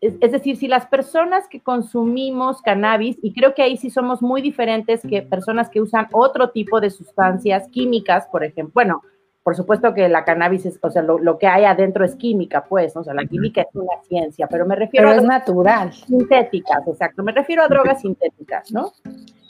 es, 0.00 0.14
es, 0.20 0.32
decir, 0.32 0.56
si 0.56 0.68
las 0.68 0.86
personas 0.86 1.48
que 1.48 1.60
consumimos 1.60 2.60
cannabis, 2.62 3.18
y 3.22 3.32
creo 3.32 3.54
que 3.54 3.62
ahí 3.62 3.76
sí 3.76 3.90
somos 3.90 4.22
muy 4.22 4.42
diferentes 4.42 5.02
que 5.02 5.22
personas 5.22 5.68
que 5.68 5.80
usan 5.80 6.08
otro 6.12 6.50
tipo 6.50 6.80
de 6.80 6.90
sustancias 6.90 7.68
químicas, 7.68 8.28
por 8.28 8.44
ejemplo, 8.44 8.72
bueno, 8.74 9.02
por 9.42 9.56
supuesto 9.56 9.92
que 9.92 10.08
la 10.08 10.24
cannabis 10.24 10.66
es, 10.66 10.78
o 10.82 10.90
sea, 10.90 11.02
lo, 11.02 11.38
que 11.38 11.48
hay 11.48 11.64
adentro 11.64 12.04
es 12.04 12.14
química, 12.14 12.64
pues, 12.64 12.96
o 12.96 13.02
sea, 13.02 13.12
la 13.12 13.24
química 13.24 13.62
es 13.62 13.74
una 13.74 14.00
ciencia, 14.06 14.46
pero 14.46 14.66
me 14.66 14.76
refiero 14.76 15.08
a... 15.08 15.16
es 15.16 15.22
natural. 15.24 15.92
Sintéticas, 15.92 16.86
exacto, 16.86 17.22
me 17.24 17.32
refiero 17.32 17.62
a 17.62 17.68
drogas 17.68 18.02
sintéticas, 18.02 18.70
¿no? 18.70 18.92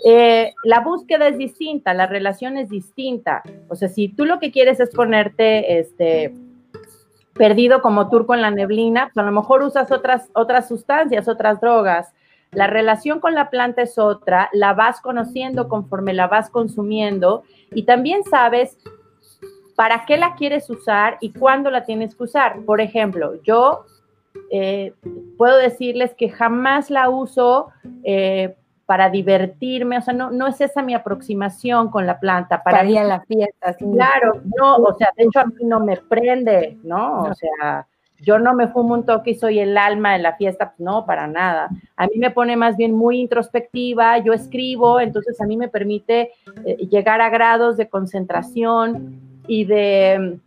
Eh, 0.05 0.53
la 0.65 0.81
búsqueda 0.81 1.29
es 1.29 1.37
distinta, 1.37 1.93
la 1.93 2.07
relación 2.07 2.57
es 2.57 2.71
distinta, 2.71 3.43
o 3.69 3.77
sea, 3.77 3.89
si 3.89 4.09
tú 4.09 4.25
lo 4.25 4.39
que 4.39 4.51
quieres 4.51 4.81
es 4.81 4.91
ponerte, 4.91 5.79
este, 5.79 6.35
perdido 7.35 7.83
como 7.83 8.09
turco 8.09 8.35
en 8.35 8.41
la 8.41 8.51
neblina, 8.51 9.11
pues 9.13 9.23
a 9.23 9.27
lo 9.27 9.33
mejor 9.33 9.63
usas 9.63 9.93
otras, 9.93 10.31
otras 10.35 10.69
sustancias, 10.69 11.29
otras 11.29 11.61
drogas, 11.61 12.15
la 12.51 12.67
relación 12.67 13.21
con 13.21 13.35
la 13.35 13.51
planta 13.51 13.83
es 13.83 13.99
otra, 13.99 14.51
la 14.53 14.75
vas 14.75 15.01
conociendo 15.01 15.69
conforme 15.69 16.13
la 16.13 16.29
vas 16.29 16.51
consumiendo 16.51 17.45
y 17.71 17.85
también 17.85 18.25
sabes 18.25 18.77
para 19.75 20.05
qué 20.07 20.17
la 20.17 20.35
quieres 20.35 20.69
usar 20.71 21.19
y 21.21 21.33
cuándo 21.33 21.71
la 21.71 21.85
tienes 21.85 22.15
que 22.15 22.25
usar. 22.25 22.61
Por 22.65 22.81
ejemplo, 22.81 23.43
yo 23.43 23.85
eh, 24.51 24.95
puedo 25.39 25.57
decirles 25.57 26.15
que 26.15 26.29
jamás 26.29 26.91
la 26.91 27.09
uso 27.09 27.69
eh, 28.05 28.57
para 28.87 29.09
divertirme, 29.09 29.99
o 29.99 30.03
sea, 30.03 30.13
no, 30.13 30.31
no 30.31 30.47
es 30.47 30.61
esa 30.61 30.83
mi 30.83 30.95
aproximación 30.95 31.89
con 31.89 32.07
la 32.07 32.21
planta. 32.21 32.63
Para, 32.63 32.85
ir 32.85 32.99
a 32.99 33.05
la 33.05 33.21
fiesta. 33.21 33.75
Claro, 33.75 34.43
no, 34.59 34.77
o 34.77 34.95
sea, 34.95 35.09
de 35.17 35.25
hecho 35.25 35.41
a 35.41 35.47
mí 35.47 35.65
no 35.65 35.81
me 35.81 35.97
prende, 35.97 36.77
¿no? 36.83 37.23
O 37.23 37.35
sea, 37.35 37.87
yo 38.21 38.39
no 38.39 38.55
me 38.55 38.69
fumo 38.69 38.95
un 38.95 39.07
toque 39.07 39.31
y 39.31 39.35
soy 39.35 39.59
el 39.61 39.77
alma 39.79 40.13
de 40.13 40.19
la 40.19 40.37
fiesta, 40.37 40.71
pues 40.71 40.81
no, 40.81 41.07
para 41.07 41.27
nada. 41.27 41.71
A 41.97 42.07
mí 42.07 42.19
me 42.19 42.31
pone 42.31 42.57
más 42.57 42.77
bien 42.77 42.93
muy 42.93 43.21
introspectiva, 43.21 44.19
yo 44.19 44.33
escribo, 44.33 45.01
entonces 45.01 45.41
a 45.41 45.47
mí 45.47 45.57
me 45.57 45.69
permite 45.69 46.31
eh, 46.65 46.77
llegar 46.89 47.21
a 47.21 47.31
grados 47.31 47.77
de 47.77 47.89
concentración 47.89 49.32
y 49.47 49.65
de 49.65 50.39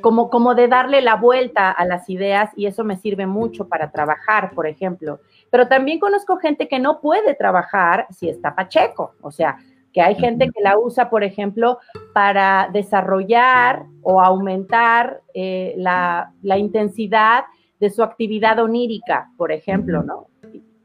como, 0.00 0.28
como 0.28 0.54
de 0.54 0.68
darle 0.68 1.00
la 1.00 1.16
vuelta 1.16 1.70
a 1.70 1.84
las 1.86 2.08
ideas 2.10 2.50
y 2.56 2.66
eso 2.66 2.84
me 2.84 2.96
sirve 2.96 3.26
mucho 3.26 3.68
para 3.68 3.90
trabajar, 3.90 4.52
por 4.54 4.66
ejemplo. 4.66 5.20
Pero 5.50 5.68
también 5.68 5.98
conozco 5.98 6.36
gente 6.36 6.68
que 6.68 6.78
no 6.78 7.00
puede 7.00 7.34
trabajar 7.34 8.06
si 8.10 8.28
está 8.28 8.54
pacheco, 8.54 9.14
o 9.22 9.30
sea, 9.30 9.56
que 9.92 10.02
hay 10.02 10.14
gente 10.14 10.50
que 10.50 10.60
la 10.60 10.78
usa, 10.78 11.08
por 11.08 11.24
ejemplo, 11.24 11.78
para 12.12 12.68
desarrollar 12.70 13.86
o 14.02 14.20
aumentar 14.20 15.22
eh, 15.32 15.74
la, 15.78 16.32
intensidad 16.42 17.44
de 17.80 17.88
su 17.88 18.02
actividad 18.02 18.58
onírica, 18.58 19.30
por 19.38 19.52
ejemplo, 19.52 20.02
¿no? 20.02 20.26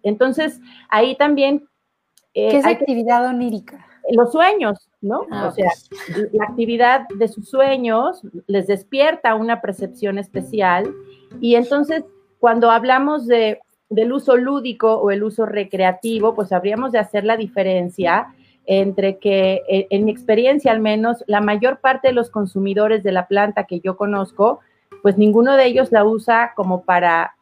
Entonces, 0.03 0.61
ahí 0.87 1.17
también... 1.17 1.67
Eh, 2.33 2.51
¿Qué 2.51 2.57
es 2.59 2.65
actividad 2.65 3.25
onírica? 3.25 3.85
Los 4.09 4.31
sueños, 4.31 4.89
¿no? 5.01 5.25
Ah, 5.31 5.47
o 5.47 5.51
sea, 5.51 5.69
la 6.31 6.45
actividad 6.45 7.07
de 7.09 7.27
sus 7.27 7.49
sueños 7.49 8.21
les 8.47 8.67
despierta 8.67 9.35
una 9.35 9.61
percepción 9.61 10.17
especial 10.17 10.93
y 11.39 11.55
entonces 11.55 12.03
cuando 12.39 12.71
hablamos 12.71 13.27
de, 13.27 13.59
del 13.89 14.11
uso 14.13 14.35
lúdico 14.37 14.95
o 14.95 15.11
el 15.11 15.23
uso 15.23 15.45
recreativo, 15.45 16.33
pues 16.33 16.51
habríamos 16.51 16.91
de 16.91 16.99
hacer 16.99 17.23
la 17.23 17.37
diferencia 17.37 18.33
entre 18.65 19.17
que, 19.17 19.61
e, 19.67 19.87
en 19.89 20.05
mi 20.05 20.11
experiencia 20.11 20.71
al 20.71 20.79
menos, 20.79 21.23
la 21.27 21.41
mayor 21.41 21.79
parte 21.79 22.07
de 22.07 22.13
los 22.13 22.29
consumidores 22.29 23.03
de 23.03 23.11
la 23.11 23.27
planta 23.27 23.65
que 23.65 23.79
yo 23.79 23.97
conozco, 23.97 24.59
pues 25.01 25.17
ninguno 25.17 25.55
de 25.55 25.65
ellos 25.65 25.91
la 25.91 26.05
usa 26.05 26.53
como 26.55 26.83
para, 26.83 27.35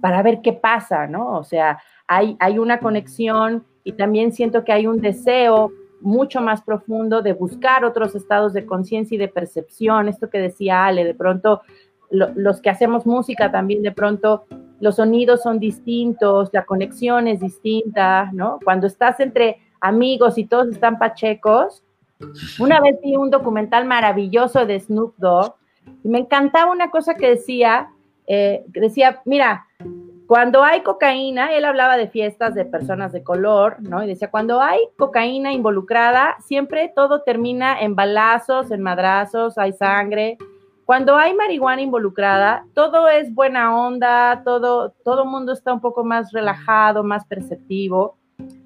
para 0.00 0.22
ver 0.22 0.40
qué 0.42 0.52
pasa, 0.52 1.06
¿no? 1.06 1.38
O 1.38 1.44
sea, 1.44 1.78
hay, 2.06 2.36
hay 2.40 2.58
una 2.58 2.80
conexión 2.80 3.64
y 3.84 3.92
también 3.92 4.32
siento 4.32 4.64
que 4.64 4.72
hay 4.72 4.86
un 4.86 5.00
deseo 5.00 5.72
mucho 6.02 6.40
más 6.40 6.62
profundo 6.62 7.22
de 7.22 7.32
buscar 7.32 7.84
otros 7.84 8.14
estados 8.14 8.52
de 8.52 8.66
conciencia 8.66 9.14
y 9.14 9.18
de 9.18 9.28
percepción, 9.28 10.08
esto 10.08 10.28
que 10.28 10.38
decía 10.38 10.84
Ale, 10.84 11.04
de 11.04 11.14
pronto 11.14 11.62
los 12.10 12.60
que 12.60 12.68
hacemos 12.68 13.06
música 13.06 13.50
también 13.50 13.82
de 13.82 13.90
pronto 13.90 14.44
los 14.80 14.96
sonidos 14.96 15.42
son 15.42 15.58
distintos, 15.58 16.50
la 16.52 16.64
conexión 16.64 17.26
es 17.26 17.40
distinta, 17.40 18.30
¿no? 18.32 18.58
Cuando 18.64 18.86
estás 18.86 19.18
entre 19.20 19.58
amigos 19.80 20.36
y 20.36 20.44
todos 20.44 20.68
están 20.68 20.98
pachecos, 20.98 21.82
una 22.58 22.80
vez 22.80 22.98
vi 23.02 23.16
un 23.16 23.30
documental 23.30 23.86
maravilloso 23.86 24.66
de 24.66 24.78
Snoop 24.78 25.14
Dogg 25.16 25.54
y 26.04 26.08
me 26.08 26.18
encantaba 26.18 26.70
una 26.70 26.90
cosa 26.90 27.14
que 27.14 27.30
decía, 27.30 27.90
eh, 28.26 28.64
decía, 28.68 29.22
mira, 29.24 29.66
cuando 30.26 30.62
hay 30.62 30.82
cocaína, 30.82 31.54
él 31.54 31.64
hablaba 31.64 31.96
de 31.96 32.08
fiestas 32.08 32.54
de 32.54 32.64
personas 32.64 33.12
de 33.12 33.22
color, 33.22 33.76
¿no? 33.80 34.02
Y 34.02 34.06
decía, 34.06 34.30
cuando 34.30 34.60
hay 34.60 34.78
cocaína 34.96 35.52
involucrada, 35.52 36.36
siempre 36.40 36.92
todo 36.94 37.22
termina 37.22 37.80
en 37.80 37.94
balazos, 37.94 38.70
en 38.70 38.82
madrazos, 38.82 39.58
hay 39.58 39.72
sangre. 39.72 40.38
Cuando 40.84 41.16
hay 41.16 41.34
marihuana 41.34 41.82
involucrada, 41.82 42.64
todo 42.74 43.08
es 43.08 43.34
buena 43.34 43.76
onda, 43.76 44.42
todo, 44.44 44.90
todo 45.04 45.24
mundo 45.24 45.52
está 45.52 45.72
un 45.72 45.80
poco 45.80 46.04
más 46.04 46.32
relajado, 46.32 47.02
más 47.02 47.26
perceptivo. 47.26 48.16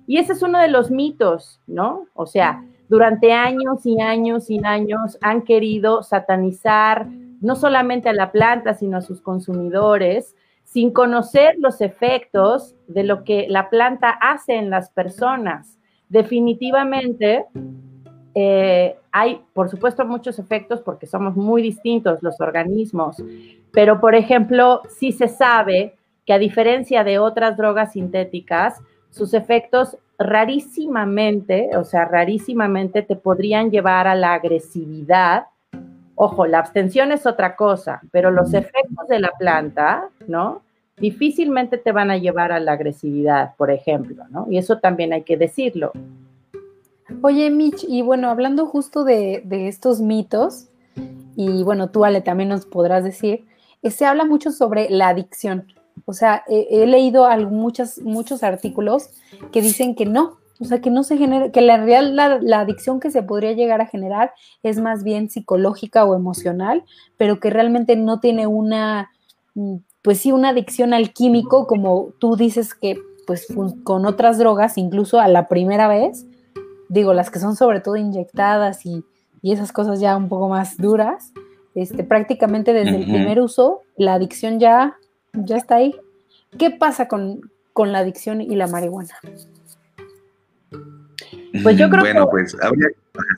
Y 0.06 0.18
ese 0.18 0.32
es 0.32 0.42
uno 0.42 0.58
de 0.58 0.68
los 0.68 0.90
mitos, 0.90 1.60
¿no? 1.66 2.06
O 2.14 2.26
sea, 2.26 2.64
durante 2.88 3.32
años 3.32 3.84
y 3.84 4.00
años 4.00 4.50
y 4.50 4.64
años 4.64 5.18
han 5.20 5.42
querido 5.42 6.02
satanizar 6.02 7.06
no 7.40 7.56
solamente 7.56 8.08
a 8.08 8.12
la 8.12 8.30
planta, 8.30 8.74
sino 8.74 8.96
a 8.96 9.02
sus 9.02 9.20
consumidores 9.20 10.34
sin 10.76 10.90
conocer 10.90 11.54
los 11.58 11.80
efectos 11.80 12.76
de 12.86 13.02
lo 13.02 13.24
que 13.24 13.46
la 13.48 13.70
planta 13.70 14.10
hace 14.10 14.56
en 14.56 14.68
las 14.68 14.90
personas. 14.90 15.78
Definitivamente 16.10 17.46
eh, 18.34 18.94
hay, 19.10 19.40
por 19.54 19.70
supuesto, 19.70 20.04
muchos 20.04 20.38
efectos 20.38 20.82
porque 20.82 21.06
somos 21.06 21.34
muy 21.34 21.62
distintos 21.62 22.22
los 22.22 22.38
organismos, 22.42 23.16
pero, 23.72 24.02
por 24.02 24.14
ejemplo, 24.14 24.82
sí 24.90 25.12
se 25.12 25.28
sabe 25.28 25.96
que 26.26 26.34
a 26.34 26.38
diferencia 26.38 27.04
de 27.04 27.20
otras 27.20 27.56
drogas 27.56 27.92
sintéticas, 27.92 28.78
sus 29.08 29.32
efectos 29.32 29.96
rarísimamente, 30.18 31.70
o 31.78 31.84
sea, 31.84 32.04
rarísimamente 32.04 33.00
te 33.00 33.16
podrían 33.16 33.70
llevar 33.70 34.06
a 34.08 34.14
la 34.14 34.34
agresividad 34.34 35.46
Ojo, 36.18 36.46
la 36.46 36.60
abstención 36.60 37.12
es 37.12 37.26
otra 37.26 37.56
cosa, 37.56 38.00
pero 38.10 38.30
los 38.30 38.54
efectos 38.54 39.06
de 39.06 39.20
la 39.20 39.32
planta, 39.38 40.08
¿no? 40.26 40.62
Difícilmente 40.98 41.78
te 41.78 41.92
van 41.92 42.10
a 42.10 42.16
llevar 42.16 42.52
a 42.52 42.60
la 42.60 42.72
agresividad, 42.72 43.54
por 43.56 43.70
ejemplo, 43.70 44.24
¿no? 44.30 44.46
Y 44.50 44.58
eso 44.58 44.78
también 44.78 45.12
hay 45.12 45.22
que 45.22 45.36
decirlo. 45.36 45.92
Oye, 47.22 47.50
Mitch, 47.50 47.84
y 47.88 48.02
bueno, 48.02 48.30
hablando 48.30 48.66
justo 48.66 49.04
de, 49.04 49.42
estos 49.50 50.00
mitos, 50.00 50.68
y 51.36 51.62
bueno, 51.62 51.90
tú, 51.90 52.04
Ale, 52.04 52.20
también 52.20 52.48
nos 52.48 52.66
podrás 52.66 53.04
decir, 53.04 53.44
eh, 53.82 53.90
se 53.90 54.06
habla 54.06 54.24
mucho 54.24 54.50
sobre 54.50 54.88
la 54.90 55.08
adicción. 55.08 55.66
O 56.04 56.12
sea, 56.12 56.44
he 56.48 56.86
leído 56.86 57.26
muchos 57.50 58.42
artículos 58.42 59.10
que 59.50 59.62
dicen 59.62 59.94
que 59.94 60.04
no, 60.04 60.38
o 60.58 60.64
sea, 60.64 60.80
que 60.80 60.90
no 60.90 61.02
se 61.02 61.18
genera, 61.18 61.50
que 61.50 61.60
la 61.60 61.76
real, 61.76 62.16
la, 62.16 62.60
adicción 62.60 62.98
que 63.00 63.10
se 63.10 63.22
podría 63.22 63.52
llegar 63.52 63.80
a 63.80 63.86
generar 63.86 64.32
es 64.62 64.78
más 64.78 65.04
bien 65.04 65.28
psicológica 65.28 66.04
o 66.04 66.14
emocional, 66.14 66.84
pero 67.16 67.40
que 67.40 67.50
realmente 67.50 67.96
no 67.96 68.20
tiene 68.20 68.46
una, 68.46 69.10
mm, 69.54 69.76
pues 70.06 70.20
sí, 70.20 70.30
una 70.30 70.50
adicción 70.50 70.94
al 70.94 71.12
químico, 71.12 71.66
como 71.66 72.12
tú 72.20 72.36
dices 72.36 72.74
que, 72.74 72.96
pues 73.26 73.48
con 73.82 74.06
otras 74.06 74.38
drogas, 74.38 74.78
incluso 74.78 75.18
a 75.18 75.26
la 75.26 75.48
primera 75.48 75.88
vez, 75.88 76.26
digo, 76.88 77.12
las 77.12 77.28
que 77.28 77.40
son 77.40 77.56
sobre 77.56 77.80
todo 77.80 77.96
inyectadas 77.96 78.86
y, 78.86 79.04
esas 79.42 79.72
cosas 79.72 79.98
ya 79.98 80.16
un 80.16 80.28
poco 80.28 80.48
más 80.48 80.76
duras, 80.76 81.32
este, 81.74 82.04
prácticamente 82.04 82.72
desde 82.72 82.96
el 82.96 83.04
primer 83.04 83.40
uso, 83.40 83.82
la 83.96 84.14
adicción 84.14 84.60
ya, 84.60 84.96
ya 85.32 85.56
está 85.56 85.76
ahí. 85.76 85.92
¿Qué 86.56 86.70
pasa 86.70 87.08
con, 87.08 87.40
con 87.72 87.90
la 87.90 87.98
adicción 87.98 88.40
y 88.40 88.54
la 88.54 88.68
marihuana? 88.68 89.14
Pues 91.64 91.76
yo 91.76 91.90
creo 91.90 92.02
bueno, 92.02 92.30
pues 92.30 92.56
habría... 92.62 92.86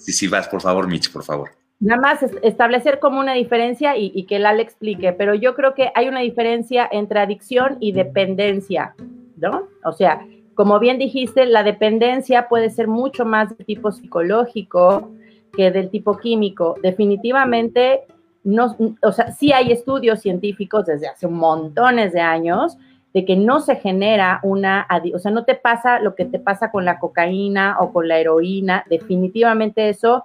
Sí, 0.01 0.13
sí, 0.13 0.29
vas, 0.29 0.49
por 0.49 0.61
favor, 0.61 0.87
Mitch, 0.87 1.11
por 1.11 1.25
favor. 1.25 1.49
Nada 1.81 2.01
más 2.01 2.23
establecer 2.43 2.99
como 2.99 3.21
una 3.21 3.35
diferencia 3.35 3.97
y, 3.97 4.11
y, 4.15 4.25
que 4.25 4.41
Lal 4.41 4.59
explique, 4.59 5.13
pero 5.13 5.35
yo 5.35 5.55
creo 5.55 5.75
que 5.75 5.93
hay 5.95 6.09
una 6.09 6.21
diferencia 6.21 6.89
entre 6.91 7.21
adicción 7.21 7.77
y 7.79 7.93
dependencia, 7.93 8.95
¿no? 9.37 9.69
O 9.85 9.93
sea, 9.93 10.27
como 10.59 10.81
bien 10.81 10.99
dijiste, 10.99 11.47
la 11.47 11.63
dependencia 11.63 12.49
puede 12.49 12.71
ser 12.71 12.89
mucho 12.89 13.25
más 13.25 13.57
de 13.57 13.65
tipo 13.65 13.93
psicológico 13.93 15.13
que 15.53 15.71
del 15.71 15.89
tipo 15.89 16.17
químico. 16.19 16.75
Definitivamente, 16.83 18.01
no, 18.43 18.77
o 19.03 19.13
sea, 19.13 19.31
sí 19.31 19.53
hay 19.53 19.71
estudios 19.71 20.21
científicos 20.21 20.87
desde 20.87 21.07
hace 21.07 21.29
montones 21.29 22.13
de 22.13 22.21
años 22.21 22.77
de 23.15 23.25
que 23.25 23.37
no 23.37 23.61
se 23.61 23.77
genera 23.77 24.41
una, 24.43 24.87
o 25.15 25.19
sea, 25.21 25.31
no 25.31 25.45
te 25.45 25.55
pasa 25.55 26.01
lo 26.01 26.17
que 26.17 26.25
te 26.25 26.41
pasa 26.41 26.73
con 26.73 26.85
la 26.85 26.99
cocaína 26.99 27.77
o 27.79 27.93
con 27.93 28.09
la 28.09 28.19
heroína, 28.19 28.85
definitivamente 28.91 29.89
eso 29.89 30.25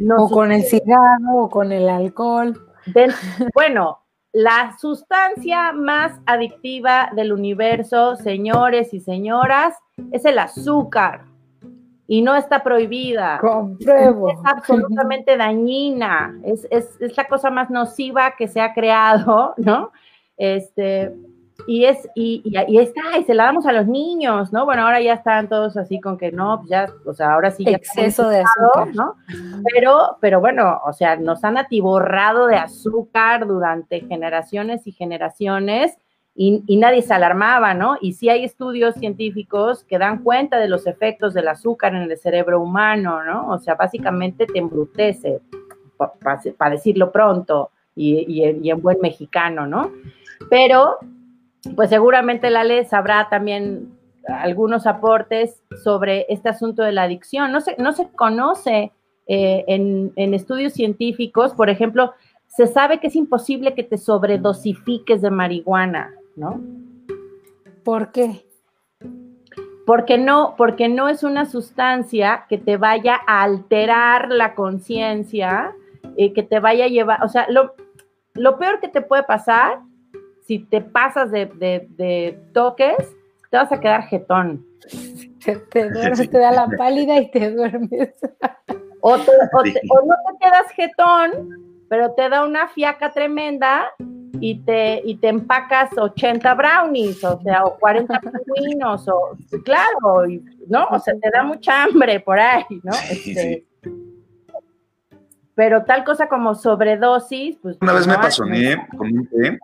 no. 0.00 0.24
O 0.24 0.30
con 0.30 0.50
el 0.52 0.62
cigarro 0.62 1.44
o 1.44 1.48
con 1.48 1.72
el 1.72 1.88
alcohol. 1.88 2.58
bueno, 3.54 3.98
la 4.32 4.76
sustancia 4.78 5.72
más 5.72 6.18
adictiva 6.26 7.10
del 7.14 7.32
universo, 7.32 8.16
señores 8.16 8.94
y 8.94 9.00
señoras, 9.00 9.74
es 10.12 10.24
el 10.24 10.38
azúcar. 10.38 11.24
Y 12.06 12.22
no 12.22 12.34
está 12.34 12.64
prohibida. 12.64 13.38
Compruebo. 13.38 14.30
Es 14.30 14.38
absolutamente 14.42 15.36
dañina. 15.36 16.36
Es, 16.42 16.66
es, 16.70 17.00
es 17.00 17.16
la 17.16 17.26
cosa 17.26 17.50
más 17.50 17.70
nociva 17.70 18.34
que 18.36 18.48
se 18.48 18.60
ha 18.60 18.74
creado, 18.74 19.54
¿no? 19.58 19.92
Este, 20.36 21.14
y 21.66 21.84
es, 21.84 22.08
y, 22.14 22.42
y, 22.44 22.78
está, 22.78 23.18
y 23.18 23.24
se 23.24 23.34
la 23.34 23.44
damos 23.44 23.66
a 23.66 23.72
los 23.72 23.86
niños, 23.86 24.52
¿no? 24.52 24.64
Bueno, 24.64 24.82
ahora 24.82 25.00
ya 25.00 25.14
están 25.14 25.48
todos 25.48 25.76
así 25.76 26.00
con 26.00 26.18
que 26.18 26.32
no, 26.32 26.58
pues 26.58 26.70
ya, 26.70 26.88
o 27.04 27.12
sea, 27.12 27.34
ahora 27.34 27.50
sí 27.50 27.64
ya 27.64 27.72
exceso 27.72 28.28
de 28.28 28.40
azúcar, 28.42 28.94
¿no? 28.94 29.16
Pero, 29.72 30.18
pero 30.20 30.40
bueno, 30.40 30.80
o 30.84 30.92
sea, 30.92 31.16
nos 31.16 31.44
han 31.44 31.58
atiborrado 31.58 32.46
de 32.46 32.56
azúcar 32.56 33.46
durante 33.46 34.00
generaciones 34.00 34.86
y 34.86 34.92
generaciones 34.92 35.96
y, 36.34 36.62
y, 36.66 36.76
nadie 36.76 37.02
se 37.02 37.12
alarmaba, 37.12 37.74
¿no? 37.74 37.96
Y 38.00 38.12
sí 38.12 38.28
hay 38.28 38.44
estudios 38.44 38.94
científicos 38.94 39.84
que 39.84 39.98
dan 39.98 40.22
cuenta 40.22 40.58
de 40.58 40.68
los 40.68 40.86
efectos 40.86 41.34
del 41.34 41.48
azúcar 41.48 41.94
en 41.94 42.02
el 42.02 42.16
cerebro 42.16 42.60
humano, 42.60 43.24
¿no? 43.24 43.48
O 43.48 43.58
sea, 43.58 43.74
básicamente 43.74 44.46
te 44.46 44.58
embrutece, 44.58 45.40
para 46.56 46.70
decirlo 46.70 47.12
pronto 47.12 47.70
y, 47.94 48.24
y 48.62 48.70
en 48.70 48.80
buen 48.80 48.98
mexicano, 49.00 49.66
¿no? 49.66 49.90
Pero 50.48 50.98
pues 51.76 51.90
seguramente 51.90 52.50
la 52.50 52.64
ley 52.64 52.84
sabrá 52.84 53.28
también 53.28 53.92
algunos 54.26 54.86
aportes 54.86 55.62
sobre 55.82 56.26
este 56.28 56.48
asunto 56.48 56.82
de 56.82 56.92
la 56.92 57.02
adicción. 57.02 57.52
No 57.52 57.60
se, 57.60 57.76
no 57.78 57.92
se 57.92 58.08
conoce 58.10 58.92
eh, 59.26 59.64
en, 59.66 60.34
estudios 60.34 60.72
científicos, 60.72 61.54
por 61.54 61.70
ejemplo, 61.70 62.12
se 62.48 62.66
sabe 62.66 62.98
que 62.98 63.08
es 63.08 63.16
imposible 63.16 63.74
que 63.74 63.84
te 63.84 63.96
sobredosifiques 63.96 65.22
de 65.22 65.30
marihuana, 65.30 66.12
¿no? 66.36 66.60
¿Por 67.84 68.10
qué? 68.10 68.44
Porque 69.86 70.18
no, 70.18 70.54
porque 70.56 70.88
no 70.88 71.08
es 71.08 71.22
una 71.22 71.46
sustancia 71.46 72.46
que 72.48 72.58
te 72.58 72.76
vaya 72.76 73.20
a 73.26 73.42
alterar 73.42 74.30
la 74.30 74.54
conciencia, 74.54 75.74
eh, 76.16 76.32
que 76.32 76.42
te 76.42 76.58
vaya 76.60 76.86
a 76.86 76.88
llevar, 76.88 77.24
o 77.24 77.28
sea, 77.28 77.46
lo, 77.48 77.74
lo 78.34 78.58
peor 78.58 78.80
que 78.80 78.88
te 78.88 79.00
puede 79.00 79.22
pasar 79.22 79.80
si 80.50 80.58
te 80.58 80.80
pasas 80.80 81.30
de, 81.30 82.40
toques, 82.52 82.96
te 83.52 83.56
vas 83.56 83.70
a 83.70 83.78
quedar 83.78 84.02
jetón. 84.08 84.66
Te, 85.44 85.54
te, 85.54 85.88
da 85.88 86.50
la 86.50 86.68
pálida 86.76 87.20
y 87.20 87.30
te 87.30 87.52
duermes. 87.52 88.10
O, 89.02 89.16
no 89.16 89.24
te 89.24 89.72
quedas 89.72 90.70
jetón, 90.76 91.48
pero 91.88 92.12
te 92.12 92.28
da 92.28 92.44
una 92.44 92.68
fiaca 92.68 93.10
tremenda 93.12 93.88
y 94.40 94.56
te, 94.56 95.00
y 95.02 95.16
te 95.16 95.28
empacas 95.28 95.96
80 95.96 96.52
brownies, 96.52 97.24
o 97.24 97.40
sea, 97.40 97.64
o 97.64 97.78
40 97.78 98.20
pingüinos, 98.54 99.08
o 99.08 99.38
claro, 99.64 100.26
¿no? 100.68 100.86
O 100.90 100.98
sea, 100.98 101.14
te 101.18 101.30
da 101.30 101.44
mucha 101.44 101.84
hambre 101.84 102.20
por 102.20 102.38
ahí, 102.38 102.66
¿no? 102.82 102.92
Este, 103.10 103.64
pero 105.54 105.82
tal 105.84 106.04
cosa 106.04 106.28
como 106.28 106.54
sobredosis, 106.54 107.56
pues. 107.62 107.78
Una 107.80 107.94
vez 107.94 108.06
me 108.06 108.16
pasó 108.16 108.42
con 108.42 109.12
un 109.12 109.26
té 109.28 109.58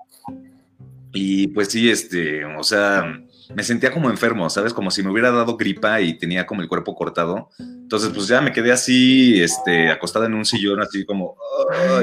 y 1.16 1.48
pues 1.48 1.68
sí, 1.68 1.90
este, 1.90 2.44
o 2.44 2.62
sea, 2.62 3.18
me 3.54 3.62
sentía 3.62 3.90
como 3.90 4.10
enfermo, 4.10 4.50
¿sabes? 4.50 4.74
Como 4.74 4.90
si 4.90 5.02
me 5.02 5.10
hubiera 5.10 5.30
dado 5.30 5.56
gripa 5.56 5.98
y 6.02 6.18
tenía 6.18 6.46
como 6.46 6.60
el 6.60 6.68
cuerpo 6.68 6.94
cortado. 6.94 7.48
Entonces, 7.58 8.10
pues 8.14 8.28
ya 8.28 8.42
me 8.42 8.52
quedé 8.52 8.70
así, 8.70 9.40
este, 9.40 9.90
acostada 9.90 10.26
en 10.26 10.34
un 10.34 10.44
sillón, 10.44 10.82
así 10.82 11.06
como, 11.06 11.34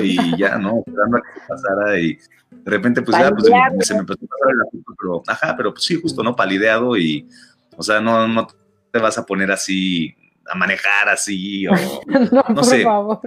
y 0.01 0.35
ya, 0.35 0.57
¿no? 0.57 0.79
Esperando 0.85 1.17
a 1.17 1.21
que 1.21 1.39
se 1.39 1.47
pasara 1.47 1.99
y 1.99 2.13
de 2.13 2.71
repente, 2.71 3.03
pues 3.03 3.15
ya, 3.15 3.29
pues 3.29 3.87
se 3.87 3.93
me 3.93 3.99
empezó 3.99 4.25
a 4.25 4.27
pasar 4.27 4.53
el 4.55 4.61
asunto, 4.67 4.95
pero, 4.99 5.23
ajá, 5.27 5.53
pero 5.55 5.73
pues 5.73 5.83
sí, 5.83 5.99
justo, 6.01 6.23
¿no? 6.23 6.35
Palideado 6.35 6.97
y, 6.97 7.29
o 7.77 7.83
sea, 7.83 8.01
no, 8.01 8.27
no 8.27 8.47
te 8.91 8.97
vas 8.97 9.19
a 9.19 9.25
poner 9.27 9.51
así, 9.51 10.15
a 10.47 10.55
manejar 10.55 11.09
así, 11.09 11.67
o 11.67 11.73
no, 12.07 12.43
no 12.49 12.55
por 12.55 12.65
Favor. 12.65 13.19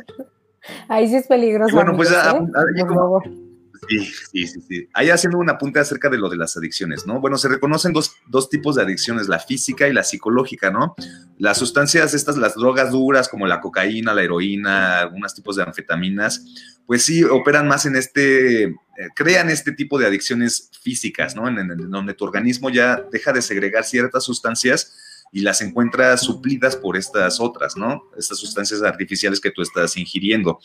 Ahí 0.89 1.07
sí 1.07 1.15
es 1.15 1.29
peligroso. 1.29 1.77
bueno, 1.77 1.95
pues 1.95 2.11
ya, 2.11 2.33
¿eh? 2.33 2.81
por 2.81 2.95
favor 2.95 3.46
Sí, 3.89 3.99
sí, 4.33 4.47
sí, 4.47 4.61
sí. 4.69 4.89
Ahí 4.95 5.11
haciendo 5.11 5.39
un 5.39 5.49
apunte 5.51 5.79
acerca 5.79 6.09
de 6.09 6.19
lo 6.19 6.29
de 6.29 6.37
las 6.37 6.57
adicciones, 6.57 7.07
¿no? 7.07 7.21
Bueno, 7.21 7.39
se 7.39 7.49
reconocen 7.49 7.93
dos, 7.93 8.13
dos, 8.27 8.49
tipos 8.49 8.77
de 8.77 8.83
adicciones, 8.83 9.29
la 9.29 9.39
física 9.39 9.89
y 9.89 9.93
la 9.93 10.03
psicológica, 10.03 10.71
¿no? 10.71 10.95
Las 11.39 11.59
sustancias 11.59 12.15
estas, 12.15 12.37
las 12.37 12.55
drogas 12.55 12.93
duras 12.93 13.29
como 13.29 13.47
la 13.47 13.61
cocaína, 13.61 14.15
la 14.15 14.23
heroína, 14.23 15.01
algunos 15.01 15.35
tipos 15.35 15.57
de 15.57 15.63
anfetaminas, 15.63 16.45
pues 16.87 17.03
sí, 17.03 17.25
operan 17.25 17.67
más 17.69 17.87
en 17.87 17.97
este, 17.97 18.65
eh, 18.65 18.75
crean 19.15 19.51
este 19.51 19.73
tipo 19.73 19.99
de 19.99 20.07
adicciones 20.07 20.71
físicas, 20.83 21.35
¿no? 21.35 21.49
En, 21.49 21.59
en 21.59 21.91
donde 21.91 22.15
tu 22.15 22.25
organismo 22.25 22.71
ya 22.71 23.05
deja 23.11 23.33
de 23.33 23.43
segregar 23.43 23.85
ciertas 23.85 24.25
sustancias 24.25 24.95
y 25.33 25.41
las 25.41 25.61
encuentras 25.61 26.23
suplidas 26.23 26.77
por 26.77 26.97
estas 26.97 27.41
otras, 27.41 27.77
¿no? 27.77 28.05
Estas 28.17 28.39
sustancias 28.39 28.83
artificiales 28.83 29.41
que 29.41 29.51
tú 29.51 29.63
estás 29.63 29.97
ingiriendo. 29.97 30.61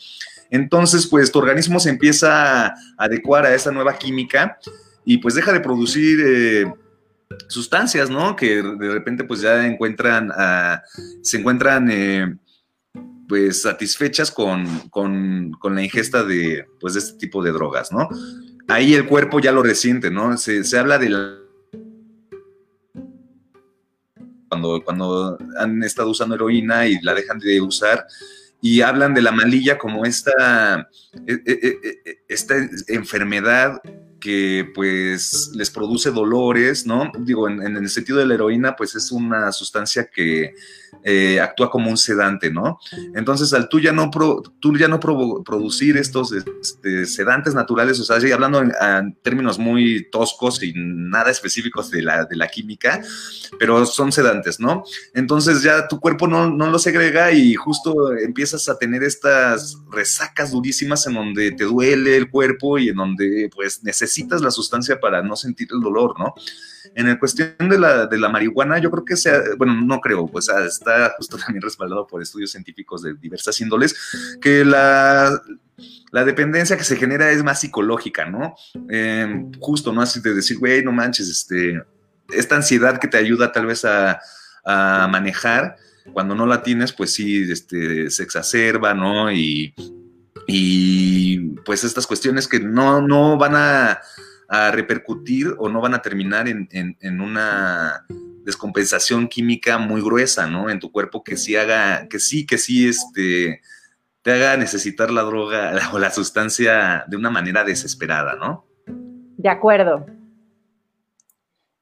Entonces, 0.52 1.06
pues 1.06 1.32
tu 1.32 1.38
organismo 1.38 1.80
se 1.80 1.88
empieza 1.88 2.66
a 2.66 2.74
adecuar 2.98 3.46
a 3.46 3.54
esa 3.54 3.72
nueva 3.72 3.96
química 3.96 4.58
y 5.02 5.16
pues 5.16 5.34
deja 5.34 5.50
de 5.50 5.60
producir 5.60 6.20
eh, 6.22 6.72
sustancias, 7.48 8.10
¿no? 8.10 8.36
Que 8.36 8.62
de 8.62 8.90
repente 8.90 9.24
pues 9.24 9.40
ya 9.40 9.66
encuentran, 9.66 10.30
se 11.22 11.38
encuentran 11.38 11.90
eh, 11.90 12.36
pues 13.26 13.62
satisfechas 13.62 14.30
con, 14.30 14.66
la 15.62 15.82
ingesta 15.82 16.22
de, 16.22 16.66
pues, 16.78 16.96
este 16.96 17.18
tipo 17.18 17.42
de 17.42 17.52
drogas, 17.52 17.90
¿no? 17.90 18.10
Ahí 18.68 18.92
el 18.92 19.06
cuerpo 19.06 19.40
ya 19.40 19.52
lo 19.52 19.62
resiente, 19.62 20.10
¿no? 20.10 20.36
Se, 20.36 20.64
se 20.64 20.78
habla 20.78 20.98
de 20.98 21.08
la 21.08 21.38
cuando, 24.50 24.84
cuando 24.84 25.38
han 25.58 25.82
estado 25.82 26.10
usando 26.10 26.34
heroína 26.34 26.86
y 26.86 27.00
la 27.00 27.14
dejan 27.14 27.38
de 27.38 27.58
usar, 27.62 28.06
y 28.64 28.80
hablan 28.80 29.12
de 29.12 29.22
la 29.22 29.32
malilla 29.32 29.76
como 29.76 30.06
esta, 30.06 30.88
e, 31.26 31.32
e, 31.44 31.78
e, 31.82 32.24
esta 32.28 32.54
enfermedad 32.86 33.82
que 34.20 34.70
pues 34.72 35.50
les 35.54 35.68
produce 35.68 36.12
dolores, 36.12 36.86
¿no? 36.86 37.10
Digo, 37.18 37.48
en, 37.48 37.60
el 37.60 37.90
sentido 37.90 38.20
de 38.20 38.26
la 38.26 38.34
heroína, 38.34 38.76
pues 38.76 38.94
es 38.94 39.10
una 39.10 39.50
sustancia 39.50 40.08
que 40.14 40.54
eh, 41.04 41.40
actúa 41.40 41.70
como 41.70 41.90
un 41.90 41.96
sedante, 41.96 42.50
¿no? 42.50 42.78
Entonces, 43.14 43.52
al 43.52 43.68
tú 43.68 43.80
ya 43.80 43.92
no, 43.92 44.10
tú 44.60 44.76
ya 44.76 44.88
no 44.88 45.00
producir 45.00 45.96
estos 45.96 46.32
este, 46.32 47.06
sedantes 47.06 47.54
naturales, 47.54 47.98
o 48.00 48.04
sea, 48.04 48.16
hablando 48.32 48.60
en, 48.60 49.16
términos 49.22 49.58
muy 49.58 50.08
toscos 50.10 50.62
y 50.62 50.72
nada 50.76 51.30
específicos 51.30 51.90
de 51.90 52.02
la, 52.02 52.24
de 52.24 52.36
la 52.36 52.48
química, 52.48 53.02
pero 53.58 53.84
son 53.86 54.12
sedantes, 54.12 54.60
¿no? 54.60 54.84
Entonces 55.14 55.62
ya 55.62 55.88
tu 55.88 55.98
cuerpo 56.00 56.26
no, 56.26 56.50
no 56.50 56.70
lo 56.70 56.78
segrega 56.78 57.32
y 57.32 57.54
justo 57.54 58.16
empiezas 58.16 58.68
a 58.68 58.78
tener 58.78 59.02
estas 59.02 59.78
resacas 59.90 60.52
durísimas 60.52 61.06
en 61.06 61.14
donde 61.14 61.52
te 61.52 61.64
duele 61.64 62.16
el 62.16 62.30
cuerpo 62.30 62.78
y 62.78 62.90
en 62.90 62.96
donde 62.96 63.50
pues 63.54 63.82
necesitas 63.82 64.40
la 64.40 64.50
sustancia 64.50 65.00
para 65.00 65.22
no 65.22 65.36
sentir 65.36 65.68
el 65.72 65.80
dolor, 65.80 66.18
¿no? 66.18 66.34
En 66.94 67.08
el 67.08 67.18
cuestión 67.18 67.54
de 67.58 67.78
la, 67.78 68.06
de 68.06 68.18
la 68.18 68.28
marihuana, 68.28 68.78
yo 68.78 68.90
creo 68.90 69.04
que 69.04 69.16
sea, 69.16 69.40
bueno, 69.56 69.74
no 69.74 70.00
creo, 70.00 70.26
pues 70.26 70.48
está 70.48 71.14
justo 71.16 71.36
también 71.38 71.62
respaldado 71.62 72.06
por 72.06 72.22
estudios 72.22 72.50
científicos 72.50 73.02
de 73.02 73.14
diversas 73.14 73.60
índoles, 73.60 73.94
que 74.40 74.64
la, 74.64 75.40
la 76.10 76.24
dependencia 76.24 76.76
que 76.76 76.84
se 76.84 76.96
genera 76.96 77.30
es 77.30 77.42
más 77.42 77.60
psicológica, 77.60 78.26
¿no? 78.26 78.54
Em, 78.88 79.50
justo, 79.58 79.92
¿no? 79.92 80.02
Así 80.02 80.20
de 80.20 80.34
decir, 80.34 80.58
güey, 80.58 80.82
no 80.84 80.92
manches, 80.92 81.28
este, 81.28 81.82
esta 82.30 82.56
ansiedad 82.56 82.98
que 82.98 83.08
te 83.08 83.18
ayuda 83.18 83.52
tal 83.52 83.66
vez 83.66 83.84
a, 83.84 84.20
a 84.64 85.08
manejar, 85.08 85.76
cuando 86.12 86.34
no 86.34 86.46
la 86.46 86.62
tienes, 86.62 86.92
pues 86.92 87.12
sí, 87.14 87.50
este, 87.50 88.10
se 88.10 88.22
exacerba, 88.22 88.94
¿no? 88.94 89.30
Y, 89.30 89.74
y 90.46 91.38
pues 91.64 91.84
estas 91.84 92.06
cuestiones 92.06 92.48
que 92.48 92.60
no, 92.60 93.00
no 93.00 93.38
van 93.38 93.54
a 93.54 94.00
a 94.52 94.70
repercutir 94.70 95.54
o 95.56 95.70
no 95.70 95.80
van 95.80 95.94
a 95.94 96.02
terminar 96.02 96.46
en, 96.46 97.20
una 97.22 98.04
descompensación 98.44 99.26
química 99.26 99.78
muy 99.78 100.02
gruesa, 100.02 100.46
¿no? 100.46 100.68
En 100.68 100.78
tu 100.78 100.92
cuerpo 100.92 101.24
que 101.24 101.38
sí 101.38 101.56
haga, 101.56 102.06
que 102.06 102.18
sí, 102.18 102.44
que 102.44 102.58
sí, 102.58 102.86
este, 102.86 103.62
te 104.20 104.30
haga 104.30 104.58
necesitar 104.58 105.10
la 105.10 105.22
droga 105.22 105.72
o 105.94 105.98
la 105.98 106.10
sustancia 106.10 107.06
de 107.08 107.16
una 107.16 107.30
manera 107.30 107.64
desesperada, 107.64 108.34
¿no? 108.34 108.66
De 109.38 109.48
acuerdo. 109.48 110.04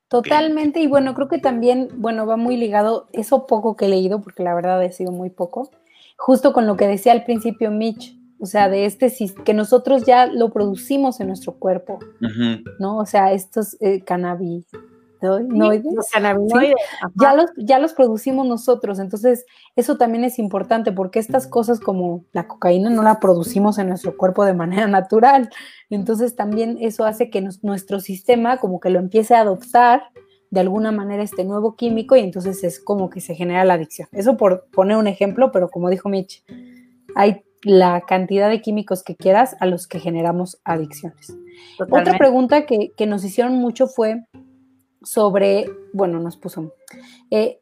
Totalmente, 0.06 0.78
y 0.78 0.86
bueno, 0.86 1.14
creo 1.14 1.26
que 1.26 1.38
también, 1.38 1.88
bueno, 1.96 2.24
va 2.24 2.36
muy 2.36 2.56
ligado, 2.56 3.08
eso 3.12 3.48
poco 3.48 3.76
que 3.76 3.86
he 3.86 3.88
leído, 3.88 4.20
porque 4.20 4.44
la 4.44 4.54
verdad 4.54 4.80
ha 4.80 4.92
sido 4.92 5.10
muy 5.10 5.30
poco, 5.30 5.72
justo 6.16 6.52
con 6.52 6.68
lo 6.68 6.76
que 6.76 6.86
decía 6.86 7.10
al 7.10 7.24
principio 7.24 7.72
Mitch, 7.72 8.16
o 8.40 8.46
sea, 8.46 8.70
de 8.70 8.86
este 8.86 9.12
que 9.44 9.52
nosotros 9.52 10.04
ya 10.06 10.26
lo 10.26 10.50
producimos 10.50 11.20
en 11.20 11.28
nuestro 11.28 11.52
cuerpo, 11.52 11.98
¿no? 12.78 12.96
O 12.96 13.04
sea, 13.06 13.32
estos 13.32 13.76
eh, 13.80 14.02
cannabinoides, 14.02 14.54
ya, 17.20 17.34
los, 17.34 17.50
ya 17.58 17.78
los 17.78 17.92
producimos 17.92 18.46
nosotros, 18.46 18.98
entonces 18.98 19.44
eso 19.76 19.98
también 19.98 20.24
es 20.24 20.38
importante 20.38 20.90
porque 20.90 21.18
estas 21.18 21.46
cosas 21.46 21.80
como 21.80 22.24
la 22.32 22.48
cocaína 22.48 22.88
no 22.88 23.02
la 23.02 23.20
producimos 23.20 23.76
en 23.78 23.88
nuestro 23.88 24.16
cuerpo 24.16 24.46
de 24.46 24.54
manera 24.54 24.86
natural, 24.88 25.50
entonces 25.90 26.34
también 26.34 26.78
eso 26.80 27.04
hace 27.04 27.28
que 27.28 27.46
nuestro 27.62 28.00
sistema 28.00 28.56
como 28.56 28.80
que 28.80 28.88
lo 28.88 29.00
empiece 29.00 29.34
a 29.34 29.40
adoptar 29.40 30.04
de 30.50 30.60
alguna 30.60 30.92
manera 30.92 31.22
este 31.22 31.44
nuevo 31.44 31.76
químico 31.76 32.16
y 32.16 32.20
entonces 32.20 32.64
es 32.64 32.80
como 32.80 33.10
que 33.10 33.20
se 33.20 33.34
genera 33.34 33.64
la 33.64 33.74
adicción. 33.74 34.08
Eso 34.12 34.36
por 34.36 34.66
poner 34.72 34.96
un 34.96 35.06
ejemplo, 35.06 35.52
pero 35.52 35.68
como 35.68 35.90
dijo 35.90 36.08
Mitch, 36.08 36.42
hay 37.14 37.44
la 37.62 38.00
cantidad 38.02 38.48
de 38.48 38.60
químicos 38.60 39.02
que 39.02 39.16
quieras 39.16 39.56
a 39.60 39.66
los 39.66 39.86
que 39.86 40.00
generamos 40.00 40.60
adicciones. 40.64 41.36
Otra 41.90 42.16
pregunta 42.16 42.66
que, 42.66 43.06
nos 43.06 43.24
hicieron 43.24 43.54
mucho 43.54 43.86
fue 43.86 44.24
sobre, 45.02 45.66
bueno, 45.92 46.20
nos 46.20 46.36
puso, 46.36 46.74
eh, 47.30 47.58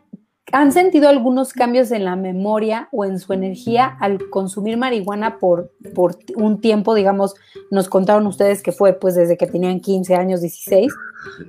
¿Han 0.52 0.72
sentido 0.72 1.08
algunos 1.08 1.52
cambios 1.52 1.90
en 1.90 2.04
la 2.04 2.16
memoria 2.16 2.88
o 2.90 3.04
en 3.04 3.18
su 3.18 3.32
energía 3.32 3.86
al 4.00 4.30
consumir 4.30 4.76
marihuana 4.76 5.38
por, 5.38 5.72
por 5.94 6.16
un 6.36 6.60
tiempo, 6.60 6.94
digamos, 6.94 7.34
nos 7.70 7.88
contaron 7.88 8.26
ustedes 8.26 8.62
que 8.62 8.72
fue 8.72 8.94
pues 8.94 9.14
desde 9.14 9.36
que 9.36 9.46
tenían 9.46 9.80
15 9.80 10.14
años, 10.14 10.40
16? 10.40 10.92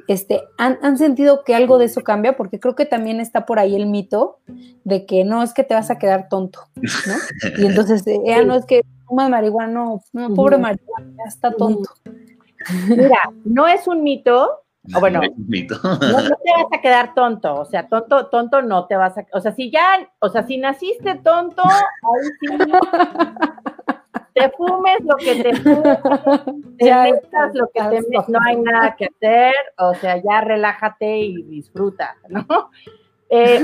Este, 0.07 0.43
¿han, 0.57 0.97
sentido 0.97 1.43
que 1.45 1.55
algo 1.55 1.77
de 1.77 1.85
eso 1.85 2.01
cambia? 2.01 2.35
Porque 2.35 2.59
creo 2.59 2.75
que 2.75 2.85
también 2.85 3.19
está 3.19 3.45
por 3.45 3.59
ahí 3.59 3.75
el 3.75 3.85
mito 3.85 4.39
de 4.83 5.05
que 5.05 5.23
no 5.23 5.43
es 5.43 5.53
que 5.53 5.63
te 5.63 5.75
vas 5.75 5.89
a 5.91 5.97
quedar 5.97 6.27
tonto, 6.27 6.59
¿no? 6.75 7.15
Y 7.57 7.65
entonces, 7.65 8.03
eh, 8.05 8.43
no 8.45 8.55
es 8.55 8.65
que 8.65 8.81
fumas 9.05 9.29
marihuana, 9.29 9.71
no, 9.71 10.01
no 10.11 10.33
pobre 10.33 10.57
marihuana, 10.57 11.11
ya 11.17 11.23
está 11.27 11.51
tonto. 11.51 11.89
Mira, 12.87 13.21
no 13.45 13.67
es 13.67 13.87
un 13.87 14.03
mito, 14.03 14.49
o 14.95 14.99
bueno, 14.99 15.21
no, 15.83 15.99
te 15.99 16.05
vas 16.05 16.71
a 16.71 16.81
quedar 16.81 17.13
tonto, 17.13 17.55
o 17.55 17.65
sea, 17.65 17.87
tonto, 17.87 18.27
tonto 18.27 18.61
no 18.61 18.87
te 18.87 18.95
vas 18.95 19.17
a, 19.17 19.25
o 19.33 19.41
sea, 19.41 19.51
si 19.51 19.69
ya, 19.69 20.09
o 20.19 20.29
sea, 20.29 20.43
si 20.43 20.57
naciste 20.57 21.15
tonto, 21.15 21.63
ahí 21.63 22.29
sí, 22.39 22.47
te 24.33 24.49
fumes 24.51 24.99
lo 25.03 25.15
que 25.17 25.43
te 25.43 25.55
fumes, 25.55 25.99
te 26.77 26.95
metas 26.95 27.55
lo 27.55 27.67
que 27.73 27.81
te 27.81 28.01
metas, 28.01 28.29
no 28.29 28.39
hay 28.45 28.57
nada 28.57 28.95
que 28.95 29.05
hacer, 29.05 29.55
o 29.77 29.93
sea, 29.95 30.17
ya 30.17 30.41
relájate 30.41 31.17
y 31.17 31.43
disfruta, 31.43 32.15
¿no? 32.29 32.45
Eh, 33.29 33.63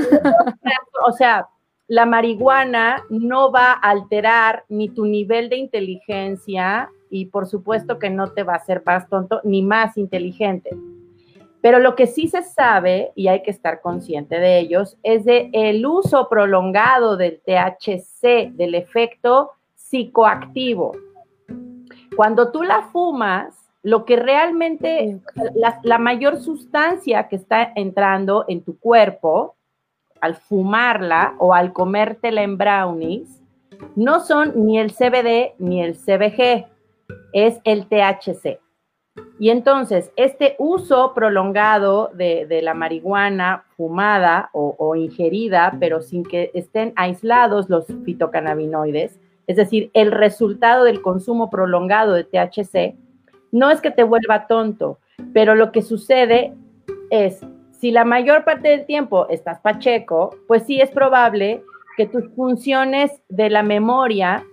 o 1.06 1.12
sea, 1.12 1.48
la 1.88 2.06
marihuana 2.06 3.02
no 3.10 3.50
va 3.50 3.72
a 3.72 3.90
alterar 3.90 4.64
ni 4.68 4.88
tu 4.88 5.06
nivel 5.06 5.48
de 5.48 5.56
inteligencia 5.56 6.90
y 7.10 7.26
por 7.26 7.46
supuesto 7.46 7.98
que 7.98 8.10
no 8.10 8.32
te 8.32 8.42
va 8.42 8.54
a 8.54 8.56
hacer 8.56 8.82
más 8.84 9.08
tonto 9.08 9.40
ni 9.44 9.62
más 9.62 9.96
inteligente. 9.96 10.70
Pero 11.66 11.80
lo 11.80 11.96
que 11.96 12.06
sí 12.06 12.28
se 12.28 12.44
sabe, 12.44 13.10
y 13.16 13.26
hay 13.26 13.42
que 13.42 13.50
estar 13.50 13.80
consciente 13.80 14.38
de 14.38 14.60
ellos, 14.60 14.96
es 15.02 15.24
de 15.24 15.50
el 15.52 15.84
uso 15.84 16.28
prolongado 16.28 17.16
del 17.16 17.40
THC, 17.40 18.52
del 18.52 18.76
efecto 18.76 19.50
psicoactivo. 19.74 20.92
Cuando 22.14 22.52
tú 22.52 22.62
la 22.62 22.82
fumas, 22.82 23.68
lo 23.82 24.04
que 24.04 24.14
realmente, 24.14 25.18
la, 25.82 25.98
mayor 25.98 26.36
sustancia 26.40 27.26
que 27.26 27.34
está 27.34 27.72
entrando 27.74 28.44
en 28.46 28.62
tu 28.62 28.78
cuerpo 28.78 29.56
al 30.20 30.36
fumarla 30.36 31.34
o 31.38 31.52
al 31.52 31.72
comértela 31.72 32.44
en 32.44 32.58
brownies, 32.58 33.42
no 33.96 34.20
son 34.20 34.52
ni 34.54 34.78
el 34.78 34.92
CBD 34.92 35.56
ni 35.58 35.82
el 35.82 35.96
CBG, 35.96 36.68
es 37.32 37.60
el 37.64 37.88
THC. 37.88 38.60
Y 39.38 39.50
entonces, 39.50 40.12
este 40.16 40.56
uso 40.58 41.12
prolongado 41.14 42.10
de, 42.14 42.60
la 42.62 42.74
marihuana 42.74 43.64
fumada 43.76 44.50
o, 44.52 44.94
ingerida, 44.96 45.76
pero 45.78 46.00
sin 46.00 46.22
que 46.22 46.50
estén 46.54 46.92
aislados 46.96 47.68
los 47.68 47.86
fitocannabinoides, 48.04 49.18
es 49.46 49.56
decir, 49.56 49.90
el 49.94 50.10
resultado 50.10 50.84
del 50.84 51.02
consumo 51.02 51.50
prolongado 51.50 52.14
de 52.14 52.24
THC, 52.24 52.96
no 53.52 53.70
es 53.70 53.80
que 53.80 53.90
te 53.90 54.02
vuelva 54.02 54.46
tonto, 54.46 54.98
pero 55.32 55.54
lo 55.54 55.70
que 55.70 55.82
sucede 55.82 56.54
es, 57.10 57.40
si 57.72 57.90
la 57.90 58.04
mayor 58.04 58.44
parte 58.44 58.68
del 58.68 58.86
tiempo 58.86 59.28
estás 59.28 59.60
pacheco, 59.60 60.34
pues 60.48 60.64
sí 60.64 60.80
es 60.80 60.90
probable 60.90 61.62
que 61.96 62.06
tus 62.06 62.28
funciones 62.34 63.22
de 63.28 63.50
la 63.50 63.62
memoria 63.62 64.44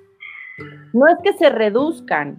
no 0.94 1.08
es 1.08 1.18
que 1.24 1.34
se 1.34 1.50
reduzcan, 1.50 2.38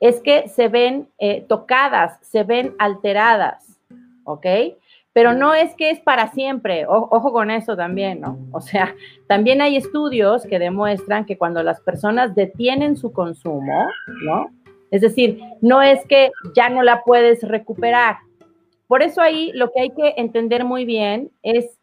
es 0.00 0.20
que 0.20 0.48
se 0.48 0.68
ven 0.68 1.08
eh, 1.18 1.44
tocadas, 1.46 2.18
se 2.22 2.42
ven 2.42 2.74
alteradas, 2.78 3.78
¿ok? 4.24 4.46
Pero 5.12 5.34
no 5.34 5.54
es 5.54 5.74
que 5.74 5.90
es 5.90 6.00
para 6.00 6.28
siempre, 6.28 6.86
ojo 6.86 7.32
con 7.32 7.50
eso 7.50 7.76
también, 7.76 8.20
¿no? 8.20 8.38
O 8.52 8.60
sea, 8.60 8.94
también 9.28 9.60
hay 9.60 9.76
estudios 9.76 10.46
que 10.46 10.58
demuestran 10.58 11.26
que 11.26 11.36
cuando 11.36 11.62
las 11.62 11.80
personas 11.80 12.34
detienen 12.34 12.96
su 12.96 13.12
consumo, 13.12 13.88
¿no? 14.24 14.50
Es 14.90 15.02
decir, 15.02 15.40
no 15.60 15.82
es 15.82 16.04
que 16.06 16.30
ya 16.54 16.68
no 16.68 16.82
la 16.82 17.02
puedes 17.04 17.42
recuperar. 17.42 18.18
Por 18.86 19.02
eso 19.02 19.20
ahí 19.20 19.52
lo 19.54 19.70
que 19.70 19.80
hay 19.80 19.90
que 19.90 20.14
entender 20.16 20.64
muy 20.64 20.84
bien 20.84 21.30
es, 21.42 21.78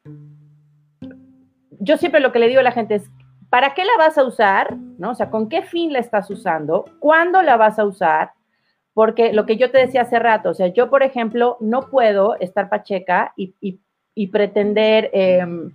yo 1.80 1.98
siempre 1.98 2.20
lo 2.20 2.32
que 2.32 2.40
le 2.40 2.48
digo 2.48 2.60
a 2.60 2.64
la 2.64 2.72
gente 2.72 2.96
es, 2.96 3.10
¿Para 3.50 3.74
qué 3.74 3.86
la 3.86 3.98
vas 3.98 4.18
a 4.18 4.24
usar? 4.24 4.76
¿No? 4.98 5.12
O 5.12 5.16
sea, 5.16 5.30
¿con 5.30 5.48
qué 5.48 5.62
fin 5.62 5.94
la 5.94 6.00
estás 6.00 6.30
usando? 6.30 6.86
¿Cuándo 7.00 7.42
la 7.42 7.56
vas 7.56 7.80
a 7.80 7.86
usar? 7.86 8.32
Porque 8.94 9.32
lo 9.32 9.46
que 9.46 9.58
yo 9.58 9.72
te 9.72 9.78
decía 9.78 10.02
hace 10.02 10.20
rato, 10.20 10.50
o 10.50 10.54
sea, 10.54 10.68
yo, 10.68 10.90
por 10.90 11.04
ejemplo, 11.04 11.58
no 11.60 11.82
puedo 11.82 12.38
estar 12.40 12.68
pacheca 12.68 13.34
y, 13.36 14.28
pretender, 14.32 15.10
em, 15.14 15.72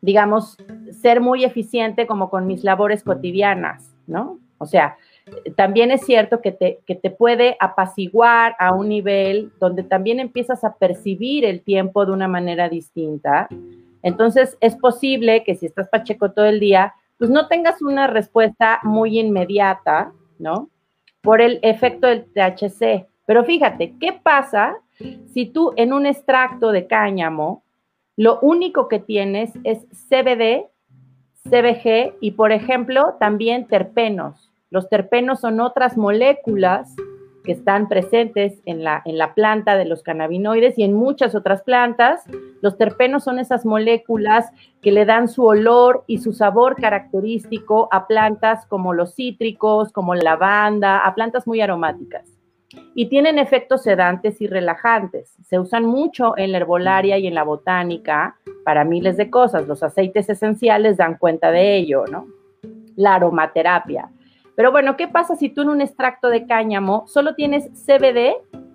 digamos, 0.00 0.56
ser 0.92 1.20
muy 1.20 1.44
eficiente 1.44 2.06
como 2.06 2.28
con 2.28 2.46
mis 2.46 2.62
labores 2.62 3.02
cotidianas, 3.02 3.90
¿no? 4.06 4.38
O 4.58 4.66
sea, 4.66 4.98
también 5.56 5.90
es 5.90 6.02
cierto 6.02 6.42
que 6.42 6.52
te, 6.52 6.80
que 6.86 6.94
te 6.94 7.10
puede 7.10 7.56
apaciguar 7.58 8.54
a 8.58 8.74
un 8.74 8.90
nivel 8.90 9.50
donde 9.58 9.82
también 9.82 10.20
empiezas 10.20 10.62
a 10.64 10.74
percibir 10.74 11.46
el 11.46 11.62
tiempo 11.62 12.04
de 12.04 12.12
una 12.12 12.28
manera 12.28 12.68
distinta 12.68 13.48
entonces, 14.02 14.56
es 14.60 14.76
posible 14.76 15.44
que 15.44 15.54
si 15.54 15.66
estás 15.66 15.88
pacheco 15.88 16.32
todo 16.32 16.46
el 16.46 16.60
día, 16.60 16.94
pues 17.18 17.30
no 17.30 17.48
tengas 17.48 17.82
una 17.82 18.06
respuesta 18.06 18.80
muy 18.82 19.18
inmediata, 19.18 20.12
¿no? 20.38 20.70
Por 21.20 21.40
el 21.40 21.58
efecto 21.62 22.06
del 22.06 22.24
THC. 22.24 23.06
Pero 23.26 23.44
fíjate, 23.44 23.94
¿qué 24.00 24.12
pasa 24.12 24.76
si 25.32 25.46
tú 25.46 25.72
en 25.76 25.92
un 25.92 26.06
extracto 26.06 26.72
de 26.72 26.86
cáñamo 26.86 27.62
lo 28.16 28.38
único 28.40 28.88
que 28.88 28.98
tienes 28.98 29.52
es 29.64 29.86
CBD, 30.08 30.66
CBG 31.48 32.14
y, 32.20 32.32
por 32.32 32.52
ejemplo, 32.52 33.16
también 33.20 33.66
terpenos? 33.66 34.50
Los 34.70 34.88
terpenos 34.88 35.40
son 35.40 35.60
otras 35.60 35.96
moléculas 35.96 36.94
que 37.44 37.52
están 37.52 37.88
presentes 37.88 38.60
en 38.66 38.84
la, 38.84 39.02
en 39.04 39.16
la 39.18 39.34
planta 39.34 39.76
de 39.76 39.84
los 39.84 40.02
cannabinoides 40.02 40.78
y 40.78 40.82
en 40.82 40.92
muchas 40.92 41.34
otras 41.34 41.62
plantas. 41.62 42.22
Los 42.60 42.76
terpenos 42.76 43.24
son 43.24 43.38
esas 43.38 43.64
moléculas 43.64 44.50
que 44.82 44.92
le 44.92 45.04
dan 45.04 45.28
su 45.28 45.44
olor 45.44 46.04
y 46.06 46.18
su 46.18 46.32
sabor 46.32 46.76
característico 46.76 47.88
a 47.92 48.06
plantas 48.06 48.66
como 48.66 48.92
los 48.92 49.14
cítricos, 49.14 49.92
como 49.92 50.14
la 50.14 50.22
lavanda, 50.22 50.98
a 50.98 51.14
plantas 51.14 51.46
muy 51.46 51.60
aromáticas. 51.60 52.26
Y 52.94 53.06
tienen 53.06 53.38
efectos 53.38 53.82
sedantes 53.82 54.40
y 54.40 54.46
relajantes. 54.46 55.34
Se 55.44 55.58
usan 55.58 55.84
mucho 55.84 56.36
en 56.36 56.52
la 56.52 56.58
herbolaria 56.58 57.18
y 57.18 57.26
en 57.26 57.34
la 57.34 57.42
botánica 57.42 58.36
para 58.64 58.84
miles 58.84 59.16
de 59.16 59.28
cosas. 59.30 59.66
Los 59.66 59.82
aceites 59.82 60.28
esenciales 60.28 60.96
dan 60.96 61.16
cuenta 61.16 61.50
de 61.50 61.76
ello, 61.76 62.04
¿no? 62.06 62.26
La 62.94 63.14
aromaterapia 63.14 64.10
pero 64.56 64.72
bueno, 64.72 64.96
¿qué 64.96 65.08
pasa 65.08 65.36
si 65.36 65.48
tú 65.48 65.62
en 65.62 65.70
un 65.70 65.80
extracto 65.80 66.28
de 66.28 66.46
cáñamo 66.46 67.06
solo 67.06 67.34
tienes 67.34 67.68
CBD 67.84 68.34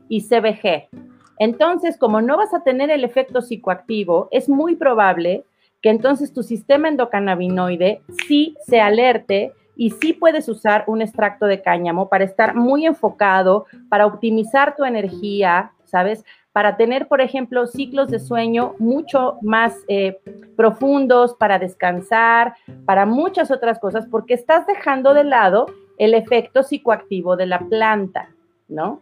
y 0.10 0.22
CBG? 0.22 0.90
Entonces, 1.38 1.98
como 1.98 2.22
no 2.22 2.38
vas 2.38 2.54
a 2.54 2.64
tener 2.64 2.90
el 2.90 3.04
efecto 3.04 3.42
psicoactivo, 3.42 4.30
es 4.32 4.48
muy 4.48 4.76
probable 4.76 5.46
que 5.82 5.90
entonces 5.90 6.34
tu 6.34 6.44
sistema 6.44 6.88
endocannabinoide 6.88 8.02
sí 8.28 8.56
se 8.66 8.80
alerte 8.80 9.54
y 9.76 9.92
sí 9.92 10.14
puedes 10.14 10.48
usar 10.48 10.86
un 10.88 11.02
extracto 11.02 11.46
de 11.46 11.62
cáñamo 11.62 12.10
para 12.10 12.24
estar 12.24 12.56
muy 12.56 12.86
enfocado, 12.86 13.66
para 13.90 14.06
optimizar 14.06 14.76
tu 14.76 14.86
energía, 14.86 15.74
¿sabes? 15.84 16.24
Para 16.56 16.78
tener, 16.78 17.10
por 17.10 17.20
ejemplo, 17.20 17.68
ciclos 17.68 18.08
de 18.08 18.18
sueño 18.18 18.76
mucho 18.80 19.40
más 19.42 19.76
eh, 19.90 20.22
profundos, 20.56 21.34
para 21.34 21.60
descansar, 21.60 22.54
para 22.86 23.06
muchas 23.06 23.52
otras 23.52 23.78
cosas, 23.78 24.08
porque 24.10 24.36
estás 24.36 24.66
dejando 24.66 25.14
de 25.14 25.26
lado 25.26 25.66
el 25.98 26.14
efecto 26.14 26.64
psicoactivo 26.64 27.36
de 27.36 27.48
la 27.48 27.60
planta, 27.60 28.30
¿no? 28.70 29.02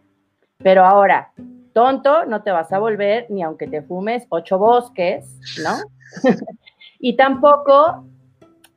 Pero 0.58 0.84
ahora, 0.84 1.30
tonto 1.72 2.26
no 2.26 2.42
te 2.42 2.50
vas 2.50 2.72
a 2.72 2.80
volver 2.80 3.26
ni 3.30 3.44
aunque 3.44 3.68
te 3.68 3.82
fumes 3.82 4.26
ocho 4.30 4.58
bosques, 4.58 5.38
¿no? 5.62 5.76
y 6.98 7.14
tampoco, 7.14 8.04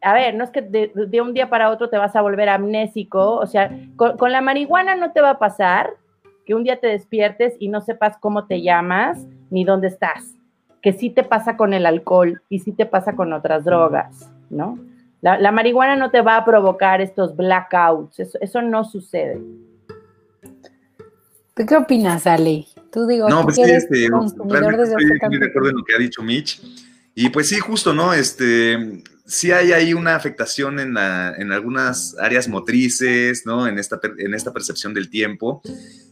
a 0.04 0.14
ver, 0.14 0.36
no 0.36 0.44
es 0.44 0.52
que 0.52 0.62
de, 0.62 1.20
un 1.20 1.34
día 1.34 1.50
para 1.50 1.72
otro 1.72 1.90
te 1.90 1.98
vas 1.98 2.16
a 2.16 2.22
volver 2.22 2.48
amnésico, 2.48 3.38
o 3.38 3.48
sea, 3.48 3.76
con, 3.96 4.18
con 4.18 4.32
la 4.32 4.42
marihuana 4.42 4.94
no 4.94 5.14
te 5.14 5.22
va 5.22 5.32
a 5.32 5.40
pasar 5.40 5.96
que 6.48 6.56
un 6.56 6.64
día 6.64 6.80
te 6.80 6.88
despiertes 6.88 7.56
y 7.60 7.68
no 7.68 7.82
sepas 7.82 8.16
cómo 8.22 8.48
te 8.48 8.62
llamas 8.62 9.20
ni 9.52 9.66
dónde 9.66 9.90
estás, 9.90 10.24
que 10.82 10.94
sí 10.94 11.10
te 11.10 11.24
pasa 11.24 11.58
con 11.58 11.74
el 11.74 11.86
alcohol 11.86 12.42
y 12.48 12.60
sí 12.60 12.72
te 12.72 12.86
pasa 12.86 13.18
con 13.18 13.34
otras 13.34 13.66
drogas, 13.66 14.32
¿no? 14.50 14.80
La, 15.20 15.52
marihuana 15.52 15.98
no 15.98 16.10
te 16.10 16.22
va 16.22 16.38
a 16.38 16.46
provocar 16.46 17.02
estos 17.02 17.36
blackouts, 17.36 18.20
eso, 18.40 18.62
no 18.62 18.86
sucede. 18.86 19.42
¿Tú 21.54 21.66
qué 21.66 21.76
opinas, 21.76 22.26
Ale? 22.26 22.66
Tú 22.94 23.06
digo, 23.08 23.28
no, 23.28 23.44
pues 23.44 23.58
eres 23.58 23.84
este, 23.84 24.10
consumidor 24.10 24.78
desde 24.78 24.94
estoy 24.94 25.40
de 25.40 25.48
acuerdo 25.48 25.70
en 25.70 25.76
lo 25.76 25.84
que 25.84 25.96
ha 25.96 25.98
dicho 25.98 26.24
Mitch. 26.24 26.62
Y 27.14 27.30
pues 27.30 27.50
sí, 27.50 27.60
justo, 27.60 27.94
¿no? 27.94 28.14
Este, 28.14 29.04
sí 29.26 29.52
hay 29.52 29.74
ahí 29.74 29.94
una 29.94 30.16
afectación 30.16 30.80
en, 30.80 30.96
en 30.96 31.52
algunas 31.52 32.16
áreas 32.20 32.48
motrices, 32.48 33.46
¿no? 33.46 33.68
En 33.68 33.80
esta, 33.80 34.00
en 34.20 34.34
esta 34.34 34.54
percepción 34.54 34.94
del 34.94 35.10
tiempo. 35.10 35.62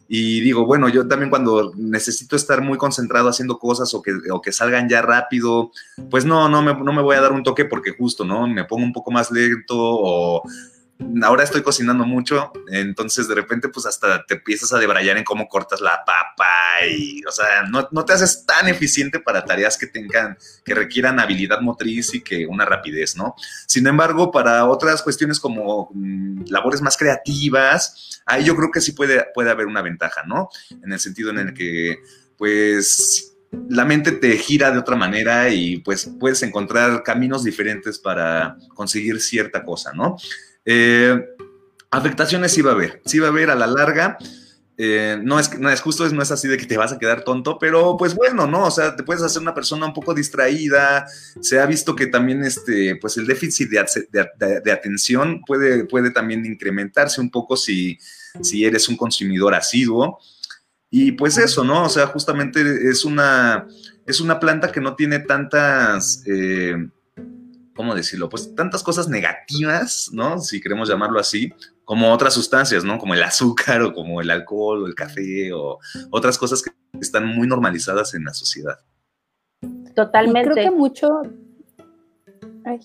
Y 0.07 0.41
digo, 0.41 0.65
bueno, 0.65 0.87
yo 0.87 1.07
también 1.07 1.29
cuando 1.29 1.73
necesito 1.75 2.35
estar 2.35 2.61
muy 2.61 2.77
concentrado 2.77 3.29
haciendo 3.29 3.57
cosas 3.57 3.93
o 3.93 4.01
que, 4.01 4.13
o 4.31 4.41
que 4.41 4.51
salgan 4.51 4.87
ya 4.87 5.01
rápido, 5.01 5.71
pues 6.11 6.25
no, 6.25 6.47
no 6.47 6.61
me, 6.61 6.73
no 6.75 6.93
me 6.93 7.01
voy 7.01 7.15
a 7.15 7.21
dar 7.21 7.31
un 7.31 7.43
toque 7.43 7.65
porque 7.65 7.91
justo, 7.91 8.23
¿no? 8.23 8.47
Me 8.47 8.65
pongo 8.65 8.83
un 8.83 8.93
poco 8.93 9.09
más 9.11 9.31
lento 9.31 9.75
o 9.75 10.43
ahora 11.23 11.43
estoy 11.43 11.61
cocinando 11.61 12.05
mucho, 12.05 12.53
entonces 12.71 13.27
de 13.27 13.35
repente 13.35 13.67
pues 13.69 13.85
hasta 13.85 14.25
te 14.25 14.35
empiezas 14.35 14.71
a 14.71 14.79
debrayar 14.79 15.17
en 15.17 15.23
cómo 15.23 15.47
cortas 15.47 15.81
la 15.81 16.03
papa 16.05 16.45
y, 16.89 17.23
o 17.25 17.31
sea, 17.31 17.63
no, 17.69 17.87
no, 17.91 18.05
te 18.05 18.13
haces 18.13 18.45
tan 18.45 18.67
eficiente 18.67 19.19
para 19.19 19.43
tareas 19.43 19.77
que 19.77 19.87
tengan, 19.87 20.37
que 20.63 20.73
requieran 20.73 21.19
habilidad 21.19 21.59
motriz 21.61 22.13
y 22.13 22.21
que 22.21 22.45
una 22.47 22.65
rapidez, 22.65 23.17
¿no? 23.17 23.35
Sin 23.67 23.87
embargo, 23.87 24.31
para 24.31 24.65
otras 24.65 25.01
cuestiones 25.01 25.39
como 25.39 25.89
mm, 25.93 26.45
labores 26.47 26.81
más 26.81 26.95
creativas, 26.95 28.21
ahí 28.25 28.45
yo 28.45 28.55
creo 28.55 28.71
que 28.71 28.81
sí 28.81 28.93
puede, 28.93 29.25
puede 29.33 29.51
haber 29.51 29.67
una 29.67 29.81
ventaja, 29.81 30.23
¿no? 30.25 30.49
En 30.81 30.93
el 30.93 30.99
sentido 30.99 31.29
en 31.29 31.39
el 31.39 31.53
que 31.53 31.99
pues 32.37 33.35
la 33.69 33.85
mente 33.85 34.11
te 34.11 34.37
gira 34.37 34.71
de 34.71 34.79
otra 34.79 34.95
manera 34.95 35.49
y 35.49 35.77
pues 35.77 36.09
puedes 36.19 36.43
encontrar 36.43 37.03
caminos 37.03 37.43
diferentes 37.43 37.99
para 37.99 38.57
conseguir 38.73 39.21
cierta 39.21 39.63
cosa, 39.63 39.93
¿no? 39.93 40.17
Eh, 40.65 41.23
afectaciones 41.91 42.51
sí 42.51 42.61
va 42.61 42.71
a 42.71 42.73
haber, 42.73 43.01
sí 43.05 43.19
va 43.19 43.27
a 43.27 43.29
haber 43.29 43.49
a 43.49 43.55
la 43.55 43.67
larga. 43.67 44.17
Eh, 44.77 45.17
no, 45.23 45.39
es, 45.39 45.57
no 45.57 45.69
es 45.69 45.79
justo, 45.79 46.07
no 46.09 46.21
es 46.21 46.31
así 46.31 46.49
de 46.49 46.57
que 46.57 46.65
te 46.65 46.75
vas 46.75 46.91
a 46.91 46.99
quedar 46.99 47.23
tonto, 47.23 47.57
pero 47.57 47.95
pues 47.97 48.13
bueno, 48.13 48.45
¿no? 48.45 48.65
O 48.65 48.71
sea, 48.71 48.95
te 48.95 49.03
puedes 49.03 49.23
hacer 49.23 49.41
una 49.41 49.53
persona 49.53 49.85
un 49.85 49.93
poco 49.93 50.13
distraída. 50.13 51.05
Se 51.39 51.59
ha 51.59 51.65
visto 51.65 51.95
que 51.95 52.07
también 52.07 52.43
este, 52.43 52.97
pues 52.97 53.15
el 53.17 53.25
déficit 53.25 53.69
de, 53.69 54.71
atención 54.71 55.41
puede, 55.45 55.85
puede 55.85 56.11
también 56.11 56.45
incrementarse 56.45 57.21
un 57.21 57.29
poco 57.29 57.55
si, 57.55 57.97
si 58.41 58.65
eres 58.65 58.89
un 58.89 58.97
consumidor 58.97 59.53
asiduo. 59.53 60.19
Y 60.89 61.13
pues 61.13 61.37
eso, 61.37 61.63
¿no? 61.63 61.85
O 61.85 61.89
sea, 61.89 62.07
justamente 62.07 62.61
es 62.89 63.05
una, 63.05 63.67
es 64.05 64.19
una 64.19 64.39
planta 64.39 64.71
que 64.71 64.81
no 64.81 64.95
tiene 64.95 65.19
tantas... 65.19 66.23
Eh, 66.25 66.75
¿cómo 67.75 67.93
decirlo? 67.93 68.29
Pues 68.29 68.55
tantas 68.55 68.81
cosas 68.81 69.09
negativas, 69.09 70.09
¿no? 70.13 70.39
Si 70.39 70.61
queremos 70.61 70.89
llamarlo 70.89 71.19
así, 71.19 71.53
como 71.83 72.11
otras 72.11 72.33
sustancias, 72.33 72.83
¿no? 72.83 72.97
Como 72.97 73.13
el 73.13 73.21
azúcar 73.21 73.81
o 73.81 73.93
como 73.93 74.21
el 74.21 74.31
alcohol 74.31 74.83
o 74.83 74.87
el 74.87 74.95
café 74.95 75.51
o 75.53 75.79
otras 76.09 76.37
cosas 76.37 76.63
que 76.63 76.71
están 76.99 77.27
muy 77.27 77.47
normalizadas 77.47 78.13
en 78.15 78.23
la 78.23 78.33
sociedad. 78.33 78.79
Totalmente. 79.93 80.51
creo 80.51 80.71
que 80.71 80.75
mucho... 80.75 81.21
Ay. 82.65 82.79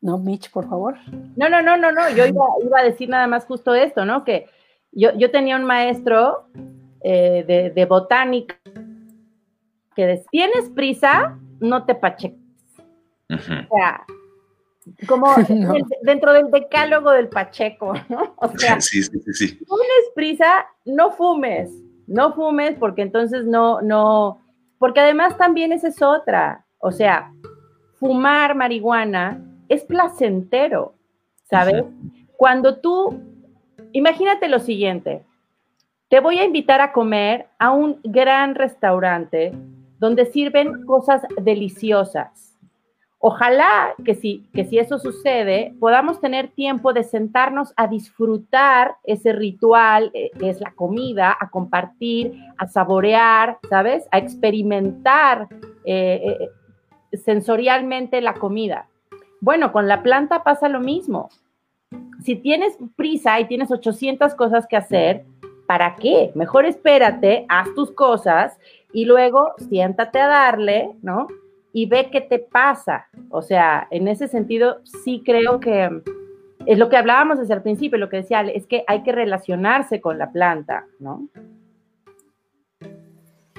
No, 0.00 0.18
Mitch, 0.18 0.50
por 0.50 0.68
favor. 0.68 0.96
No, 1.36 1.48
no, 1.48 1.62
no, 1.62 1.76
no, 1.76 1.92
no. 1.92 2.10
Yo 2.10 2.26
iba, 2.26 2.44
a 2.78 2.82
decir 2.82 3.08
nada 3.08 3.26
más 3.26 3.44
justo 3.44 3.74
esto, 3.74 4.04
¿no? 4.04 4.24
Que 4.24 4.46
yo, 4.90 5.30
tenía 5.30 5.56
un 5.56 5.64
maestro 5.64 6.48
eh, 7.02 7.44
de, 7.46 7.70
de 7.70 7.84
botánica 7.86 8.58
que 9.94 10.06
decía, 10.06 10.26
tienes 10.30 10.70
prisa, 10.70 11.38
no 11.60 11.84
te 11.84 11.94
pacheques 11.94 12.41
o 13.34 13.76
sea, 13.76 14.04
como 15.06 15.34
dentro 16.02 16.32
del 16.32 16.50
decálogo 16.50 17.10
del 17.10 17.28
Pacheco, 17.28 17.94
¿no? 18.08 18.34
O 18.36 18.48
sea, 18.58 18.80
sí, 18.80 19.02
sí, 19.02 19.18
sí, 19.20 19.32
si 19.32 19.56
tienes 19.56 20.10
prisa, 20.14 20.66
no 20.84 21.12
fumes, 21.12 21.70
no 22.06 22.32
fumes 22.34 22.76
porque 22.78 23.02
entonces 23.02 23.44
no, 23.44 23.80
no, 23.80 24.40
porque 24.78 25.00
además 25.00 25.36
también 25.36 25.72
esa 25.72 25.88
es 25.88 26.02
otra, 26.02 26.64
o 26.78 26.90
sea, 26.90 27.32
fumar 27.94 28.54
marihuana 28.54 29.40
es 29.68 29.84
placentero, 29.84 30.94
¿sabes? 31.44 31.84
Cuando 32.36 32.78
tú, 32.78 33.20
imagínate 33.92 34.48
lo 34.48 34.58
siguiente, 34.58 35.24
te 36.08 36.20
voy 36.20 36.38
a 36.38 36.44
invitar 36.44 36.80
a 36.80 36.92
comer 36.92 37.46
a 37.58 37.70
un 37.70 38.00
gran 38.02 38.54
restaurante 38.54 39.52
donde 39.98 40.26
sirven 40.26 40.84
cosas 40.84 41.22
deliciosas 41.40 42.51
Ojalá 43.24 43.94
que 44.04 44.16
si, 44.16 44.48
que 44.52 44.64
si 44.64 44.80
eso 44.80 44.98
sucede, 44.98 45.76
podamos 45.78 46.20
tener 46.20 46.48
tiempo 46.48 46.92
de 46.92 47.04
sentarnos 47.04 47.72
a 47.76 47.86
disfrutar 47.86 48.96
ese 49.04 49.32
ritual 49.32 50.10
eh, 50.12 50.32
que 50.40 50.50
es 50.50 50.60
la 50.60 50.72
comida, 50.72 51.36
a 51.38 51.48
compartir, 51.48 52.34
a 52.58 52.66
saborear, 52.66 53.58
¿sabes? 53.70 54.08
A 54.10 54.18
experimentar 54.18 55.46
eh, 55.84 56.36
eh, 56.40 57.16
sensorialmente 57.16 58.20
la 58.20 58.34
comida. 58.34 58.88
Bueno, 59.40 59.70
con 59.70 59.86
la 59.86 60.02
planta 60.02 60.42
pasa 60.42 60.68
lo 60.68 60.80
mismo. 60.80 61.28
Si 62.24 62.34
tienes 62.34 62.76
prisa 62.96 63.38
y 63.38 63.46
tienes 63.46 63.70
800 63.70 64.34
cosas 64.34 64.66
que 64.66 64.76
hacer, 64.76 65.24
¿para 65.68 65.94
qué? 65.94 66.32
Mejor 66.34 66.66
espérate, 66.66 67.46
haz 67.48 67.72
tus 67.76 67.92
cosas 67.92 68.58
y 68.92 69.04
luego 69.04 69.52
siéntate 69.58 70.18
a 70.18 70.26
darle, 70.26 70.90
¿no? 71.02 71.28
Y 71.72 71.86
ve 71.86 72.10
qué 72.10 72.20
te 72.20 72.38
pasa. 72.38 73.06
O 73.30 73.42
sea, 73.42 73.86
en 73.90 74.08
ese 74.08 74.28
sentido, 74.28 74.80
sí 74.84 75.22
creo 75.24 75.60
que 75.60 76.02
es 76.66 76.78
lo 76.78 76.88
que 76.88 76.96
hablábamos 76.96 77.38
desde 77.38 77.54
el 77.54 77.62
principio, 77.62 77.98
lo 77.98 78.08
que 78.08 78.18
decía, 78.18 78.42
es 78.42 78.66
que 78.66 78.84
hay 78.86 79.02
que 79.02 79.12
relacionarse 79.12 80.00
con 80.00 80.18
la 80.18 80.30
planta, 80.30 80.86
¿no? 80.98 81.28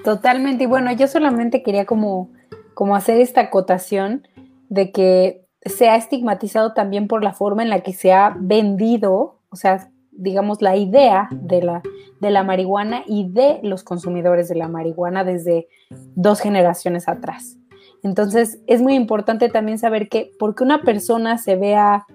Totalmente. 0.03 0.65
Y 0.65 0.67
bueno, 0.67 0.91
yo 0.91 1.07
solamente 1.07 1.63
quería 1.63 1.85
como, 1.85 2.29
como 2.73 2.95
hacer 2.95 3.19
esta 3.19 3.41
acotación 3.41 4.27
de 4.69 4.91
que 4.91 5.45
se 5.65 5.89
ha 5.89 5.95
estigmatizado 5.95 6.73
también 6.73 7.07
por 7.07 7.23
la 7.23 7.33
forma 7.33 7.63
en 7.63 7.69
la 7.69 7.81
que 7.81 7.93
se 7.93 8.11
ha 8.11 8.35
vendido, 8.37 9.39
o 9.49 9.55
sea, 9.55 9.89
digamos, 10.11 10.61
la 10.61 10.75
idea 10.75 11.29
de 11.31 11.63
la, 11.63 11.81
de 12.19 12.31
la 12.31 12.43
marihuana 12.43 13.03
y 13.07 13.29
de 13.29 13.59
los 13.63 13.83
consumidores 13.83 14.49
de 14.49 14.55
la 14.55 14.67
marihuana 14.67 15.23
desde 15.23 15.67
dos 16.15 16.41
generaciones 16.41 17.07
atrás. 17.07 17.57
Entonces, 18.03 18.59
es 18.67 18.81
muy 18.81 18.95
importante 18.95 19.49
también 19.49 19.79
saber 19.79 20.09
que 20.09 20.31
porque 20.37 20.63
una 20.63 20.81
persona 20.81 21.37
se 21.37 21.55
vea 21.55 22.05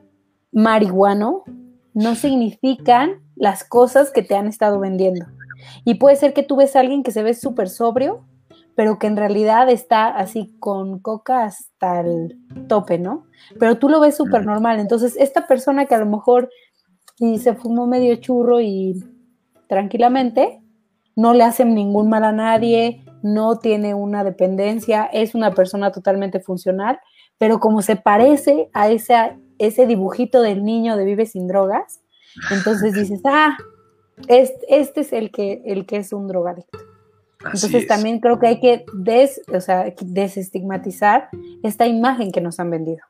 marihuano, 0.53 1.45
no 1.95 2.15
significan 2.15 3.23
las 3.35 3.65
cosas 3.65 4.11
que 4.11 4.23
te 4.23 4.37
han 4.37 4.47
estado 4.47 4.79
vendiendo. 4.79 5.27
Y 5.85 5.95
puede 5.95 6.17
ser 6.17 6.35
que 6.35 6.43
tú 6.43 6.57
ves 6.57 6.77
a 6.77 6.81
alguien 6.81 7.03
que 7.03 7.11
se 7.11 7.23
ve 7.23 7.35
súper 7.35 7.69
sobrio, 7.69 8.25
pero 8.77 8.99
que 8.99 9.09
en 9.09 9.17
realidad 9.17 9.69
está 9.69 10.07
así 10.07 10.55
con 10.61 11.01
coca 11.01 11.45
hasta 11.45 12.01
el 12.01 12.39
tope, 12.69 12.99
¿no? 12.99 13.25
Pero 13.59 13.79
tú 13.79 13.89
lo 13.89 13.99
ves 13.99 14.17
súper 14.17 14.47
normal. 14.47 14.79
Entonces, 14.79 15.17
esta 15.19 15.47
persona 15.49 15.87
que 15.87 15.95
a 15.95 15.99
lo 15.99 16.07
mejor 16.07 16.51
se 17.17 17.55
fumó 17.55 17.87
medio 17.87 18.15
churro 18.17 18.61
y 18.61 19.03
tranquilamente, 19.69 20.63
no 21.17 21.35
le 21.35 21.43
hacen 21.43 21.75
ningún 21.75 22.09
mal 22.09 22.23
a 22.23 22.33
nadie, 22.33 23.05
no 23.23 23.59
tiene 23.59 23.95
una 23.95 24.25
dependencia, 24.25 25.05
es 25.05 25.35
una 25.35 25.55
persona 25.55 25.93
totalmente 25.93 26.41
funcional, 26.41 26.99
pero 27.39 27.61
como 27.61 27.83
se 27.83 27.97
parece 27.97 28.69
a 28.73 28.91
ese, 28.91 29.39
ese 29.59 29.87
dibujito 29.87 30.43
del 30.43 30.65
niño 30.65 30.97
de 30.97 31.05
Vive 31.05 31.27
sin 31.27 31.47
drogas, 31.47 32.01
entonces 32.51 32.95
dices, 32.95 33.21
ah, 33.25 33.57
este, 34.27 34.67
este 34.69 35.01
es 35.01 35.13
el 35.13 35.31
que, 35.31 35.63
el 35.65 35.87
que 35.87 35.99
es 35.99 36.13
un 36.13 36.27
drogadicto. 36.27 36.79
Entonces 37.45 37.87
también 37.87 38.19
creo 38.19 38.41
que 38.41 38.49
hay 38.49 38.61
que 38.61 38.85
des, 38.93 39.41
o 39.53 39.61
sea, 39.61 39.95
desestigmatizar 40.01 41.29
esta 41.63 41.87
imagen 41.87 42.33
que 42.33 42.41
nos 42.41 42.59
han 42.59 42.71
vendido. 42.71 43.05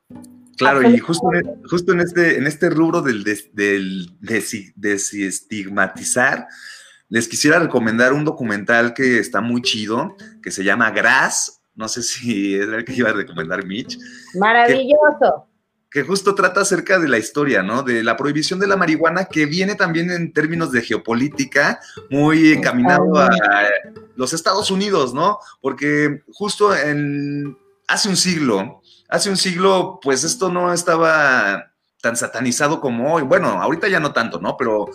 Claro, 0.59 0.83
y 0.83 0.99
justo, 0.99 1.33
en, 1.33 1.63
justo 1.65 1.93
en, 1.93 2.01
este, 2.01 2.37
en 2.37 2.47
este 2.47 2.69
rubro 2.69 3.01
del, 3.01 3.25
del 3.25 4.11
desestigmatizar, 4.21 6.47
les 7.09 7.29
quisiera 7.29 7.59
recomendar 7.59 8.13
un 8.13 8.25
documental 8.25 8.95
que 8.95 9.19
está 9.19 9.41
muy 9.41 9.63
chido, 9.63 10.17
que 10.43 10.51
se 10.51 10.65
llama 10.65 10.91
Grass. 10.91 11.61
No 11.75 11.89
sé 11.89 12.03
si 12.03 12.55
es 12.61 12.69
el 12.69 12.85
que 12.85 12.95
iba 12.95 13.11
a 13.11 13.15
recomendar 13.15 13.65
Mitch. 13.65 13.99
Maravilloso. 14.35 15.47
Que, 15.91 16.03
justo 16.03 16.35
trata 16.35 16.61
acerca 16.61 16.99
de 16.99 17.09
la 17.09 17.17
historia, 17.17 17.63
¿no? 17.63 17.83
De 17.83 18.05
la 18.05 18.17
prohibición 18.17 18.61
de 18.61 18.67
la 18.67 18.77
marihuana, 18.77 19.25
que 19.25 19.47
viene 19.47 19.75
también 19.75 20.11
en 20.11 20.35
términos 20.35 20.71
de 20.71 20.83
geopolítica, 20.83 21.81
muy 22.11 22.53
encaminado 22.53 23.17
a 23.17 23.31
los 24.15 24.35
Estados 24.35 24.71
Unidos, 24.71 25.15
¿no? 25.15 25.39
Porque 25.63 26.23
justo 26.31 26.77
en 26.77 27.57
hace 27.87 28.11
un 28.11 28.17
siglo, 28.17 28.83
hace 29.09 29.31
un 29.31 29.39
siglo, 29.39 29.99
pues 30.03 30.25
esto 30.25 30.51
no 30.51 30.75
estaba 30.75 31.73
tan 32.03 32.17
satanizado 32.17 32.81
como 32.81 33.15
hoy. 33.15 33.23
Bueno, 33.23 33.49
ahorita 33.49 33.89
ya 33.89 33.99
no 33.99 34.13
tanto, 34.13 34.41
¿no? 34.41 34.59
Pero 34.59 34.91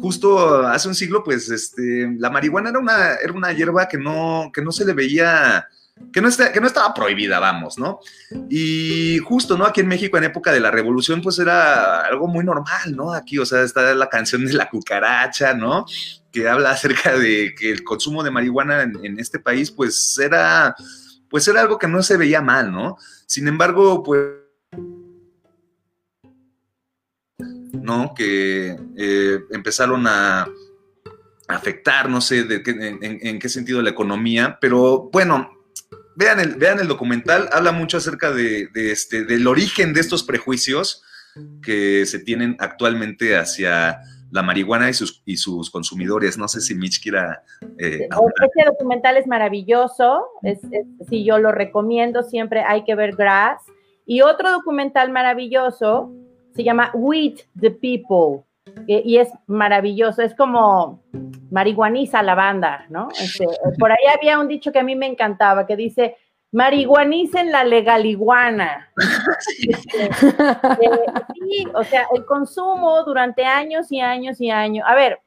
justo 0.00 0.66
hace 0.66 0.88
un 0.88 0.94
siglo, 0.94 1.24
pues 1.24 1.50
este, 1.50 2.14
la 2.18 2.30
marihuana 2.30 2.70
era 2.70 2.78
una, 2.78 3.14
era 3.14 3.32
una 3.32 3.52
hierba 3.52 3.88
que 3.88 3.98
no, 3.98 4.50
que 4.52 4.62
no 4.62 4.70
se 4.70 4.84
le 4.84 4.92
veía, 4.92 5.66
que 6.12 6.20
no, 6.20 6.28
que 6.52 6.60
no 6.60 6.66
estaba 6.66 6.92
prohibida, 6.94 7.38
vamos, 7.40 7.78
¿no? 7.78 8.00
Y 8.48 9.18
justo, 9.18 9.56
¿no? 9.56 9.64
Aquí 9.64 9.80
en 9.80 9.88
México, 9.88 10.18
en 10.18 10.24
época 10.24 10.52
de 10.52 10.60
la 10.60 10.70
revolución, 10.70 11.22
pues 11.22 11.38
era 11.38 12.02
algo 12.02 12.28
muy 12.28 12.44
normal, 12.44 12.94
¿no? 12.94 13.12
Aquí, 13.12 13.38
o 13.38 13.46
sea, 13.46 13.62
está 13.62 13.94
la 13.94 14.08
canción 14.08 14.44
de 14.44 14.52
la 14.52 14.68
cucaracha, 14.68 15.54
¿no? 15.54 15.86
Que 16.30 16.48
habla 16.48 16.70
acerca 16.70 17.16
de 17.18 17.54
que 17.58 17.70
el 17.70 17.82
consumo 17.82 18.22
de 18.22 18.30
marihuana 18.30 18.82
en, 18.82 19.04
en 19.04 19.18
este 19.18 19.38
país, 19.38 19.70
pues 19.70 20.18
era, 20.18 20.76
pues 21.30 21.48
era 21.48 21.60
algo 21.60 21.78
que 21.78 21.88
no 21.88 22.02
se 22.02 22.16
veía 22.16 22.42
mal, 22.42 22.70
¿no? 22.70 22.96
Sin 23.26 23.48
embargo, 23.48 24.02
pues 24.02 24.47
¿no? 27.72 28.14
Que 28.14 28.76
eh, 28.96 29.38
empezaron 29.50 30.06
a 30.06 30.48
afectar, 31.48 32.08
no 32.08 32.20
sé 32.20 32.44
de 32.44 32.62
en, 32.64 33.38
qué 33.38 33.48
sentido 33.48 33.80
la 33.80 33.90
economía, 33.90 34.58
pero 34.60 35.08
bueno, 35.10 35.50
vean 36.14 36.40
el, 36.40 36.56
vean 36.56 36.78
el 36.78 36.88
documental, 36.88 37.48
habla 37.52 37.72
mucho 37.72 37.96
acerca 37.96 38.30
de, 38.30 38.68
este, 38.74 39.24
del 39.24 39.46
origen 39.46 39.94
de 39.94 40.00
estos 40.00 40.22
prejuicios 40.22 41.02
que 41.62 42.04
se 42.04 42.18
tienen 42.18 42.56
actualmente 42.58 43.36
hacia 43.36 44.00
la 44.30 44.42
marihuana 44.42 44.90
y 44.90 44.92
sus, 44.92 45.22
y 45.24 45.38
sus 45.38 45.70
consumidores. 45.70 46.36
No 46.36 46.48
sé 46.48 46.60
si 46.60 46.74
Mitch 46.74 47.02
quiera... 47.02 47.42
Eh, 47.78 48.08
este 48.10 48.64
documental 48.66 49.16
es 49.16 49.26
maravilloso, 49.26 50.26
es, 50.42 50.58
si 51.08 51.24
yo 51.24 51.38
lo 51.38 51.50
recomiendo, 51.50 52.22
siempre 52.22 52.62
hay 52.62 52.84
que 52.84 52.94
ver 52.94 53.16
Grass. 53.16 53.62
Y 54.04 54.20
otro 54.20 54.50
documental 54.50 55.10
maravilloso 55.10 56.12
se 56.58 56.64
llama 56.64 56.90
With 56.92 57.42
the 57.60 57.70
People 57.70 58.42
y 58.88 59.18
es 59.18 59.28
maravilloso, 59.46 60.22
es 60.22 60.34
como 60.34 61.04
marihuaniza 61.52 62.20
la 62.24 62.34
banda, 62.34 62.84
¿no? 62.88 63.10
Este, 63.10 63.46
por 63.78 63.92
ahí 63.92 64.04
había 64.12 64.40
un 64.40 64.48
dicho 64.48 64.72
que 64.72 64.80
a 64.80 64.82
mí 64.82 64.96
me 64.96 65.06
encantaba, 65.06 65.68
que 65.68 65.76
dice, 65.76 66.16
marihuanicen 66.50 67.52
la 67.52 67.62
legaliguana. 67.62 68.90
Este, 69.68 70.06
eh, 70.06 70.90
sí, 71.34 71.64
o 71.72 71.84
sea, 71.84 72.08
el 72.12 72.24
consumo 72.24 73.04
durante 73.04 73.44
años 73.44 73.92
y 73.92 74.00
años 74.00 74.40
y 74.40 74.50
años. 74.50 74.84
A 74.88 74.96
ver, 74.96 75.20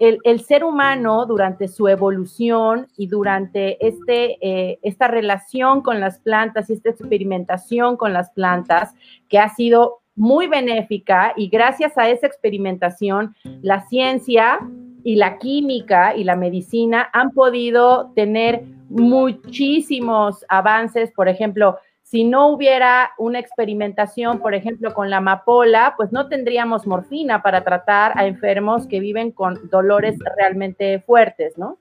el, 0.00 0.40
ser 0.40 0.64
humano 0.64 1.26
durante 1.26 1.68
su 1.68 1.86
evolución 1.86 2.88
y 2.96 3.06
durante 3.06 3.86
este, 3.86 4.38
eh, 4.40 4.80
esta 4.82 5.06
relación 5.06 5.80
con 5.80 6.00
las 6.00 6.18
plantas 6.18 6.70
y 6.70 6.72
esta 6.72 6.90
experimentación 6.90 7.96
con 7.96 8.12
las 8.12 8.30
plantas, 8.30 8.94
que 9.28 9.38
ha 9.38 9.48
sido 9.50 9.99
muy 10.20 10.48
benéfica 10.48 11.32
y 11.34 11.48
gracias 11.48 11.96
a 11.96 12.10
esa 12.10 12.26
experimentación, 12.26 13.34
la 13.62 13.80
ciencia 13.88 14.60
y 15.02 15.16
la 15.16 15.38
química 15.38 16.14
y 16.14 16.24
la 16.24 16.36
medicina 16.36 17.08
han 17.14 17.30
podido 17.30 18.12
tener 18.14 18.62
muchísimos 18.90 20.44
avances, 20.50 21.10
por 21.12 21.30
ejemplo, 21.30 21.78
si 22.02 22.24
no 22.24 22.48
hubiera 22.48 23.12
una 23.16 23.38
experimentación, 23.38 24.40
por 24.40 24.54
ejemplo, 24.54 24.92
con 24.92 25.08
la 25.08 25.18
amapola, 25.18 25.94
pues 25.96 26.12
no 26.12 26.28
tendríamos 26.28 26.86
morfina 26.86 27.42
para 27.42 27.64
tratar 27.64 28.12
a 28.16 28.26
enfermos 28.26 28.86
que 28.86 29.00
viven 29.00 29.30
con 29.30 29.70
dolores 29.70 30.18
realmente 30.36 31.00
fuertes, 31.00 31.56
¿no? 31.56 31.78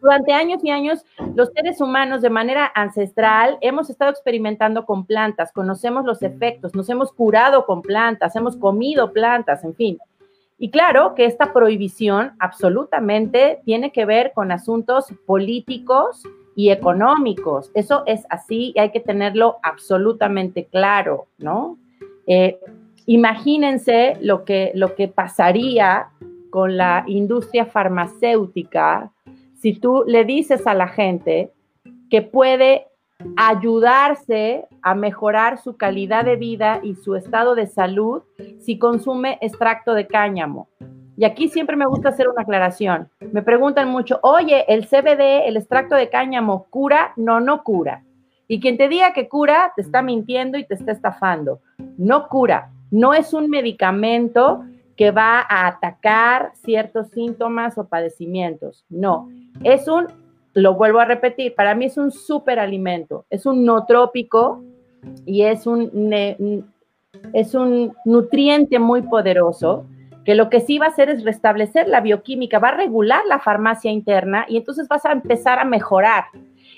Durante 0.00 0.32
años 0.32 0.62
y 0.62 0.70
años, 0.70 1.04
los 1.34 1.50
seres 1.50 1.80
humanos 1.80 2.22
de 2.22 2.30
manera 2.30 2.70
ancestral 2.74 3.58
hemos 3.60 3.90
estado 3.90 4.10
experimentando 4.10 4.84
con 4.84 5.04
plantas, 5.04 5.52
conocemos 5.52 6.04
los 6.04 6.22
efectos, 6.22 6.74
nos 6.74 6.88
hemos 6.88 7.12
curado 7.12 7.66
con 7.66 7.82
plantas, 7.82 8.36
hemos 8.36 8.56
comido 8.56 9.12
plantas, 9.12 9.64
en 9.64 9.74
fin. 9.74 9.98
Y 10.58 10.70
claro 10.70 11.14
que 11.14 11.24
esta 11.24 11.52
prohibición 11.52 12.32
absolutamente 12.38 13.60
tiene 13.64 13.92
que 13.92 14.04
ver 14.04 14.32
con 14.34 14.50
asuntos 14.50 15.06
políticos 15.26 16.22
y 16.56 16.70
económicos. 16.70 17.70
Eso 17.74 18.02
es 18.06 18.24
así 18.28 18.72
y 18.74 18.80
hay 18.80 18.90
que 18.90 18.98
tenerlo 18.98 19.58
absolutamente 19.62 20.64
claro, 20.66 21.26
¿no? 21.38 21.78
Eh, 22.26 22.58
imagínense 23.06 24.16
lo 24.20 24.44
que, 24.44 24.72
lo 24.74 24.96
que 24.96 25.06
pasaría 25.06 26.08
con 26.50 26.76
la 26.76 27.04
industria 27.06 27.66
farmacéutica 27.66 29.12
si 29.60 29.74
tú 29.74 30.04
le 30.06 30.24
dices 30.24 30.66
a 30.66 30.74
la 30.74 30.88
gente 30.88 31.52
que 32.10 32.22
puede 32.22 32.86
ayudarse 33.36 34.66
a 34.82 34.94
mejorar 34.94 35.58
su 35.58 35.76
calidad 35.76 36.24
de 36.24 36.36
vida 36.36 36.80
y 36.82 36.94
su 36.94 37.16
estado 37.16 37.54
de 37.54 37.66
salud 37.66 38.22
si 38.60 38.78
consume 38.78 39.38
extracto 39.40 39.94
de 39.94 40.06
cáñamo. 40.06 40.68
Y 41.16 41.24
aquí 41.24 41.48
siempre 41.48 41.76
me 41.76 41.86
gusta 41.86 42.10
hacer 42.10 42.28
una 42.28 42.42
aclaración. 42.42 43.08
Me 43.32 43.42
preguntan 43.42 43.88
mucho, 43.88 44.20
oye, 44.22 44.64
¿el 44.72 44.86
CBD, 44.86 45.48
el 45.48 45.56
extracto 45.56 45.96
de 45.96 46.10
cáñamo, 46.10 46.66
cura? 46.70 47.12
No, 47.16 47.40
no 47.40 47.64
cura. 47.64 48.04
Y 48.46 48.60
quien 48.60 48.78
te 48.78 48.88
diga 48.88 49.12
que 49.12 49.28
cura, 49.28 49.72
te 49.74 49.82
está 49.82 50.00
mintiendo 50.00 50.56
y 50.58 50.64
te 50.64 50.74
está 50.74 50.92
estafando. 50.92 51.60
No 51.96 52.28
cura. 52.28 52.70
No 52.92 53.14
es 53.14 53.34
un 53.34 53.50
medicamento 53.50 54.64
que 54.98 55.12
va 55.12 55.46
a 55.48 55.68
atacar 55.68 56.50
ciertos 56.54 57.06
síntomas 57.10 57.78
o 57.78 57.86
padecimientos. 57.86 58.84
No, 58.90 59.30
es 59.62 59.86
un, 59.86 60.08
lo 60.54 60.74
vuelvo 60.74 60.98
a 60.98 61.04
repetir, 61.04 61.54
para 61.54 61.76
mí 61.76 61.84
es 61.84 61.96
un 61.96 62.10
superalimento. 62.10 63.24
Es 63.30 63.46
un 63.46 63.64
no 63.64 63.86
trópico 63.86 64.64
y 65.24 65.42
es 65.42 65.68
un, 65.68 66.66
es 67.32 67.54
un 67.54 67.94
nutriente 68.04 68.80
muy 68.80 69.02
poderoso 69.02 69.86
que 70.24 70.34
lo 70.34 70.50
que 70.50 70.60
sí 70.60 70.78
va 70.78 70.86
a 70.86 70.90
hacer 70.90 71.08
es 71.10 71.24
restablecer 71.24 71.88
la 71.88 72.00
bioquímica, 72.00 72.58
va 72.58 72.70
a 72.70 72.76
regular 72.76 73.24
la 73.26 73.38
farmacia 73.38 73.92
interna 73.92 74.46
y 74.48 74.56
entonces 74.56 74.88
vas 74.88 75.06
a 75.06 75.12
empezar 75.12 75.60
a 75.60 75.64
mejorar. 75.64 76.24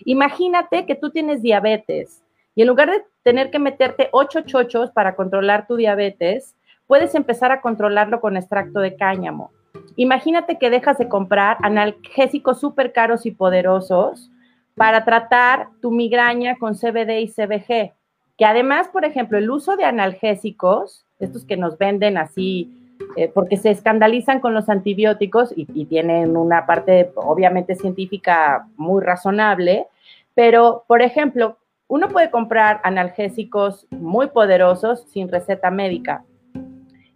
Imagínate 0.05 0.85
que 0.85 0.95
tú 0.95 1.09
tienes 1.09 1.41
diabetes 1.41 2.23
y 2.55 2.61
en 2.61 2.69
lugar 2.69 2.91
de 2.91 3.03
tener 3.23 3.51
que 3.51 3.59
meterte 3.59 4.11
ocho 4.13 4.43
chochos 4.43 4.91
para 4.91 5.17
controlar 5.17 5.67
tu 5.67 5.77
diabetes, 5.77 6.55
puedes 6.91 7.15
empezar 7.15 7.53
a 7.53 7.61
controlarlo 7.61 8.21
con 8.21 8.37
extracto 8.37 8.81
de 8.81 8.97
cáñamo. 8.97 9.53
Imagínate 9.95 10.59
que 10.59 10.71
dejas 10.71 10.99
de 10.99 11.07
comprar 11.07 11.57
analgésicos 11.63 12.59
súper 12.59 12.93
caros 12.93 13.27
y 13.27 13.31
poderosos 13.31 14.29
para 14.75 15.05
tratar 15.05 15.69
tu 15.81 15.93
migraña 15.93 16.57
con 16.59 16.75
CBD 16.75 17.21
y 17.21 17.29
CBG, 17.29 17.93
que 18.37 18.45
además, 18.45 18.89
por 18.89 19.05
ejemplo, 19.05 19.39
el 19.39 19.49
uso 19.53 19.77
de 19.77 19.85
analgésicos, 19.85 21.07
estos 21.21 21.45
que 21.45 21.57
nos 21.57 21.79
venden 21.79 22.19
así 22.19 22.97
eh, 23.17 23.31
porque 23.33 23.57
se 23.57 23.71
escandalizan 23.71 24.41
con 24.41 24.53
los 24.53 24.69
antibióticos 24.69 25.57
y, 25.57 25.69
y, 25.73 25.85
tienen 25.85 26.37
una 26.37 26.67
parte 26.67 27.13
obviamente 27.15 27.77
científica 27.77 28.67
muy 28.77 29.01
razonable, 29.01 29.87
pero 30.35 30.83
por 30.89 31.03
ejemplo, 31.03 31.57
uno 31.87 32.09
puede 32.09 32.33
comprar 32.33 32.81
analgésicos 32.83 33.87
muy 33.91 34.27
poderosos 34.27 35.05
sin 35.09 35.29
receta 35.29 35.71
médica. 35.71 36.25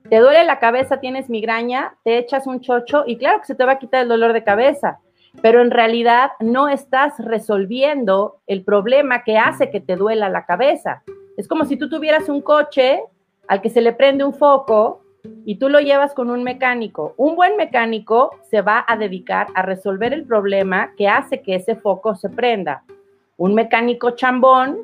Te 0.09 0.19
duele 0.19 0.45
la 0.45 0.59
cabeza, 0.59 1.01
tienes 1.01 1.31
migraña, 1.31 1.95
te 2.05 2.19
echas 2.19 2.47
un 2.47 2.61
chocho 2.61 3.05
y 3.07 3.17
claro 3.17 3.41
que 3.41 3.47
se 3.47 3.55
te 3.55 3.65
va 3.65 3.73
a 3.73 3.79
quitar 3.79 4.03
el 4.03 4.09
dolor 4.09 4.35
de 4.35 4.45
cabeza, 4.45 5.01
pero 5.41 5.63
en 5.63 5.71
realidad 5.71 6.33
no 6.41 6.69
estás 6.69 7.15
resolviendo 7.19 8.41
el 8.47 8.65
problema 8.65 9.25
que 9.25 9.39
hace 9.39 9.71
que 9.71 9.81
te 9.81 9.97
duela 9.97 10.29
la 10.29 10.45
cabeza. 10.45 11.03
Es 11.39 11.49
como 11.49 11.65
si 11.65 11.79
tú 11.79 11.89
tuvieras 11.89 12.29
un 12.29 12.43
coche 12.43 13.03
al 13.49 13.63
que 13.63 13.71
se 13.71 13.81
le 13.81 13.95
prende 13.95 14.25
un 14.25 14.35
foco 14.35 15.01
y 15.47 15.57
tú 15.57 15.71
lo 15.71 15.81
llevas 15.81 16.13
con 16.13 16.29
un 16.29 16.45
mecánico. 16.45 17.15
Un 17.17 17.35
buen 17.35 17.57
mecánico 17.57 18.31
se 18.51 18.61
va 18.61 18.85
a 18.87 18.99
dedicar 18.99 19.47
a 19.55 19.63
resolver 19.63 20.13
el 20.13 20.25
problema 20.25 20.93
que 20.99 21.09
hace 21.09 21.41
que 21.41 21.55
ese 21.55 21.77
foco 21.77 22.15
se 22.15 22.29
prenda. 22.29 22.85
Un 23.39 23.55
mecánico 23.55 24.11
chambón 24.11 24.81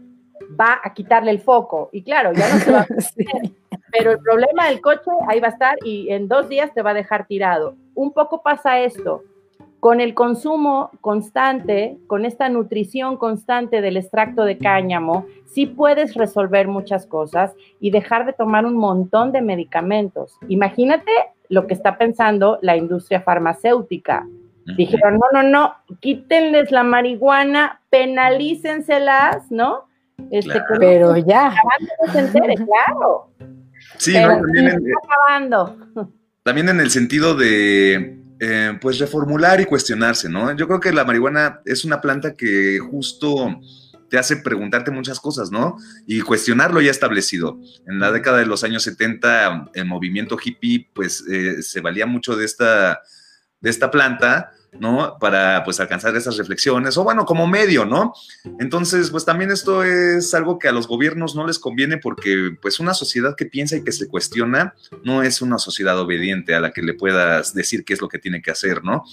va 0.59 0.81
a 0.83 0.95
quitarle 0.95 1.31
el 1.31 1.41
foco 1.41 1.91
y 1.93 2.03
claro, 2.03 2.33
ya 2.33 2.49
no 2.49 2.59
se 2.59 2.73
va 2.73 2.81
a 2.81 2.87
pero 3.93 4.13
el 4.13 4.19
problema 4.19 4.69
del 4.69 4.81
coche 4.81 5.11
ahí 5.29 5.41
va 5.41 5.49
a 5.49 5.51
estar 5.51 5.77
y 5.85 6.11
en 6.11 6.29
dos 6.29 6.49
días 6.49 6.73
te 6.75 6.83
va 6.83 6.91
a 6.91 6.95
dejar 6.95 7.27
tirado. 7.27 7.75
Un 7.95 8.13
poco 8.13 8.43
pasa 8.43 8.81
esto 8.81 9.23
con 9.81 10.01
el 10.01 10.13
consumo 10.15 10.91
constante, 11.01 11.97
con 12.07 12.27
esta 12.27 12.51
nutrición 12.51 13.17
constante 13.17 13.81
del 13.81 13.97
extracto 13.97 14.45
de 14.45 14.59
cáñamo, 14.59 15.27
sí 15.47 15.67
puedes 15.67 16.15
resolver 16.15 16.69
muchas 16.69 17.07
cosas 17.07 17.55
y 17.81 17.91
dejar 17.91 18.27
de 18.27 18.35
tomar 18.35 18.67
un 18.67 18.77
montón 18.77 19.33
de 19.33 19.41
medicamentos. 19.41 20.37
Imagínate 20.49 21.11
lo 21.49 21.67
que 21.67 21.75
está 21.75 21.97
pensando 21.97 22.59
la 22.61 22.77
industria 22.77 23.23
farmacéutica. 23.23 24.27
Dijeron, 24.77 25.19
no, 25.19 25.43
no, 25.43 25.49
no, 25.49 25.75
quítenles 26.01 26.71
la 26.71 26.85
marihuana, 26.85 27.81
penalícenselas, 27.89 29.51
¿no? 29.51 29.87
Este, 30.31 30.61
Pero 30.79 31.17
ya. 31.17 31.55
claro. 32.13 33.31
Sí, 33.99 34.15
no, 34.15 34.29
también, 34.41 34.69
en, 34.69 34.83
acabando. 35.05 35.79
también 36.43 36.69
en 36.69 36.81
el 36.81 36.91
sentido 36.91 37.35
de 37.35 38.21
eh, 38.41 38.79
pues 38.81 38.99
reformular 38.99 39.61
y 39.61 39.67
cuestionarse, 39.67 40.29
¿no? 40.29 40.57
Yo 40.57 40.67
creo 40.67 40.81
que 40.81 40.93
la 40.93 41.05
marihuana 41.05 41.61
es 41.67 41.85
una 41.85 42.01
planta 42.01 42.35
que 42.35 42.79
justo 42.79 43.61
te 44.09 44.19
hace 44.19 44.39
preguntarte 44.39 44.91
muchas 44.91 45.21
cosas, 45.21 45.51
¿no? 45.51 45.77
Y 46.07 46.21
cuestionar 46.23 46.73
ya 46.83 46.91
establecido. 46.91 47.61
En 47.87 48.01
la 48.01 48.11
década 48.11 48.39
de 48.39 48.47
los 48.47 48.65
años 48.65 48.83
70, 48.83 49.71
el 49.75 49.85
movimiento 49.85 50.37
hippie, 50.43 50.91
pues, 50.93 51.25
eh, 51.31 51.63
se 51.63 51.81
valía 51.81 52.07
mucho 52.07 52.37
de 52.37 52.45
esta, 52.45 53.01
de 53.61 53.71
esta 53.71 53.91
planta 53.91 54.53
¿no? 54.79 55.17
Para 55.19 55.65
pues 55.65 55.81
alcanzar 55.81 56.15
esas 56.17 56.37
reflexiones, 56.37 56.97
o 56.97 57.05
bueno, 57.05 57.25
como 57.25 57.47
medio, 57.47 57.85
¿no? 57.85 58.15
Entonces, 58.61 59.11
pues 59.11 59.25
también 59.25 59.51
esto 59.51 59.83
es 59.83 60.33
algo 60.35 60.59
que 60.59 60.69
a 60.69 60.73
los 60.73 60.87
gobiernos 60.87 61.35
no 61.35 61.47
les 61.47 61.59
conviene 61.59 61.99
porque 61.99 62.57
pues 62.61 62.79
una 62.79 62.95
sociedad 62.95 63.35
que 63.37 63.47
piensa 63.47 63.77
y 63.77 63.85
que 63.85 63.93
se 63.93 64.09
cuestiona 64.09 64.75
no 65.03 65.23
es 65.23 65.43
una 65.43 65.59
sociedad 65.59 65.99
obediente 65.99 66.55
a 66.55 66.61
la 66.61 66.71
que 66.71 66.83
le 66.83 66.95
puedas 66.95 67.55
decir 67.55 67.85
qué 67.85 67.95
es 67.95 68.01
lo 68.01 68.09
que 68.09 68.19
tiene 68.19 68.43
que 68.43 68.51
hacer, 68.51 68.85
¿no? 68.85 69.05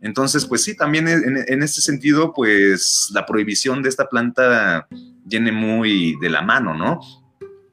Entonces, 0.00 0.46
pues 0.46 0.64
sí, 0.64 0.76
también 0.76 1.06
en, 1.08 1.44
en 1.46 1.62
este 1.62 1.80
sentido, 1.80 2.32
pues 2.32 3.10
la 3.12 3.26
prohibición 3.26 3.82
de 3.82 3.88
esta 3.88 4.08
planta 4.08 4.88
viene 5.24 5.52
muy 5.52 6.16
de 6.20 6.30
la 6.30 6.42
mano, 6.42 6.74
¿no? 6.74 7.00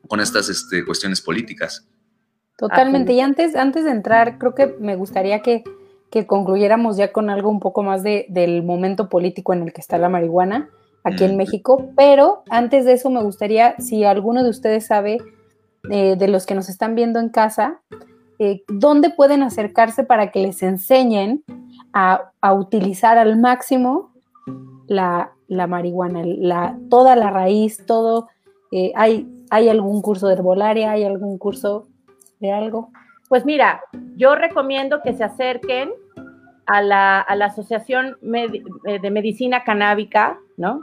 Con 0.08 0.20
estas 0.20 0.50
este, 0.50 0.86
cuestiones 0.86 1.22
políticas. 1.22 1.88
Totalmente. 2.58 3.14
Y 3.14 3.22
antes, 3.22 3.56
antes 3.56 3.86
de 3.86 3.92
entrar, 3.92 4.38
creo 4.38 4.54
que 4.54 4.76
me 4.80 4.96
gustaría 4.96 5.42
que 5.42 5.64
que 6.12 6.26
concluyéramos 6.28 6.98
ya 6.98 7.12
con 7.12 7.30
algo 7.30 7.50
un 7.50 7.60
poco 7.60 7.84
más 7.84 8.04
de, 8.04 8.26
del 8.30 8.64
momento 8.64 9.10
político 9.10 9.54
en 9.54 9.64
el 9.64 9.74
que 9.74 9.82
está 9.82 9.98
la 9.98 10.10
marihuana 10.10 10.70
aquí 11.04 11.24
en 11.24 11.38
México, 11.38 11.90
pero 11.96 12.44
antes 12.50 12.86
de 12.86 12.94
eso 12.94 13.10
me 13.10 13.24
gustaría, 13.24 13.76
si 13.80 14.04
alguno 14.04 14.44
de 14.44 14.50
ustedes 14.50 14.86
sabe, 14.86 15.20
eh, 15.90 16.16
de 16.18 16.28
los 16.28 16.46
que 16.46 16.56
nos 16.56 16.68
están 16.68 16.94
viendo 16.94 17.20
en 17.20 17.30
casa, 17.30 17.80
eh, 18.38 18.64
dónde 18.68 19.10
pueden 19.10 19.44
acercarse 19.44 20.04
para 20.04 20.32
que 20.32 20.40
les 20.40 20.62
enseñen 20.62 21.44
a, 21.94 22.32
utilizar 22.54 23.18
al 23.18 23.40
máximo 23.40 24.12
la, 24.88 25.32
marihuana, 25.48 26.24
la, 26.26 26.78
toda 26.90 27.16
la 27.16 27.32
raíz, 27.32 27.86
todo. 27.86 28.28
Eh, 28.72 28.92
¿hay, 28.96 29.28
¿Hay 29.50 29.70
algún 29.70 30.02
curso 30.02 30.28
de 30.28 30.34
herbolaria? 30.34 30.92
¿Hay 30.92 31.04
algún 31.04 31.38
curso 31.38 31.88
de 32.40 32.52
algo? 32.52 32.92
Pues 33.30 33.46
mira, 33.46 33.82
yo 34.16 34.36
recomiendo 34.36 35.02
que 35.04 35.14
se 35.14 35.24
acerquen 35.24 35.92
a 36.66 36.82
la, 36.82 37.20
Asociación 37.22 38.18
eh, 38.86 39.00
de 39.00 39.12
Medicina 39.12 39.64
Canábica, 39.64 40.40
¿no? 40.58 40.82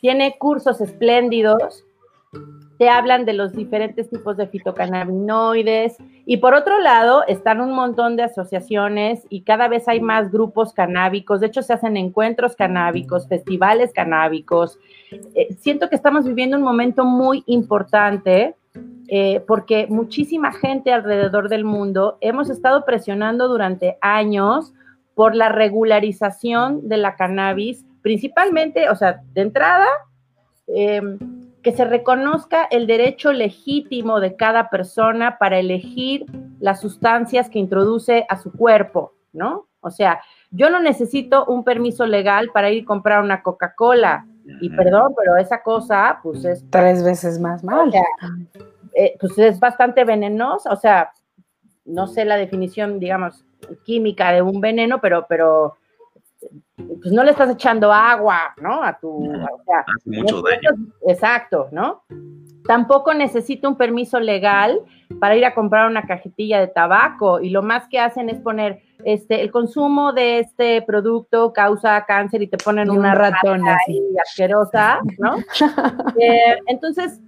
Tiene 0.00 0.36
cursos 0.38 0.80
espléndidos, 0.80 1.84
te 2.78 2.88
hablan 2.88 3.24
de 3.24 3.34
los 3.34 3.52
diferentes 3.52 4.08
tipos 4.10 4.36
de 4.36 4.46
fitocannabinoides 4.46 5.96
y 6.26 6.38
por 6.38 6.54
otro 6.54 6.78
lado 6.80 7.24
están 7.26 7.60
un 7.60 7.72
montón 7.72 8.16
de 8.16 8.24
asociaciones 8.24 9.26
y 9.30 9.42
cada 9.42 9.68
vez 9.68 9.88
hay 9.88 10.00
más 10.00 10.30
grupos 10.30 10.72
canábicos, 10.72 11.40
de 11.40 11.46
hecho 11.46 11.62
se 11.62 11.72
hacen 11.72 11.96
encuentros 11.96 12.56
canábicos, 12.56 13.28
festivales 13.28 13.92
canábicos. 13.92 14.78
Eh, 15.34 15.54
siento 15.58 15.88
que 15.88 15.96
estamos 15.96 16.26
viviendo 16.26 16.56
un 16.56 16.62
momento 16.62 17.04
muy 17.04 17.42
importante 17.46 18.54
eh, 19.08 19.44
porque 19.46 19.86
muchísima 19.88 20.52
gente 20.52 20.92
alrededor 20.92 21.48
del 21.48 21.64
mundo 21.64 22.18
hemos 22.20 22.50
estado 22.50 22.84
presionando 22.84 23.48
durante 23.48 23.98
años 24.00 24.72
por 25.14 25.34
la 25.34 25.48
regularización 25.48 26.88
de 26.88 26.96
la 26.98 27.16
cannabis, 27.16 27.84
principalmente, 28.02 28.90
o 28.90 28.96
sea, 28.96 29.22
de 29.32 29.40
entrada, 29.40 29.86
eh, 30.66 31.00
que 31.62 31.72
se 31.72 31.84
reconozca 31.84 32.64
el 32.70 32.86
derecho 32.86 33.32
legítimo 33.32 34.20
de 34.20 34.36
cada 34.36 34.70
persona 34.70 35.38
para 35.38 35.58
elegir 35.58 36.26
las 36.60 36.80
sustancias 36.80 37.50
que 37.50 37.58
introduce 37.58 38.24
a 38.28 38.36
su 38.36 38.52
cuerpo, 38.52 39.14
¿no? 39.32 39.66
O 39.80 39.90
sea, 39.90 40.20
yo 40.50 40.70
no 40.70 40.80
necesito 40.80 41.44
un 41.46 41.64
permiso 41.64 42.06
legal 42.06 42.50
para 42.52 42.70
ir 42.70 42.82
a 42.82 42.86
comprar 42.86 43.22
una 43.22 43.42
Coca-Cola. 43.42 44.26
Y 44.60 44.70
perdón, 44.70 45.14
pero 45.16 45.36
esa 45.36 45.62
cosa, 45.62 46.20
pues 46.22 46.44
es... 46.44 46.64
Tres 46.70 47.02
veces 47.04 47.40
más 47.40 47.64
mal. 47.64 47.92
Eh, 48.94 49.16
pues 49.20 49.36
es 49.38 49.60
bastante 49.60 50.04
venenosa, 50.04 50.70
o 50.70 50.76
sea, 50.76 51.12
no 51.84 52.06
sé 52.06 52.24
la 52.24 52.36
definición, 52.36 52.98
digamos, 52.98 53.44
química 53.84 54.32
de 54.32 54.42
un 54.42 54.60
veneno, 54.60 55.00
pero, 55.00 55.26
pero 55.28 55.76
pues 56.76 57.12
no 57.12 57.24
le 57.24 57.30
estás 57.30 57.50
echando 57.50 57.92
agua, 57.92 58.54
¿no? 58.60 58.82
A 58.82 58.98
tu, 58.98 59.08
o 59.08 59.62
sea, 59.64 59.84
Hace 59.96 60.10
mucho 60.10 60.42
daño. 60.42 60.92
Exacto, 61.06 61.68
¿no? 61.72 62.02
Tampoco 62.66 63.14
necesita 63.14 63.68
un 63.68 63.76
permiso 63.76 64.20
legal 64.20 64.80
para 65.20 65.36
ir 65.36 65.44
a 65.44 65.54
comprar 65.54 65.88
una 65.88 66.06
cajetilla 66.06 66.60
de 66.60 66.68
tabaco 66.68 67.40
y 67.40 67.50
lo 67.50 67.62
más 67.62 67.88
que 67.88 68.00
hacen 68.00 68.28
es 68.28 68.40
poner 68.40 68.82
este 69.06 69.40
el 69.40 69.52
consumo 69.52 70.12
de 70.12 70.40
este 70.40 70.82
producto 70.82 71.52
causa 71.52 72.04
cáncer 72.06 72.42
y 72.42 72.48
te 72.48 72.58
ponen 72.58 72.90
una 72.90 73.14
ratona 73.14 73.78
asquerosa, 74.20 74.98
¿no? 75.18 75.36
Eh, 76.20 76.58
entonces, 76.66 77.20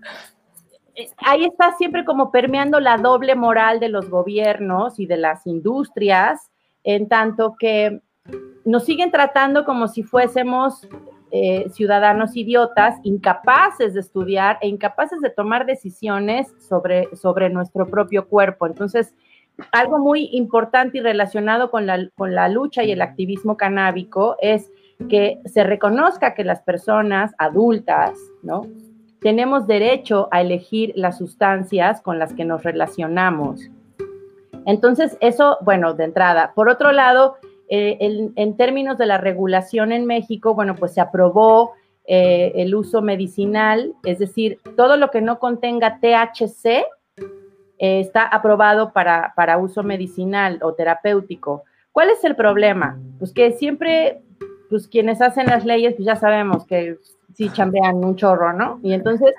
ahí 1.19 1.45
está 1.45 1.77
siempre 1.77 2.05
como 2.05 2.33
permeando 2.33 2.81
la 2.81 2.97
doble 2.97 3.37
moral 3.37 3.79
de 3.81 3.91
los 3.91 4.09
gobiernos 4.11 4.99
y 4.99 5.07
de 5.07 5.19
las 5.19 5.47
industrias, 5.47 6.51
en 6.83 7.09
tanto 7.09 7.55
que 7.59 8.01
nos 8.65 8.85
siguen 8.85 9.13
tratando 9.13 9.65
como 9.65 9.87
si 9.87 10.03
fuésemos 10.03 10.89
eh, 11.31 11.69
ciudadanos 11.71 12.37
idiotas, 12.37 12.97
incapaces 13.05 13.95
de 13.95 14.01
estudiar 14.01 14.59
e 14.63 14.69
incapaces 14.69 15.21
de 15.21 15.31
tomar 15.31 15.67
decisiones 15.67 16.53
sobre, 16.59 17.15
sobre 17.15 17.51
nuestro 17.51 17.87
propio 17.87 18.27
cuerpo. 18.27 18.67
Entonces, 18.67 19.15
algo 19.73 19.99
muy 19.99 20.29
importante 20.33 20.99
y 20.99 21.01
relacionado 21.01 21.71
con 21.71 21.87
la, 21.87 22.09
con 22.17 22.35
la 22.35 22.49
lucha 22.49 22.85
y 22.85 22.93
el 22.93 23.03
activismo 23.03 23.57
canábico 23.57 24.37
es 24.41 24.71
que 25.09 25.41
se 25.45 25.65
reconozca 25.65 26.35
que 26.35 26.45
las 26.45 26.63
personas 26.63 27.35
adultas, 27.39 28.19
¿no? 28.43 28.63
tenemos 29.21 29.67
derecho 29.67 30.29
a 30.31 30.41
elegir 30.41 30.93
las 30.97 31.19
sustancias 31.19 32.01
con 32.01 32.19
las 32.19 32.33
que 32.35 32.45
nos 32.45 32.63
relacionamos. 32.63 33.69
Entonces, 34.67 35.17
eso, 35.21 35.59
bueno, 35.63 35.95
de 35.95 36.05
entrada. 36.05 36.53
Por 36.55 36.69
otro 36.69 36.93
lado, 36.93 37.37
eh, 37.69 37.97
en, 38.37 38.57
términos 38.57 38.99
de 38.99 39.07
la 39.07 39.19
regulación 39.19 39.93
en 39.93 40.07
México, 40.07 40.55
bueno, 40.55 40.75
pues 40.75 40.95
se 40.95 41.01
aprobó 41.01 41.73
eh, 42.07 42.53
el 42.57 42.75
uso 42.75 43.03
medicinal, 43.03 43.95
es 44.05 44.19
decir, 44.19 44.59
todo 44.77 44.97
lo 44.97 45.11
que 45.11 45.21
no 45.21 45.39
contenga 45.39 45.99
THC 46.01 46.85
eh, 47.79 48.01
está 48.01 48.23
aprobado 48.23 48.93
para, 48.93 49.33
para 49.37 49.59
uso 49.59 49.83
medicinal 49.83 50.59
o 50.63 50.75
terapéutico. 50.75 51.65
¿Cuál 51.93 52.11
es 52.11 52.25
el 52.25 52.37
problema? 52.37 52.99
Pues 53.19 53.33
que 53.33 53.53
siempre, 53.53 54.23
pues 54.69 54.89
quienes 54.89 55.21
hacen 55.21 55.47
las 55.47 55.65
leyes, 55.65 55.95
pues 55.95 56.07
ya 56.07 56.17
sabemos 56.17 56.67
que 56.67 56.99
sí 57.35 57.51
chambean 57.51 58.05
un 58.05 58.17
chorro, 58.17 58.53
¿no? 58.53 58.81
Y 58.83 58.93
entonces 58.93 59.33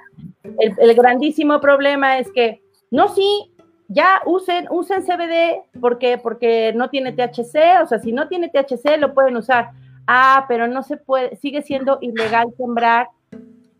el, 0.57 0.95
grandísimo 0.95 1.59
problema 1.59 2.19
es 2.19 2.31
que, 2.31 2.61
no, 2.91 3.09
sí, 3.09 3.51
ya 3.89 4.21
usen, 4.25 4.67
usen 4.69 5.03
CBD 5.03 5.63
porque, 5.81 6.17
porque 6.17 6.71
no 6.75 6.89
tiene 6.89 7.11
THC, 7.11 7.81
o 7.83 7.87
sea, 7.87 7.99
si 7.99 8.13
no 8.13 8.27
tiene 8.27 8.49
THC 8.49 8.97
lo 8.97 9.13
pueden 9.13 9.35
usar. 9.35 9.71
Ah, 10.07 10.45
pero 10.47 10.67
no 10.67 10.81
se 10.81 10.97
puede, 10.97 11.35
sigue 11.35 11.61
siendo 11.61 11.97
ilegal 12.01 12.47
sembrar 12.57 13.09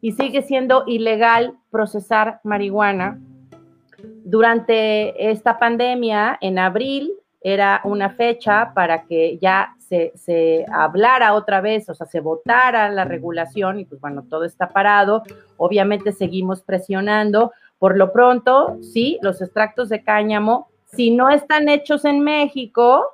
y 0.02 0.12
sigue 0.12 0.42
siendo 0.42 0.84
ilegal 0.86 1.58
procesar 1.72 2.40
marihuana. 2.44 3.20
Durante 4.24 5.30
esta 5.32 5.58
pandemia, 5.60 6.38
en 6.42 6.60
abril, 6.60 7.14
era 7.42 7.82
una 7.84 8.10
fecha 8.10 8.74
para 8.74 9.06
que 9.06 9.38
ya 9.38 9.76
se, 9.88 10.66
hablara 10.72 11.34
otra 11.34 11.62
vez, 11.62 11.90
o 11.90 11.94
sea, 11.96 12.06
se 12.06 12.20
votara 12.20 12.90
la 12.90 13.06
regulación 13.06 13.80
y 13.80 13.86
pues 13.86 14.00
bueno, 14.00 14.24
todo 14.30 14.44
está 14.46 14.70
parado. 14.70 15.24
Obviamente 15.58 16.12
seguimos 16.12 16.62
presionando. 16.62 17.54
Por 17.80 17.98
lo 17.98 18.12
pronto, 18.12 18.78
sí, 18.82 19.18
los 19.22 19.42
extractos 19.42 19.90
de 19.90 20.04
cáñamo, 20.04 20.68
si 20.86 21.12
no 21.12 21.30
están 21.30 21.70
hechos 21.70 22.06
en 22.06 22.20
México, 22.20 23.06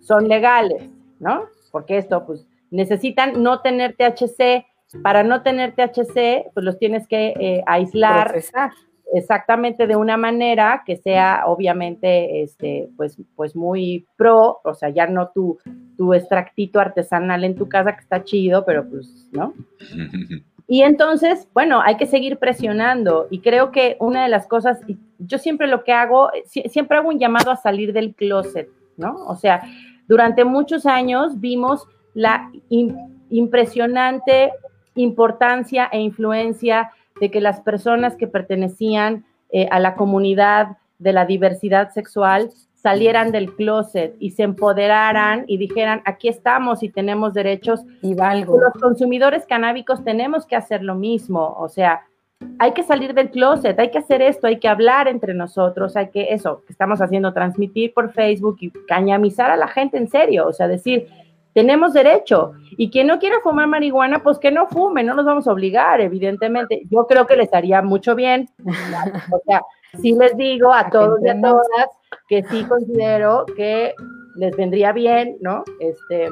son 0.00 0.28
legales, 0.28 0.88
¿no? 1.20 1.46
Porque 1.70 1.98
esto, 1.98 2.24
pues, 2.24 2.46
necesitan 2.70 3.42
no 3.42 3.60
tener 3.60 3.94
THC. 3.94 4.66
Para 5.02 5.22
no 5.22 5.42
tener 5.42 5.74
THC, 5.74 6.50
pues 6.52 6.64
los 6.64 6.78
tienes 6.78 7.06
que 7.06 7.28
eh, 7.38 7.62
aislar 7.66 8.34
exactamente 9.12 9.86
de 9.86 9.96
una 9.96 10.16
manera 10.16 10.82
que 10.86 10.96
sea 10.96 11.44
obviamente 11.46 12.42
este 12.42 12.88
pues 12.96 13.16
pues 13.36 13.54
muy 13.54 14.06
pro, 14.16 14.60
o 14.64 14.74
sea, 14.74 14.88
ya 14.88 15.06
no 15.06 15.30
tu 15.30 15.58
tu 15.96 16.14
extractito 16.14 16.80
artesanal 16.80 17.44
en 17.44 17.54
tu 17.54 17.68
casa 17.68 17.94
que 17.94 18.00
está 18.00 18.24
chido, 18.24 18.64
pero 18.64 18.88
pues, 18.88 19.28
¿no? 19.32 19.54
Y 20.68 20.82
entonces, 20.82 21.48
bueno, 21.52 21.82
hay 21.82 21.98
que 21.98 22.06
seguir 22.06 22.38
presionando 22.38 23.26
y 23.30 23.40
creo 23.40 23.72
que 23.72 23.96
una 24.00 24.22
de 24.22 24.30
las 24.30 24.46
cosas 24.46 24.80
yo 25.18 25.36
siempre 25.36 25.66
lo 25.66 25.84
que 25.84 25.92
hago 25.92 26.30
siempre 26.46 26.96
hago 26.96 27.10
un 27.10 27.18
llamado 27.18 27.50
a 27.50 27.56
salir 27.56 27.92
del 27.92 28.14
closet, 28.14 28.70
¿no? 28.96 29.16
O 29.26 29.36
sea, 29.36 29.60
durante 30.08 30.44
muchos 30.44 30.86
años 30.86 31.40
vimos 31.40 31.86
la 32.14 32.50
impresionante 33.28 34.52
importancia 34.94 35.88
e 35.92 36.00
influencia 36.00 36.90
de 37.22 37.30
que 37.30 37.40
las 37.40 37.60
personas 37.60 38.16
que 38.16 38.26
pertenecían 38.26 39.24
eh, 39.52 39.68
a 39.70 39.78
la 39.78 39.94
comunidad 39.94 40.78
de 40.98 41.12
la 41.12 41.24
diversidad 41.24 41.92
sexual 41.92 42.50
salieran 42.74 43.30
del 43.30 43.54
closet 43.54 44.16
y 44.18 44.32
se 44.32 44.42
empoderaran 44.42 45.44
y 45.46 45.56
dijeran, 45.56 46.02
aquí 46.04 46.26
estamos 46.26 46.82
y 46.82 46.88
tenemos 46.88 47.32
derechos. 47.32 47.84
Y 48.02 48.14
valgo. 48.14 48.58
Los 48.60 48.72
consumidores 48.72 49.46
canábicos 49.46 50.02
tenemos 50.02 50.46
que 50.46 50.56
hacer 50.56 50.82
lo 50.82 50.96
mismo, 50.96 51.54
o 51.56 51.68
sea, 51.68 52.00
hay 52.58 52.72
que 52.72 52.82
salir 52.82 53.14
del 53.14 53.30
closet, 53.30 53.78
hay 53.78 53.92
que 53.92 53.98
hacer 53.98 54.20
esto, 54.20 54.48
hay 54.48 54.58
que 54.58 54.66
hablar 54.66 55.06
entre 55.06 55.32
nosotros, 55.32 55.94
hay 55.94 56.08
que 56.08 56.32
eso 56.34 56.64
que 56.66 56.72
estamos 56.72 57.00
haciendo, 57.00 57.32
transmitir 57.32 57.94
por 57.94 58.12
Facebook 58.12 58.56
y 58.58 58.72
cañamizar 58.88 59.48
a 59.52 59.56
la 59.56 59.68
gente 59.68 59.96
en 59.96 60.08
serio, 60.08 60.48
o 60.48 60.52
sea, 60.52 60.66
decir, 60.66 61.06
tenemos 61.54 61.92
derecho. 61.92 62.52
Y 62.76 62.90
quien 62.90 63.06
no 63.06 63.18
quiera 63.18 63.36
fumar 63.42 63.68
marihuana, 63.68 64.22
pues 64.22 64.38
que 64.38 64.50
no 64.50 64.66
fume, 64.66 65.04
no 65.04 65.14
nos 65.14 65.24
vamos 65.24 65.46
a 65.46 65.52
obligar, 65.52 66.00
evidentemente. 66.00 66.82
Yo 66.90 67.06
creo 67.06 67.26
que 67.26 67.36
les 67.36 67.52
haría 67.52 67.82
mucho 67.82 68.14
bien. 68.14 68.48
O 69.30 69.40
sea, 69.46 69.62
sí 70.00 70.14
les 70.18 70.36
digo 70.36 70.72
a 70.72 70.88
todos 70.88 71.20
y 71.22 71.28
a 71.28 71.40
todas 71.40 71.66
que 72.28 72.42
sí 72.44 72.64
considero 72.64 73.44
que 73.56 73.94
les 74.36 74.56
vendría 74.56 74.92
bien, 74.92 75.36
¿no? 75.40 75.64
Este, 75.80 76.30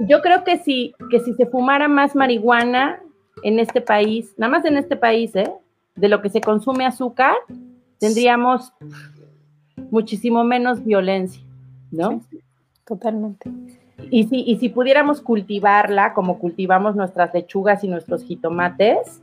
yo 0.00 0.22
creo 0.22 0.44
que 0.44 0.58
sí, 0.58 0.94
que 1.10 1.20
si 1.20 1.34
se 1.34 1.46
fumara 1.46 1.88
más 1.88 2.14
marihuana 2.14 3.00
en 3.42 3.58
este 3.58 3.80
país, 3.80 4.34
nada 4.38 4.50
más 4.50 4.64
en 4.64 4.76
este 4.76 4.96
país, 4.96 5.34
¿eh? 5.36 5.52
De 5.94 6.08
lo 6.08 6.22
que 6.22 6.30
se 6.30 6.40
consume 6.40 6.86
azúcar, 6.86 7.34
tendríamos 7.98 8.72
muchísimo 9.90 10.44
menos 10.44 10.84
violencia, 10.84 11.42
¿no? 11.90 12.22
Totalmente. 12.86 13.50
Y 14.10 14.24
si, 14.24 14.42
y 14.46 14.56
si 14.58 14.68
pudiéramos 14.68 15.20
cultivarla 15.20 16.14
como 16.14 16.38
cultivamos 16.38 16.94
nuestras 16.94 17.34
lechugas 17.34 17.82
y 17.82 17.88
nuestros 17.88 18.22
jitomates, 18.22 19.22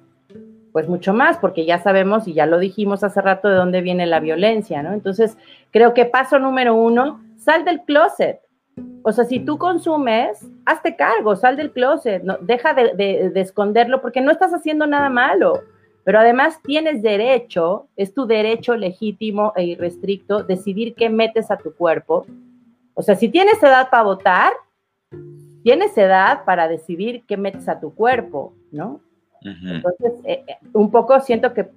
pues 0.74 0.89
mucho 0.89 1.14
más, 1.14 1.38
porque 1.38 1.66
ya 1.66 1.80
sabemos 1.80 2.28
y 2.28 2.34
ya 2.34 2.45
lo 2.45 2.59
dijimos 2.59 3.03
hace 3.03 3.22
rato 3.22 3.47
de 3.47 3.55
dónde 3.55 3.82
viene 3.82 4.05
la 4.05 4.20
violencia, 4.20 4.84
¿no? 4.84 4.91
Entonces, 4.91 5.38
creo 5.72 5.93
que 5.93 6.05
paso 6.05 6.39
número 6.39 6.76
uno, 6.76 7.22
sal 7.38 7.64
del 7.64 7.82
closet. 7.82 8.41
O 9.03 9.11
sea, 9.11 9.24
si 9.24 9.39
tú 9.39 9.57
consumes, 9.57 10.45
hazte 10.66 10.95
cargo, 10.95 11.36
sal 11.36 11.55
del 11.55 11.72
closet, 11.72 12.24
no, 12.24 12.38
deja 12.41 12.74
de, 12.74 12.95
de 13.30 13.39
esconderlo 13.41 14.01
porque 14.01 14.20
no 14.20 14.32
estás 14.32 14.51
haciendo 14.53 14.88
nada 14.88 15.09
malo. 15.09 15.61
Pero 16.03 16.20
además 16.20 16.59
tienes 16.64 17.01
derecho, 17.01 17.88
es 17.95 18.14
tu 18.14 18.26
derecho 18.26 18.76
legítimo 18.76 19.53
e 19.55 19.64
irrestricto 19.64 20.43
decidir 20.43 20.95
qué 20.95 21.09
metes 21.09 21.49
a 21.51 21.57
tu 21.57 21.74
cuerpo 21.74 22.26
o 22.94 23.02
sea, 23.02 23.16
si 23.16 23.30
tienes 23.30 23.62
edad 23.62 23.89
para 23.89 24.04
votar, 24.04 24.54
tienes 25.64 25.98
edad 25.98 26.44
para 26.46 26.68
decidir 26.68 27.24
qué 27.28 27.38
metes 27.38 27.68
a 27.70 27.80
tu 27.80 27.94
cuerpo, 27.94 28.54
¿no? 28.72 29.02
Entonces, 29.41 30.14
eh, 30.24 30.44
eh, 30.48 30.58
un 30.72 30.89
poco 30.89 31.20
siento 31.20 31.54
que, 31.54 31.70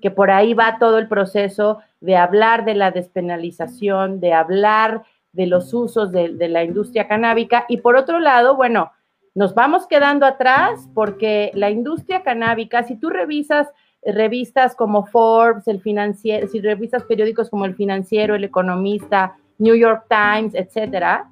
que, 0.00 0.10
por 0.10 0.32
ahí 0.32 0.54
va 0.54 0.78
todo 0.80 0.98
el 0.98 1.06
proceso 1.06 1.78
de 2.00 2.16
hablar 2.16 2.64
de 2.64 2.74
la 2.74 2.90
despenalización, 2.90 4.18
de 4.18 4.32
hablar 4.32 5.04
de 5.32 5.46
los 5.46 5.72
usos 5.72 6.10
de, 6.10 6.30
de 6.30 6.48
la 6.48 6.64
industria 6.64 7.06
canábica. 7.06 7.64
Y 7.68 7.76
por 7.76 7.94
otro 7.94 8.18
lado, 8.18 8.56
bueno, 8.56 8.90
nos 9.36 9.54
vamos 9.54 9.86
quedando 9.86 10.26
atrás 10.26 10.88
porque 10.94 11.52
la 11.54 11.70
industria 11.70 12.24
canábica, 12.24 12.82
si 12.82 12.96
tú 12.96 13.08
revisas 13.08 13.68
revistas 14.04 14.74
como 14.74 15.06
Forbes, 15.06 15.68
el 15.68 15.80
financiero, 15.80 16.48
si 16.48 16.60
revisas 16.60 17.04
periódicos 17.04 17.48
como 17.48 17.64
el 17.64 17.74
financiero, 17.74 18.34
el 18.34 18.44
economista, 18.44 19.36
New 19.62 19.76
York 19.76 20.06
Times, 20.08 20.54
etcétera, 20.54 21.30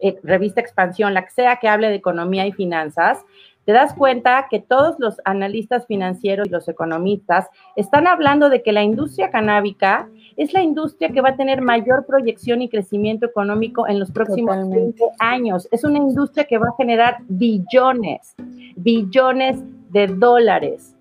eh, 0.00 0.18
revista 0.24 0.60
Expansión, 0.60 1.14
la 1.14 1.24
que 1.24 1.30
sea 1.30 1.56
que 1.56 1.68
hable 1.68 1.88
de 1.88 1.94
economía 1.94 2.44
y 2.44 2.52
finanzas, 2.52 3.24
te 3.64 3.70
das 3.70 3.94
cuenta 3.94 4.48
que 4.50 4.58
todos 4.58 4.96
los 4.98 5.20
analistas 5.24 5.86
financieros 5.86 6.48
y 6.48 6.50
los 6.50 6.68
economistas 6.68 7.48
están 7.76 8.08
hablando 8.08 8.48
de 8.48 8.64
que 8.64 8.72
la 8.72 8.82
industria 8.82 9.30
canábica 9.30 10.08
es 10.36 10.52
la 10.52 10.60
industria 10.60 11.10
que 11.10 11.20
va 11.20 11.30
a 11.30 11.36
tener 11.36 11.62
mayor 11.62 12.04
proyección 12.04 12.62
y 12.62 12.68
crecimiento 12.68 13.26
económico 13.26 13.86
en 13.86 14.00
los 14.00 14.10
próximos 14.10 14.68
20 14.68 15.00
años. 15.20 15.68
Es 15.70 15.84
una 15.84 15.98
industria 15.98 16.44
que 16.46 16.58
va 16.58 16.70
a 16.70 16.76
generar 16.76 17.18
billones, 17.28 18.34
billones 18.74 19.60
de 19.90 20.08
dólares. 20.08 20.96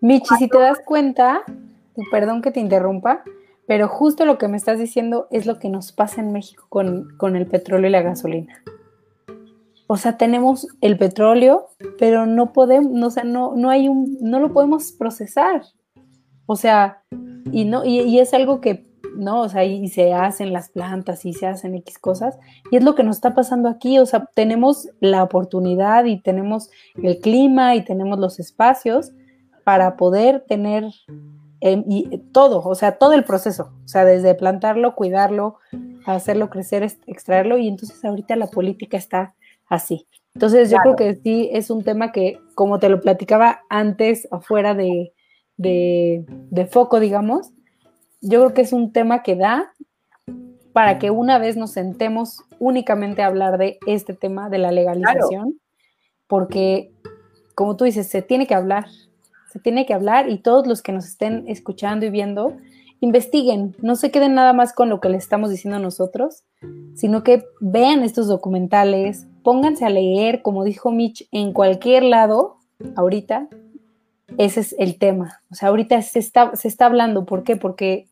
Michi, 0.00 0.34
si 0.38 0.48
te 0.48 0.58
das 0.58 0.78
cuenta, 0.82 1.42
perdón 2.10 2.40
que 2.40 2.50
te 2.50 2.60
interrumpa, 2.60 3.22
pero 3.66 3.88
justo 3.88 4.24
lo 4.24 4.38
que 4.38 4.48
me 4.48 4.56
estás 4.56 4.78
diciendo 4.78 5.26
es 5.30 5.46
lo 5.46 5.58
que 5.58 5.68
nos 5.68 5.92
pasa 5.92 6.20
en 6.20 6.32
México 6.32 6.66
con, 6.68 7.36
el 7.36 7.46
petróleo 7.46 7.88
y 7.88 7.92
la 7.92 8.02
gasolina. 8.02 8.62
O 9.88 9.96
sea, 9.96 10.16
tenemos 10.16 10.68
el 10.80 10.96
petróleo, 10.96 11.68
pero 11.98 12.26
no 12.26 12.52
podemos, 12.52 13.02
o 13.02 13.10
sea, 13.10 13.24
no, 13.24 13.54
no 13.56 13.70
hay 13.70 13.88
un, 13.88 14.18
no 14.20 14.40
lo 14.40 14.52
podemos 14.52 14.92
procesar. 14.92 15.62
O 16.46 16.56
sea, 16.56 17.02
y 17.52 17.64
no, 17.64 17.84
y, 17.84 18.18
es 18.18 18.34
algo 18.34 18.60
que, 18.60 18.86
no, 19.16 19.42
o 19.42 19.48
sea, 19.48 19.64
y 19.64 19.88
se 19.88 20.12
hacen 20.12 20.52
las 20.52 20.68
plantas 20.68 21.24
y 21.24 21.32
se 21.32 21.46
hacen 21.46 21.74
X 21.74 21.98
cosas, 21.98 22.38
y 22.70 22.76
es 22.76 22.84
lo 22.84 22.94
que 22.94 23.02
nos 23.02 23.16
está 23.16 23.34
pasando 23.34 23.68
aquí. 23.68 23.98
O 23.98 24.06
sea, 24.06 24.28
tenemos 24.34 24.88
la 25.00 25.22
oportunidad 25.22 26.04
y 26.04 26.20
tenemos 26.20 26.70
el 27.00 27.18
clima 27.18 27.74
y 27.74 27.84
tenemos 27.84 28.18
los 28.18 28.38
espacios 28.38 29.12
para 29.64 29.96
poder 29.96 30.44
tener 30.46 30.84
Y 31.70 32.18
todo, 32.32 32.62
o 32.62 32.74
sea, 32.74 32.98
todo 32.98 33.12
el 33.12 33.24
proceso, 33.24 33.72
o 33.84 33.88
sea, 33.88 34.04
desde 34.04 34.34
plantarlo, 34.34 34.94
cuidarlo, 34.94 35.58
hacerlo 36.06 36.50
crecer, 36.50 36.82
extraerlo, 37.06 37.58
y 37.58 37.68
entonces 37.68 38.04
ahorita 38.04 38.36
la 38.36 38.46
política 38.48 38.96
está 38.96 39.34
así. 39.68 40.06
Entonces 40.34 40.70
yo 40.70 40.76
creo 40.82 40.96
que 40.96 41.14
sí 41.14 41.48
es 41.52 41.70
un 41.70 41.82
tema 41.82 42.12
que, 42.12 42.38
como 42.54 42.78
te 42.78 42.90
lo 42.90 43.00
platicaba 43.00 43.62
antes, 43.70 44.28
afuera 44.30 44.74
de, 44.74 45.14
de, 45.56 46.68
foco, 46.70 47.00
digamos, 47.00 47.52
yo 48.20 48.40
creo 48.40 48.54
que 48.54 48.60
es 48.62 48.72
un 48.72 48.92
tema 48.92 49.22
que 49.22 49.34
da 49.34 49.72
para 50.72 50.98
que 50.98 51.10
una 51.10 51.38
vez 51.38 51.56
nos 51.56 51.72
sentemos 51.72 52.42
únicamente 52.58 53.22
a 53.22 53.28
hablar 53.28 53.56
de 53.56 53.78
este 53.86 54.12
tema 54.12 54.50
de 54.50 54.58
la 54.58 54.72
legalización, 54.72 55.58
porque, 56.26 56.92
como 57.54 57.76
tú 57.76 57.84
dices, 57.84 58.06
se 58.08 58.20
tiene 58.20 58.46
que 58.46 58.54
hablar, 58.54 58.84
tiene 59.62 59.86
que 59.86 59.94
hablar 59.94 60.28
y 60.28 60.38
todos 60.38 60.66
los 60.66 60.82
que 60.82 60.92
nos 60.92 61.06
estén 61.06 61.44
escuchando 61.48 62.06
y 62.06 62.10
viendo, 62.10 62.56
investiguen, 63.00 63.74
no 63.80 63.96
se 63.96 64.10
queden 64.10 64.34
nada 64.34 64.52
más 64.52 64.72
con 64.72 64.88
lo 64.88 65.00
que 65.00 65.08
les 65.08 65.22
estamos 65.22 65.50
diciendo 65.50 65.78
nosotros, 65.78 66.44
sino 66.94 67.22
que 67.22 67.44
vean 67.60 68.02
estos 68.02 68.26
documentales, 68.26 69.26
pónganse 69.42 69.84
a 69.84 69.90
leer, 69.90 70.42
como 70.42 70.64
dijo 70.64 70.90
Mitch, 70.90 71.28
en 71.30 71.52
cualquier 71.52 72.04
lado, 72.04 72.56
ahorita, 72.96 73.48
ese 74.38 74.60
es 74.60 74.74
el 74.78 74.98
tema. 74.98 75.42
O 75.50 75.54
sea, 75.54 75.68
ahorita 75.68 76.00
se 76.02 76.18
está, 76.18 76.56
se 76.56 76.68
está 76.68 76.86
hablando, 76.86 77.26
¿por 77.26 77.44
qué? 77.44 77.56
Porque 77.56 78.08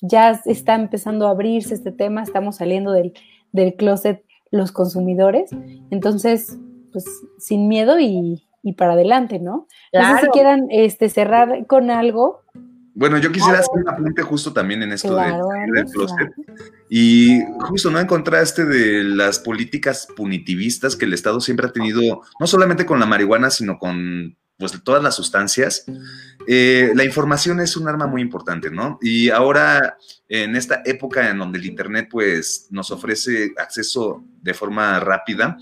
ya 0.00 0.40
está 0.44 0.74
empezando 0.74 1.26
a 1.26 1.30
abrirse 1.30 1.74
este 1.74 1.92
tema, 1.92 2.22
estamos 2.22 2.56
saliendo 2.56 2.92
del, 2.92 3.14
del 3.52 3.74
closet 3.74 4.24
los 4.50 4.72
consumidores, 4.72 5.50
entonces, 5.90 6.58
pues 6.92 7.04
sin 7.38 7.68
miedo 7.68 8.00
y, 8.00 8.42
y 8.62 8.74
para 8.74 8.92
adelante, 8.92 9.38
¿no? 9.38 9.66
No 9.92 10.16
sé 10.16 10.26
si 10.26 10.28
quieran 10.28 10.66
este, 10.70 11.08
cerrar 11.08 11.66
con 11.66 11.90
algo 11.90 12.42
Bueno, 12.94 13.18
yo 13.18 13.32
quisiera 13.32 13.60
hacer 13.60 13.74
un 13.74 13.88
apunte 13.88 14.22
justo 14.22 14.52
también 14.52 14.82
en 14.82 14.92
esto 14.92 15.14
de, 15.14 15.84
closet. 15.92 16.30
Y 16.88 17.40
justo, 17.60 17.90
¿no 17.90 18.00
encontraste 18.00 18.64
de 18.64 19.04
las 19.04 19.38
políticas 19.38 20.08
punitivistas 20.16 20.96
que 20.96 21.06
el 21.06 21.14
Estado 21.14 21.40
siempre 21.40 21.66
ha 21.66 21.72
tenido, 21.72 22.22
no 22.38 22.46
solamente 22.46 22.84
con 22.84 23.00
la 23.00 23.06
marihuana, 23.06 23.50
sino 23.50 23.78
con 23.78 24.36
pues, 24.58 24.72
todas 24.82 25.02
las 25.02 25.14
sustancias? 25.14 25.84
Eh, 26.46 26.92
la 26.94 27.04
información 27.04 27.60
es 27.60 27.76
un 27.76 27.88
arma 27.88 28.06
muy 28.06 28.20
importante, 28.20 28.70
¿no? 28.70 28.98
Y 29.00 29.30
ahora, 29.30 29.96
en 30.28 30.56
esta 30.56 30.82
época 30.84 31.30
en 31.30 31.38
donde 31.38 31.58
el 31.58 31.66
Internet, 31.66 32.08
pues, 32.10 32.66
nos 32.70 32.90
ofrece 32.90 33.52
acceso 33.56 34.24
de 34.42 34.52
forma 34.52 34.98
rápida, 35.00 35.56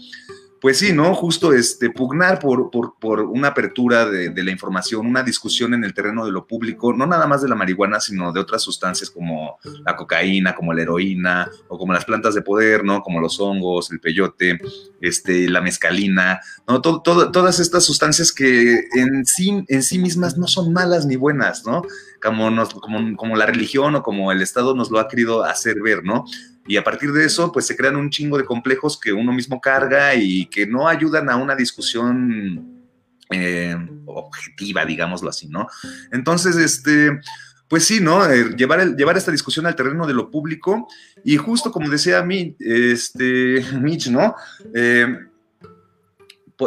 pues 0.60 0.78
sí, 0.78 0.93
¿no? 0.93 1.14
Justo 1.14 1.52
este, 1.52 1.90
pugnar 1.90 2.39
por, 2.39 2.70
por, 2.70 3.20
una 3.20 3.48
apertura 3.48 4.06
de, 4.06 4.43
la 4.43 4.51
información, 4.51 5.06
una 5.06 5.22
discusión 5.22 5.74
en 5.74 5.85
el 5.85 5.94
terreno 5.94 6.24
de 6.24 6.32
lo 6.32 6.47
público, 6.47 6.93
no 6.93 7.06
nada 7.06 7.26
más 7.26 7.43
de 7.43 7.48
la 7.48 7.55
marihuana, 7.55 8.01
sino 8.01 8.32
de 8.32 8.40
otras 8.40 8.62
sustancias 8.62 9.10
como 9.10 9.59
la 9.85 9.94
cocaína, 9.97 10.55
como 10.55 10.72
la 10.72 10.82
heroína, 10.82 11.48
o 11.68 11.78
como 11.78 11.93
las 11.93 12.05
plantas 12.05 12.35
de 12.35 12.43
poder, 12.43 12.85
¿no? 12.85 13.02
Como 13.02 13.20
los 13.20 13.39
hongos, 13.40 13.90
el 13.93 14.01
peyote, 14.01 14.59
este, 15.01 15.48
la 15.48 15.60
mezcalina, 15.60 16.40
¿no? 16.66 16.80
todas 16.80 17.60
estas 17.60 17.85
sustancias 17.85 18.32
que 18.32 18.85
en 18.94 19.24
sí, 19.24 19.64
en 19.68 19.82
sí 19.82 19.98
mismas 19.98 20.36
no 20.36 20.47
son 20.47 20.72
malas 20.72 21.06
ni 21.06 21.16
buenas, 21.16 21.64
¿no? 21.64 21.82
Como, 22.22 22.51
nos, 22.51 22.74
como, 22.74 23.16
como 23.16 23.36
la 23.36 23.47
religión 23.47 23.94
o 23.94 24.02
como 24.02 24.32
el 24.32 24.43
Estado 24.43 24.74
nos 24.74 24.90
lo 24.90 24.98
ha 24.98 25.09
querido 25.09 25.44
hacer 25.44 25.80
ver, 25.80 26.05
¿no? 26.05 26.24
Y 26.69 26.77
a 26.77 26.85
partir 26.85 27.11
de 27.12 27.24
eso, 27.24 27.51
pues 27.51 27.66
se 27.66 27.77
crean 27.77 27.97
un 27.97 28.11
chingo 28.11 28.36
de 28.36 28.45
complejos 28.45 29.01
que 29.01 29.12
uno 29.12 29.32
mismo 29.32 29.61
carga 29.61 30.15
y 30.15 30.47
que 30.47 30.66
no 30.66 30.86
ayudan 30.86 31.31
a 31.31 31.36
una 31.36 31.57
discusión 31.57 32.85
eh, 33.31 33.74
objetiva, 34.05 34.85
digámoslo 34.85 35.31
así, 35.31 35.49
¿no? 35.49 35.66
Entonces, 36.12 36.57
este, 36.57 37.20
pues 37.69 37.85
sí, 37.85 38.01
¿no? 38.01 38.24
Eh, 38.31 38.55
llevar, 38.55 38.97
llevar 38.97 39.16
esta 39.16 39.32
discusión 39.32 39.66
al 39.66 39.77
terreno 39.77 40.07
de 40.07 40.15
lo 40.15 40.31
público 40.31 40.89
y 41.24 41.39
justo 41.39 41.73
como 41.73 41.89
decía 41.89 42.23
mí, 42.23 42.55
este, 42.61 43.65
Mitch, 43.81 44.09
¿no? 44.09 44.35
Eh, 44.74 45.07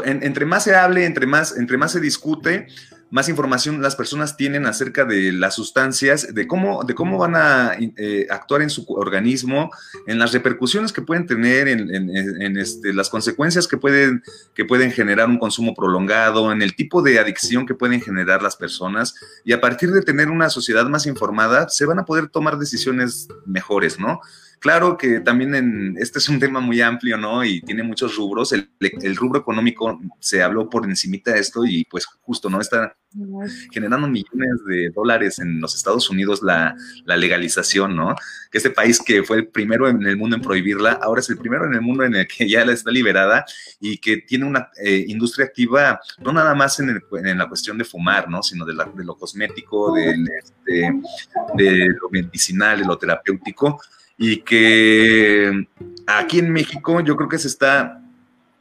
entre 0.05 0.45
más 0.45 0.63
se 0.63 0.75
hable, 0.75 1.05
entre 1.05 1.27
más, 1.27 1.57
entre 1.57 1.77
más 1.77 1.91
se 1.91 1.99
discute, 1.99 2.67
más 3.11 3.27
información 3.27 3.81
las 3.81 3.97
personas 3.97 4.37
tienen 4.37 4.65
acerca 4.65 5.03
de 5.03 5.33
las 5.33 5.55
sustancias, 5.55 6.33
de 6.33 6.47
cómo, 6.47 6.83
de 6.83 6.95
cómo 6.95 7.17
van 7.17 7.35
a 7.35 7.73
eh, 7.77 8.25
actuar 8.29 8.61
en 8.61 8.69
su 8.69 8.85
organismo, 8.87 9.69
en 10.07 10.17
las 10.17 10.31
repercusiones 10.31 10.93
que 10.93 11.01
pueden 11.01 11.27
tener, 11.27 11.67
en, 11.67 12.57
este, 12.57 12.93
las 12.93 13.09
consecuencias 13.09 13.67
que 13.67 13.77
pueden, 13.77 14.23
que 14.55 14.63
pueden 14.63 14.91
generar 14.91 15.27
un 15.27 15.39
consumo 15.39 15.73
prolongado, 15.75 16.53
en 16.53 16.61
el 16.61 16.73
tipo 16.73 17.01
de 17.01 17.19
adicción 17.19 17.65
que 17.65 17.75
pueden 17.75 18.01
generar 18.01 18.41
las 18.41 18.55
personas. 18.55 19.13
Y 19.43 19.51
a 19.51 19.59
partir 19.59 19.91
de 19.91 20.01
tener 20.01 20.29
una 20.29 20.49
sociedad 20.49 20.85
más 20.87 21.05
informada, 21.05 21.67
se 21.67 21.85
van 21.85 21.99
a 21.99 22.05
poder 22.05 22.29
tomar 22.29 22.57
decisiones 22.57 23.27
mejores, 23.45 23.99
¿no? 23.99 24.21
Claro 24.61 24.95
que 24.95 25.21
también 25.21 25.55
en, 25.55 25.97
este 25.97 26.19
es 26.19 26.29
un 26.29 26.39
tema 26.39 26.59
muy 26.59 26.81
amplio, 26.81 27.17
¿no? 27.17 27.43
Y 27.43 27.61
tiene 27.61 27.81
muchos 27.81 28.15
rubros. 28.15 28.53
El, 28.53 29.15
rubro 29.15 29.39
económico 29.39 29.99
se 30.19 30.43
habló 30.43 30.69
por 30.69 30.85
encimita 30.85 31.33
de 31.33 31.39
esto 31.39 31.65
y 31.65 31.83
pues 31.85 32.05
justo, 32.05 32.47
¿no? 32.47 32.61
Está 32.61 32.95
generando 33.71 34.07
millones 34.07 34.51
de 34.67 34.91
dólares 34.91 35.39
en 35.39 35.59
los 35.59 35.73
Estados 35.73 36.11
Unidos 36.11 36.43
la, 36.43 36.75
legalización, 37.07 37.95
¿no? 37.95 38.15
Que 38.51 38.59
este 38.59 38.69
país 38.69 39.01
que 39.01 39.23
fue 39.23 39.37
el 39.37 39.47
primero 39.47 39.89
en 39.89 40.05
el 40.05 40.15
mundo 40.15 40.35
en 40.35 40.43
prohibirla, 40.43 40.91
ahora 40.91 41.21
es 41.21 41.29
el 41.31 41.39
primero 41.39 41.65
en 41.65 41.73
el 41.73 41.81
mundo 41.81 42.03
en 42.03 42.13
el 42.13 42.27
que 42.27 42.47
ya 42.47 42.63
la 42.63 42.73
está 42.73 42.91
liberada 42.91 43.43
y 43.79 43.97
que 43.97 44.17
tiene 44.17 44.45
una 44.45 44.69
eh, 44.77 45.05
industria 45.07 45.47
activa, 45.47 45.99
no 46.19 46.31
nada 46.33 46.53
más 46.53 46.79
en, 46.79 47.01
la 47.35 47.47
cuestión 47.47 47.79
de 47.79 47.83
fumar, 47.83 48.29
¿no? 48.29 48.43
Sino 48.43 48.63
de, 48.63 48.73
lo 48.75 49.17
cosmético, 49.17 49.97
este, 49.97 50.93
de 51.55 51.87
lo 51.99 52.11
medicinal, 52.11 52.77
de 52.77 52.85
lo 52.85 52.95
terapéutico 52.95 53.81
y 54.21 54.37
que 54.43 55.65
aquí 56.05 56.37
en 56.37 56.53
México 56.53 57.01
yo 57.01 57.15
creo 57.15 57.27
que 57.27 57.39
se 57.39 57.47
está 57.47 57.97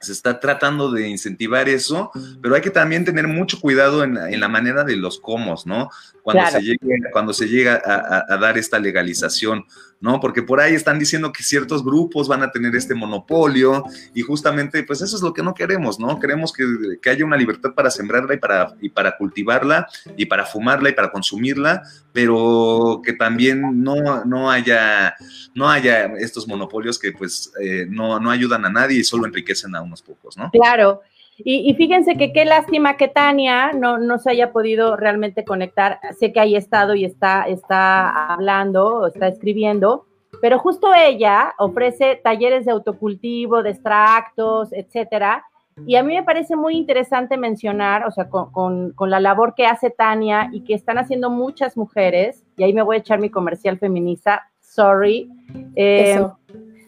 se 0.00 0.12
está 0.12 0.40
tratando 0.40 0.90
de 0.90 1.06
incentivar 1.06 1.68
eso, 1.68 2.10
pero 2.40 2.54
hay 2.54 2.62
que 2.62 2.70
también 2.70 3.04
tener 3.04 3.28
mucho 3.28 3.60
cuidado 3.60 4.02
en, 4.02 4.40
la 4.40 4.48
manera 4.48 4.82
de 4.82 4.96
los 4.96 5.20
comos, 5.20 5.66
¿no? 5.66 5.90
Cuando 6.22 6.46
se 6.50 6.62
llega, 6.62 7.10
cuando 7.12 7.34
se 7.34 7.46
llega 7.46 7.82
a, 7.84 8.38
dar 8.38 8.56
esta 8.56 8.78
legalización, 8.78 9.66
¿no? 10.00 10.18
Porque 10.18 10.42
por 10.42 10.60
ahí 10.60 10.74
están 10.74 10.98
diciendo 10.98 11.32
que 11.32 11.42
ciertos 11.42 11.84
grupos 11.84 12.26
van 12.26 12.42
a 12.42 12.50
tener 12.50 12.74
este 12.74 12.94
monopolio 12.94 13.84
y 14.14 14.22
justamente, 14.22 14.82
pues 14.82 15.02
eso 15.02 15.14
es 15.14 15.22
lo 15.22 15.34
que 15.34 15.42
no 15.42 15.54
queremos, 15.54 16.00
¿no? 16.00 16.18
Queremos 16.18 16.52
que, 16.52 16.64
haya 17.10 17.24
una 17.24 17.36
libertad 17.36 17.74
para 17.74 17.90
sembrarla 17.90 18.34
y 18.34 18.38
para, 18.38 18.74
y 18.80 18.88
para 18.88 19.16
cultivarla 19.16 19.86
y 20.16 20.26
para 20.26 20.46
fumarla 20.46 20.88
y 20.90 20.92
para 20.92 21.10
consumirla, 21.10 21.82
pero 22.12 23.02
que 23.04 23.12
también 23.12 23.82
no, 23.82 24.24
no, 24.24 24.50
haya, 24.50 25.14
no 25.54 25.68
haya 25.68 26.06
estos 26.18 26.48
monopolios 26.48 26.98
que 26.98 27.12
pues 27.12 27.52
eh, 27.60 27.86
no, 27.88 28.18
no 28.20 28.30
ayudan 28.30 28.64
a 28.64 28.70
nadie 28.70 28.98
y 28.98 29.04
solo 29.04 29.26
enriquecen 29.26 29.74
a 29.74 29.82
unos 29.82 30.02
pocos, 30.02 30.36
¿no? 30.36 30.50
Claro. 30.50 31.02
Y, 31.44 31.74
fíjense 31.74 32.16
que 32.16 32.32
qué 32.32 32.44
lástima 32.44 32.96
que 32.96 33.08
Tania 33.08 33.72
no, 33.72 33.98
no, 33.98 34.18
se 34.18 34.30
haya 34.30 34.52
podido 34.52 34.96
realmente 34.96 35.44
conectar. 35.44 35.98
Sé 36.18 36.32
que 36.32 36.40
ahí 36.40 36.56
estado 36.56 36.94
y 36.94 37.04
está, 37.04 37.44
está 37.44 38.32
hablando, 38.32 39.06
está 39.06 39.28
escribiendo, 39.28 40.06
pero 40.40 40.58
justo 40.58 40.92
ella 40.94 41.54
ofrece 41.58 42.20
talleres 42.22 42.64
de 42.64 42.72
autocultivo, 42.72 43.62
de 43.62 43.70
extractos, 43.70 44.72
etcétera. 44.72 45.44
Y 45.86 45.96
a 45.96 46.02
mí 46.02 46.14
me 46.14 46.22
parece 46.22 46.56
muy 46.56 46.76
interesante 46.76 47.36
mencionar, 47.36 48.06
o 48.06 48.10
sea, 48.10 48.28
con, 48.28 48.92
con, 48.92 49.10
la 49.10 49.20
labor 49.20 49.54
que 49.54 49.66
hace 49.66 49.90
Tania 49.90 50.50
y 50.52 50.62
que 50.62 50.74
están 50.74 50.98
haciendo 50.98 51.30
muchas 51.30 51.76
mujeres, 51.76 52.44
y 52.56 52.64
ahí 52.64 52.74
me 52.74 52.82
voy 52.82 52.96
a 52.96 52.98
echar 52.98 53.18
mi 53.18 53.30
comercial 53.30 53.78
feminista, 53.78 54.50
sorry. 54.60 55.30
Eh, 55.76 56.22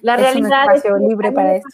la 0.02 0.16
realidad 0.16 0.74
es 0.74 0.82
que 0.82 0.90
libre 0.98 1.30
para 1.30 1.54
es 1.56 1.64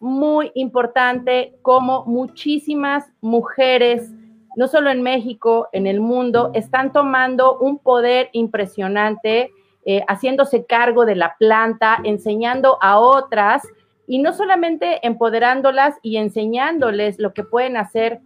muy 0.00 0.50
importante 0.54 1.54
como 1.62 2.04
muchísimas 2.04 3.04
mujeres, 3.20 4.10
no 4.56 4.66
solo 4.66 4.90
en 4.90 5.02
México, 5.02 5.68
en 5.72 5.86
el 5.86 6.00
mundo, 6.00 6.50
están 6.52 6.92
tomando 6.92 7.58
un 7.58 7.78
poder 7.78 8.28
impresionante, 8.32 9.52
eh, 9.86 10.02
haciéndose 10.08 10.66
cargo 10.66 11.06
de 11.06 11.14
la 11.14 11.36
planta, 11.38 11.98
enseñando 12.02 12.76
a 12.82 12.98
otras 12.98 13.62
y 14.08 14.18
no 14.18 14.32
solamente 14.32 15.06
empoderándolas 15.06 15.94
y 16.02 16.16
enseñándoles 16.16 17.20
lo 17.20 17.32
que 17.32 17.44
pueden 17.44 17.76
hacer 17.76 18.20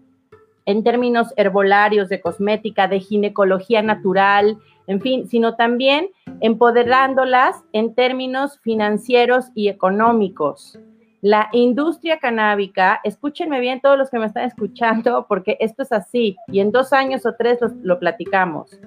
en 0.65 0.83
términos 0.83 1.35
herbolarios, 1.37 2.09
de 2.09 2.23
cosmética, 2.23 2.89
de 2.89 3.01
ginecología 3.01 3.83
natural, 3.83 4.57
en 4.86 5.01
fin, 5.01 5.27
sino 5.28 5.56
también 5.56 6.09
empoderándolas 6.40 7.65
en 7.73 7.94
términos 7.94 8.61
financieros 8.61 9.47
y 9.55 9.69
económicos. 9.69 10.78
La 11.24 11.48
industria 11.52 12.19
canábica, 12.19 13.01
escúchenme 13.02 13.59
bien 13.61 13.81
todos 13.81 13.97
los 13.97 14.11
que 14.11 14.19
me 14.19 14.27
están 14.27 14.44
escuchando, 14.44 15.24
porque 15.27 15.56
esto 15.59 15.82
es 15.82 15.90
así, 15.90 16.36
y 16.48 16.61
en 16.61 16.70
dos 16.70 16.93
años 16.93 17.24
o 17.24 17.35
tres 17.35 17.61
lo, 17.82 17.98
platicamos. 17.98 18.78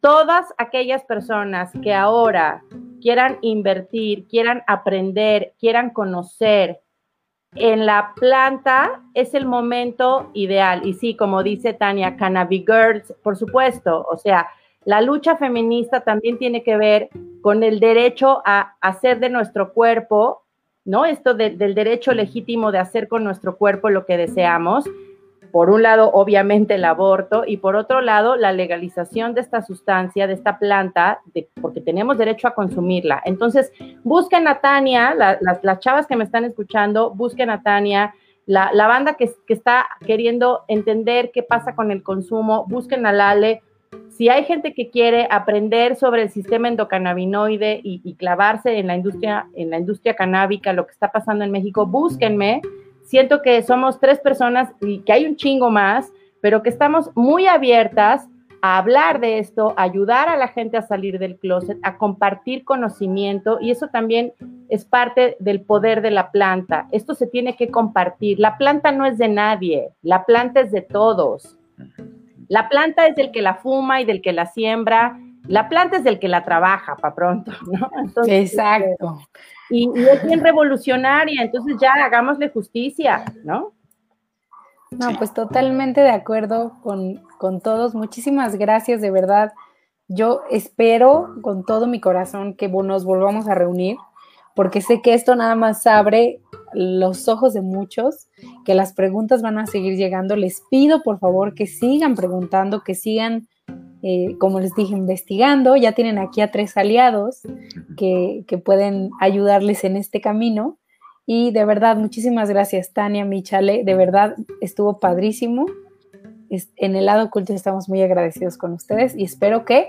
Todas 0.00 0.52
aquellas 0.58 1.04
personas 1.04 1.72
que 1.82 1.94
ahora 1.94 2.62
quieran 3.00 3.38
invertir, 3.40 4.26
quieran 4.28 4.62
aprender, 4.66 5.54
quieran 5.58 5.90
conocer 5.90 6.80
en 7.54 7.86
la 7.86 8.12
planta, 8.14 9.02
es 9.14 9.32
el 9.32 9.46
momento 9.46 10.30
ideal. 10.34 10.86
Y 10.86 10.92
sí, 10.92 11.16
como 11.16 11.42
dice 11.42 11.72
Tania, 11.72 12.16
Cannabis 12.16 12.64
Girls, 12.66 13.14
por 13.22 13.36
supuesto, 13.36 14.06
o 14.10 14.18
sea, 14.18 14.48
la 14.84 15.00
lucha 15.00 15.36
feminista 15.36 16.00
también 16.00 16.38
tiene 16.38 16.62
que 16.62 16.76
ver 16.76 17.08
con 17.42 17.62
el 17.62 17.80
derecho 17.80 18.42
a 18.44 18.76
hacer 18.80 19.20
de 19.20 19.30
nuestro 19.30 19.72
cuerpo, 19.72 20.42
¿no? 20.84 21.04
Esto 21.04 21.34
del 21.34 21.74
derecho 21.74 22.12
legítimo 22.12 22.72
de 22.72 22.78
hacer 22.78 23.08
con 23.08 23.24
nuestro 23.24 23.56
cuerpo 23.56 23.90
lo 23.90 24.06
que 24.06 24.16
deseamos. 24.16 24.84
Por 25.52 25.70
un 25.70 25.82
lado, 25.82 26.10
obviamente, 26.12 26.74
el 26.74 26.84
aborto 26.84 27.44
y 27.46 27.56
por 27.58 27.74
otro 27.74 28.00
lado, 28.00 28.36
la 28.36 28.52
legalización 28.52 29.34
de 29.34 29.40
esta 29.40 29.62
sustancia, 29.62 30.26
de 30.26 30.34
esta 30.34 30.58
planta, 30.58 31.20
porque 31.60 31.80
tenemos 31.80 32.18
derecho 32.18 32.48
a 32.48 32.54
consumirla. 32.54 33.22
Entonces, 33.24 33.72
busquen 34.04 34.46
a 34.46 34.60
Tania, 34.60 35.14
las, 35.14 35.80
chavas 35.80 36.06
que 36.06 36.16
me 36.16 36.24
están 36.24 36.44
escuchando, 36.44 37.10
busquen 37.14 37.48
a 37.50 37.62
Tania, 37.62 38.14
la, 38.46 38.86
banda 38.86 39.14
que, 39.14 39.30
que, 39.46 39.54
está 39.54 39.86
queriendo 40.06 40.64
entender 40.68 41.30
qué 41.32 41.42
pasa 41.42 41.74
con 41.74 41.90
el 41.90 42.02
consumo, 42.02 42.66
busquen 42.68 43.06
a 43.06 43.12
Lale, 43.12 43.62
si 44.18 44.28
hay 44.28 44.44
gente 44.44 44.74
que 44.74 44.90
quiere 44.90 45.28
aprender 45.30 45.94
sobre 45.94 46.22
el 46.22 46.30
sistema 46.30 46.66
endocannabinoide 46.66 47.80
y, 47.84 48.14
clavarse 48.14 48.78
en 48.78 48.88
la 48.88 48.96
industria, 48.96 49.46
en 49.54 49.70
la 49.70 49.78
industria 49.78 50.14
canábica, 50.14 50.72
lo 50.72 50.86
que 50.86 50.92
está 50.92 51.12
pasando 51.12 51.44
en 51.44 51.52
México, 51.52 51.86
búsquenme. 51.86 52.60
Siento 53.04 53.42
que 53.42 53.62
somos 53.62 54.00
tres 54.00 54.18
personas 54.18 54.72
y 54.80 54.98
que 55.00 55.12
hay 55.12 55.24
un 55.24 55.36
chingo 55.36 55.70
más, 55.70 56.12
pero 56.40 56.64
que 56.64 56.68
estamos 56.68 57.10
muy 57.14 57.46
abiertas 57.46 58.28
a 58.60 58.78
hablar 58.78 59.20
de 59.20 59.38
esto, 59.38 59.72
a 59.76 59.84
ayudar 59.84 60.28
a 60.28 60.36
la 60.36 60.48
gente 60.48 60.76
a 60.76 60.82
salir 60.82 61.20
del 61.20 61.38
closet, 61.38 61.78
a 61.82 61.96
compartir 61.96 62.64
conocimiento 62.64 63.58
y 63.60 63.70
eso 63.70 63.86
también 63.86 64.32
es 64.68 64.84
parte 64.84 65.36
del 65.38 65.60
poder 65.60 66.02
de 66.02 66.10
la 66.10 66.32
planta. 66.32 66.88
Esto 66.90 67.14
se 67.14 67.28
tiene 67.28 67.54
que 67.54 67.70
compartir. 67.70 68.40
La 68.40 68.58
planta 68.58 68.90
no 68.90 69.06
es 69.06 69.16
de 69.16 69.28
nadie, 69.28 69.90
la 70.02 70.24
planta 70.24 70.60
es 70.60 70.72
de 70.72 70.82
todos. 70.82 71.56
La 72.48 72.68
planta 72.68 73.06
es 73.06 73.14
del 73.14 73.30
que 73.30 73.42
la 73.42 73.54
fuma 73.54 74.00
y 74.00 74.04
del 74.04 74.22
que 74.22 74.32
la 74.32 74.46
siembra. 74.46 75.18
La 75.46 75.68
planta 75.68 75.98
es 75.98 76.04
del 76.04 76.18
que 76.18 76.28
la 76.28 76.44
trabaja, 76.44 76.96
para 76.96 77.14
pronto, 77.14 77.52
¿no? 77.70 77.90
Exacto. 78.26 79.20
Y, 79.70 79.90
es 79.98 80.24
bien 80.24 80.42
revolucionaria, 80.42 81.42
entonces 81.42 81.76
ya 81.80 81.92
hagámosle 81.92 82.48
justicia, 82.48 83.24
¿no? 83.44 83.72
No, 84.90 85.12
pues 85.18 85.34
totalmente 85.34 86.00
de 86.00 86.10
acuerdo 86.10 86.78
con, 86.82 87.22
con 87.36 87.60
todos. 87.60 87.94
Muchísimas 87.94 88.56
gracias, 88.56 89.02
de 89.02 89.10
verdad. 89.10 89.52
Yo 90.08 90.42
espero 90.50 91.34
con 91.42 91.64
todo 91.66 91.86
mi 91.86 92.00
corazón 92.00 92.54
que 92.54 92.68
nos 92.68 93.04
volvamos 93.04 93.46
a 93.46 93.54
reunir, 93.54 93.98
porque 94.54 94.80
sé 94.80 95.02
que 95.02 95.12
esto 95.12 95.36
nada 95.36 95.54
más 95.54 95.86
abre 95.86 96.40
los 96.72 97.28
ojos 97.28 97.54
de 97.54 97.60
muchos, 97.60 98.28
que 98.64 98.74
las 98.74 98.92
preguntas 98.92 99.42
van 99.42 99.58
a 99.58 99.66
seguir 99.66 99.96
llegando. 99.96 100.36
Les 100.36 100.62
pido, 100.70 101.02
por 101.02 101.18
favor, 101.18 101.54
que 101.54 101.66
sigan 101.66 102.14
preguntando, 102.14 102.82
que 102.82 102.94
sigan, 102.94 103.48
eh, 104.02 104.36
como 104.38 104.60
les 104.60 104.74
dije, 104.74 104.94
investigando. 104.94 105.76
Ya 105.76 105.92
tienen 105.92 106.18
aquí 106.18 106.40
a 106.40 106.50
tres 106.50 106.76
aliados 106.76 107.42
que, 107.96 108.44
que 108.46 108.58
pueden 108.58 109.10
ayudarles 109.20 109.84
en 109.84 109.96
este 109.96 110.20
camino. 110.20 110.78
Y 111.26 111.50
de 111.50 111.64
verdad, 111.64 111.96
muchísimas 111.96 112.48
gracias, 112.48 112.92
Tania 112.92 113.24
Michale. 113.24 113.84
De 113.84 113.94
verdad, 113.94 114.34
estuvo 114.60 114.98
padrísimo 114.98 115.66
en 116.50 116.96
el 116.96 117.06
lado 117.06 117.26
oculto 117.26 117.52
estamos 117.52 117.88
muy 117.88 118.02
agradecidos 118.02 118.56
con 118.56 118.72
ustedes 118.72 119.14
y 119.16 119.24
espero 119.24 119.64
que 119.64 119.86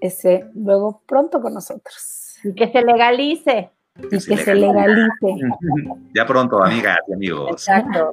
esté 0.00 0.46
luego 0.54 1.02
pronto 1.06 1.40
con 1.40 1.54
nosotros. 1.54 2.36
Y 2.44 2.54
que 2.54 2.70
se 2.70 2.82
legalice. 2.82 3.70
Y 3.98 4.08
que 4.08 4.20
se 4.20 4.54
legalice. 4.54 5.10
Ya 6.14 6.26
pronto, 6.26 6.62
amigas 6.62 6.98
y 7.08 7.12
amigos. 7.12 7.50
Exacto. 7.50 8.12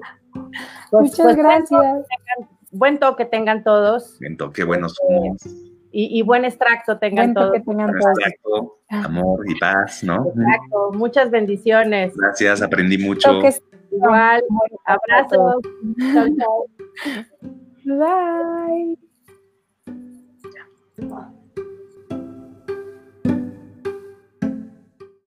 Pues, 0.90 1.04
Muchas 1.04 1.20
pues, 1.20 1.36
gracias. 1.36 2.06
Buen 2.72 3.00
toque, 3.00 3.26
tengan 3.26 3.64
todos. 3.64 4.18
Buen 4.20 4.38
toque, 4.38 4.64
buenos 4.64 4.96
humos. 5.08 5.42
Y, 5.94 6.22
buen 6.22 6.46
extracto 6.46 6.98
tengan 7.00 7.34
todos. 7.34 7.52
Tengan 7.66 7.92
todos. 8.42 8.72
amor 8.90 9.42
y 9.46 9.60
paz, 9.60 10.04
¿no? 10.06 10.26
Exacto. 10.28 10.92
Muchas 10.94 11.30
bendiciones. 11.30 12.16
Gracias, 12.16 12.62
aprendí 12.62 12.98
mucho. 12.98 13.42
Igual, 13.92 14.42
abrazos. 14.86 15.62
Bye. 17.84 18.98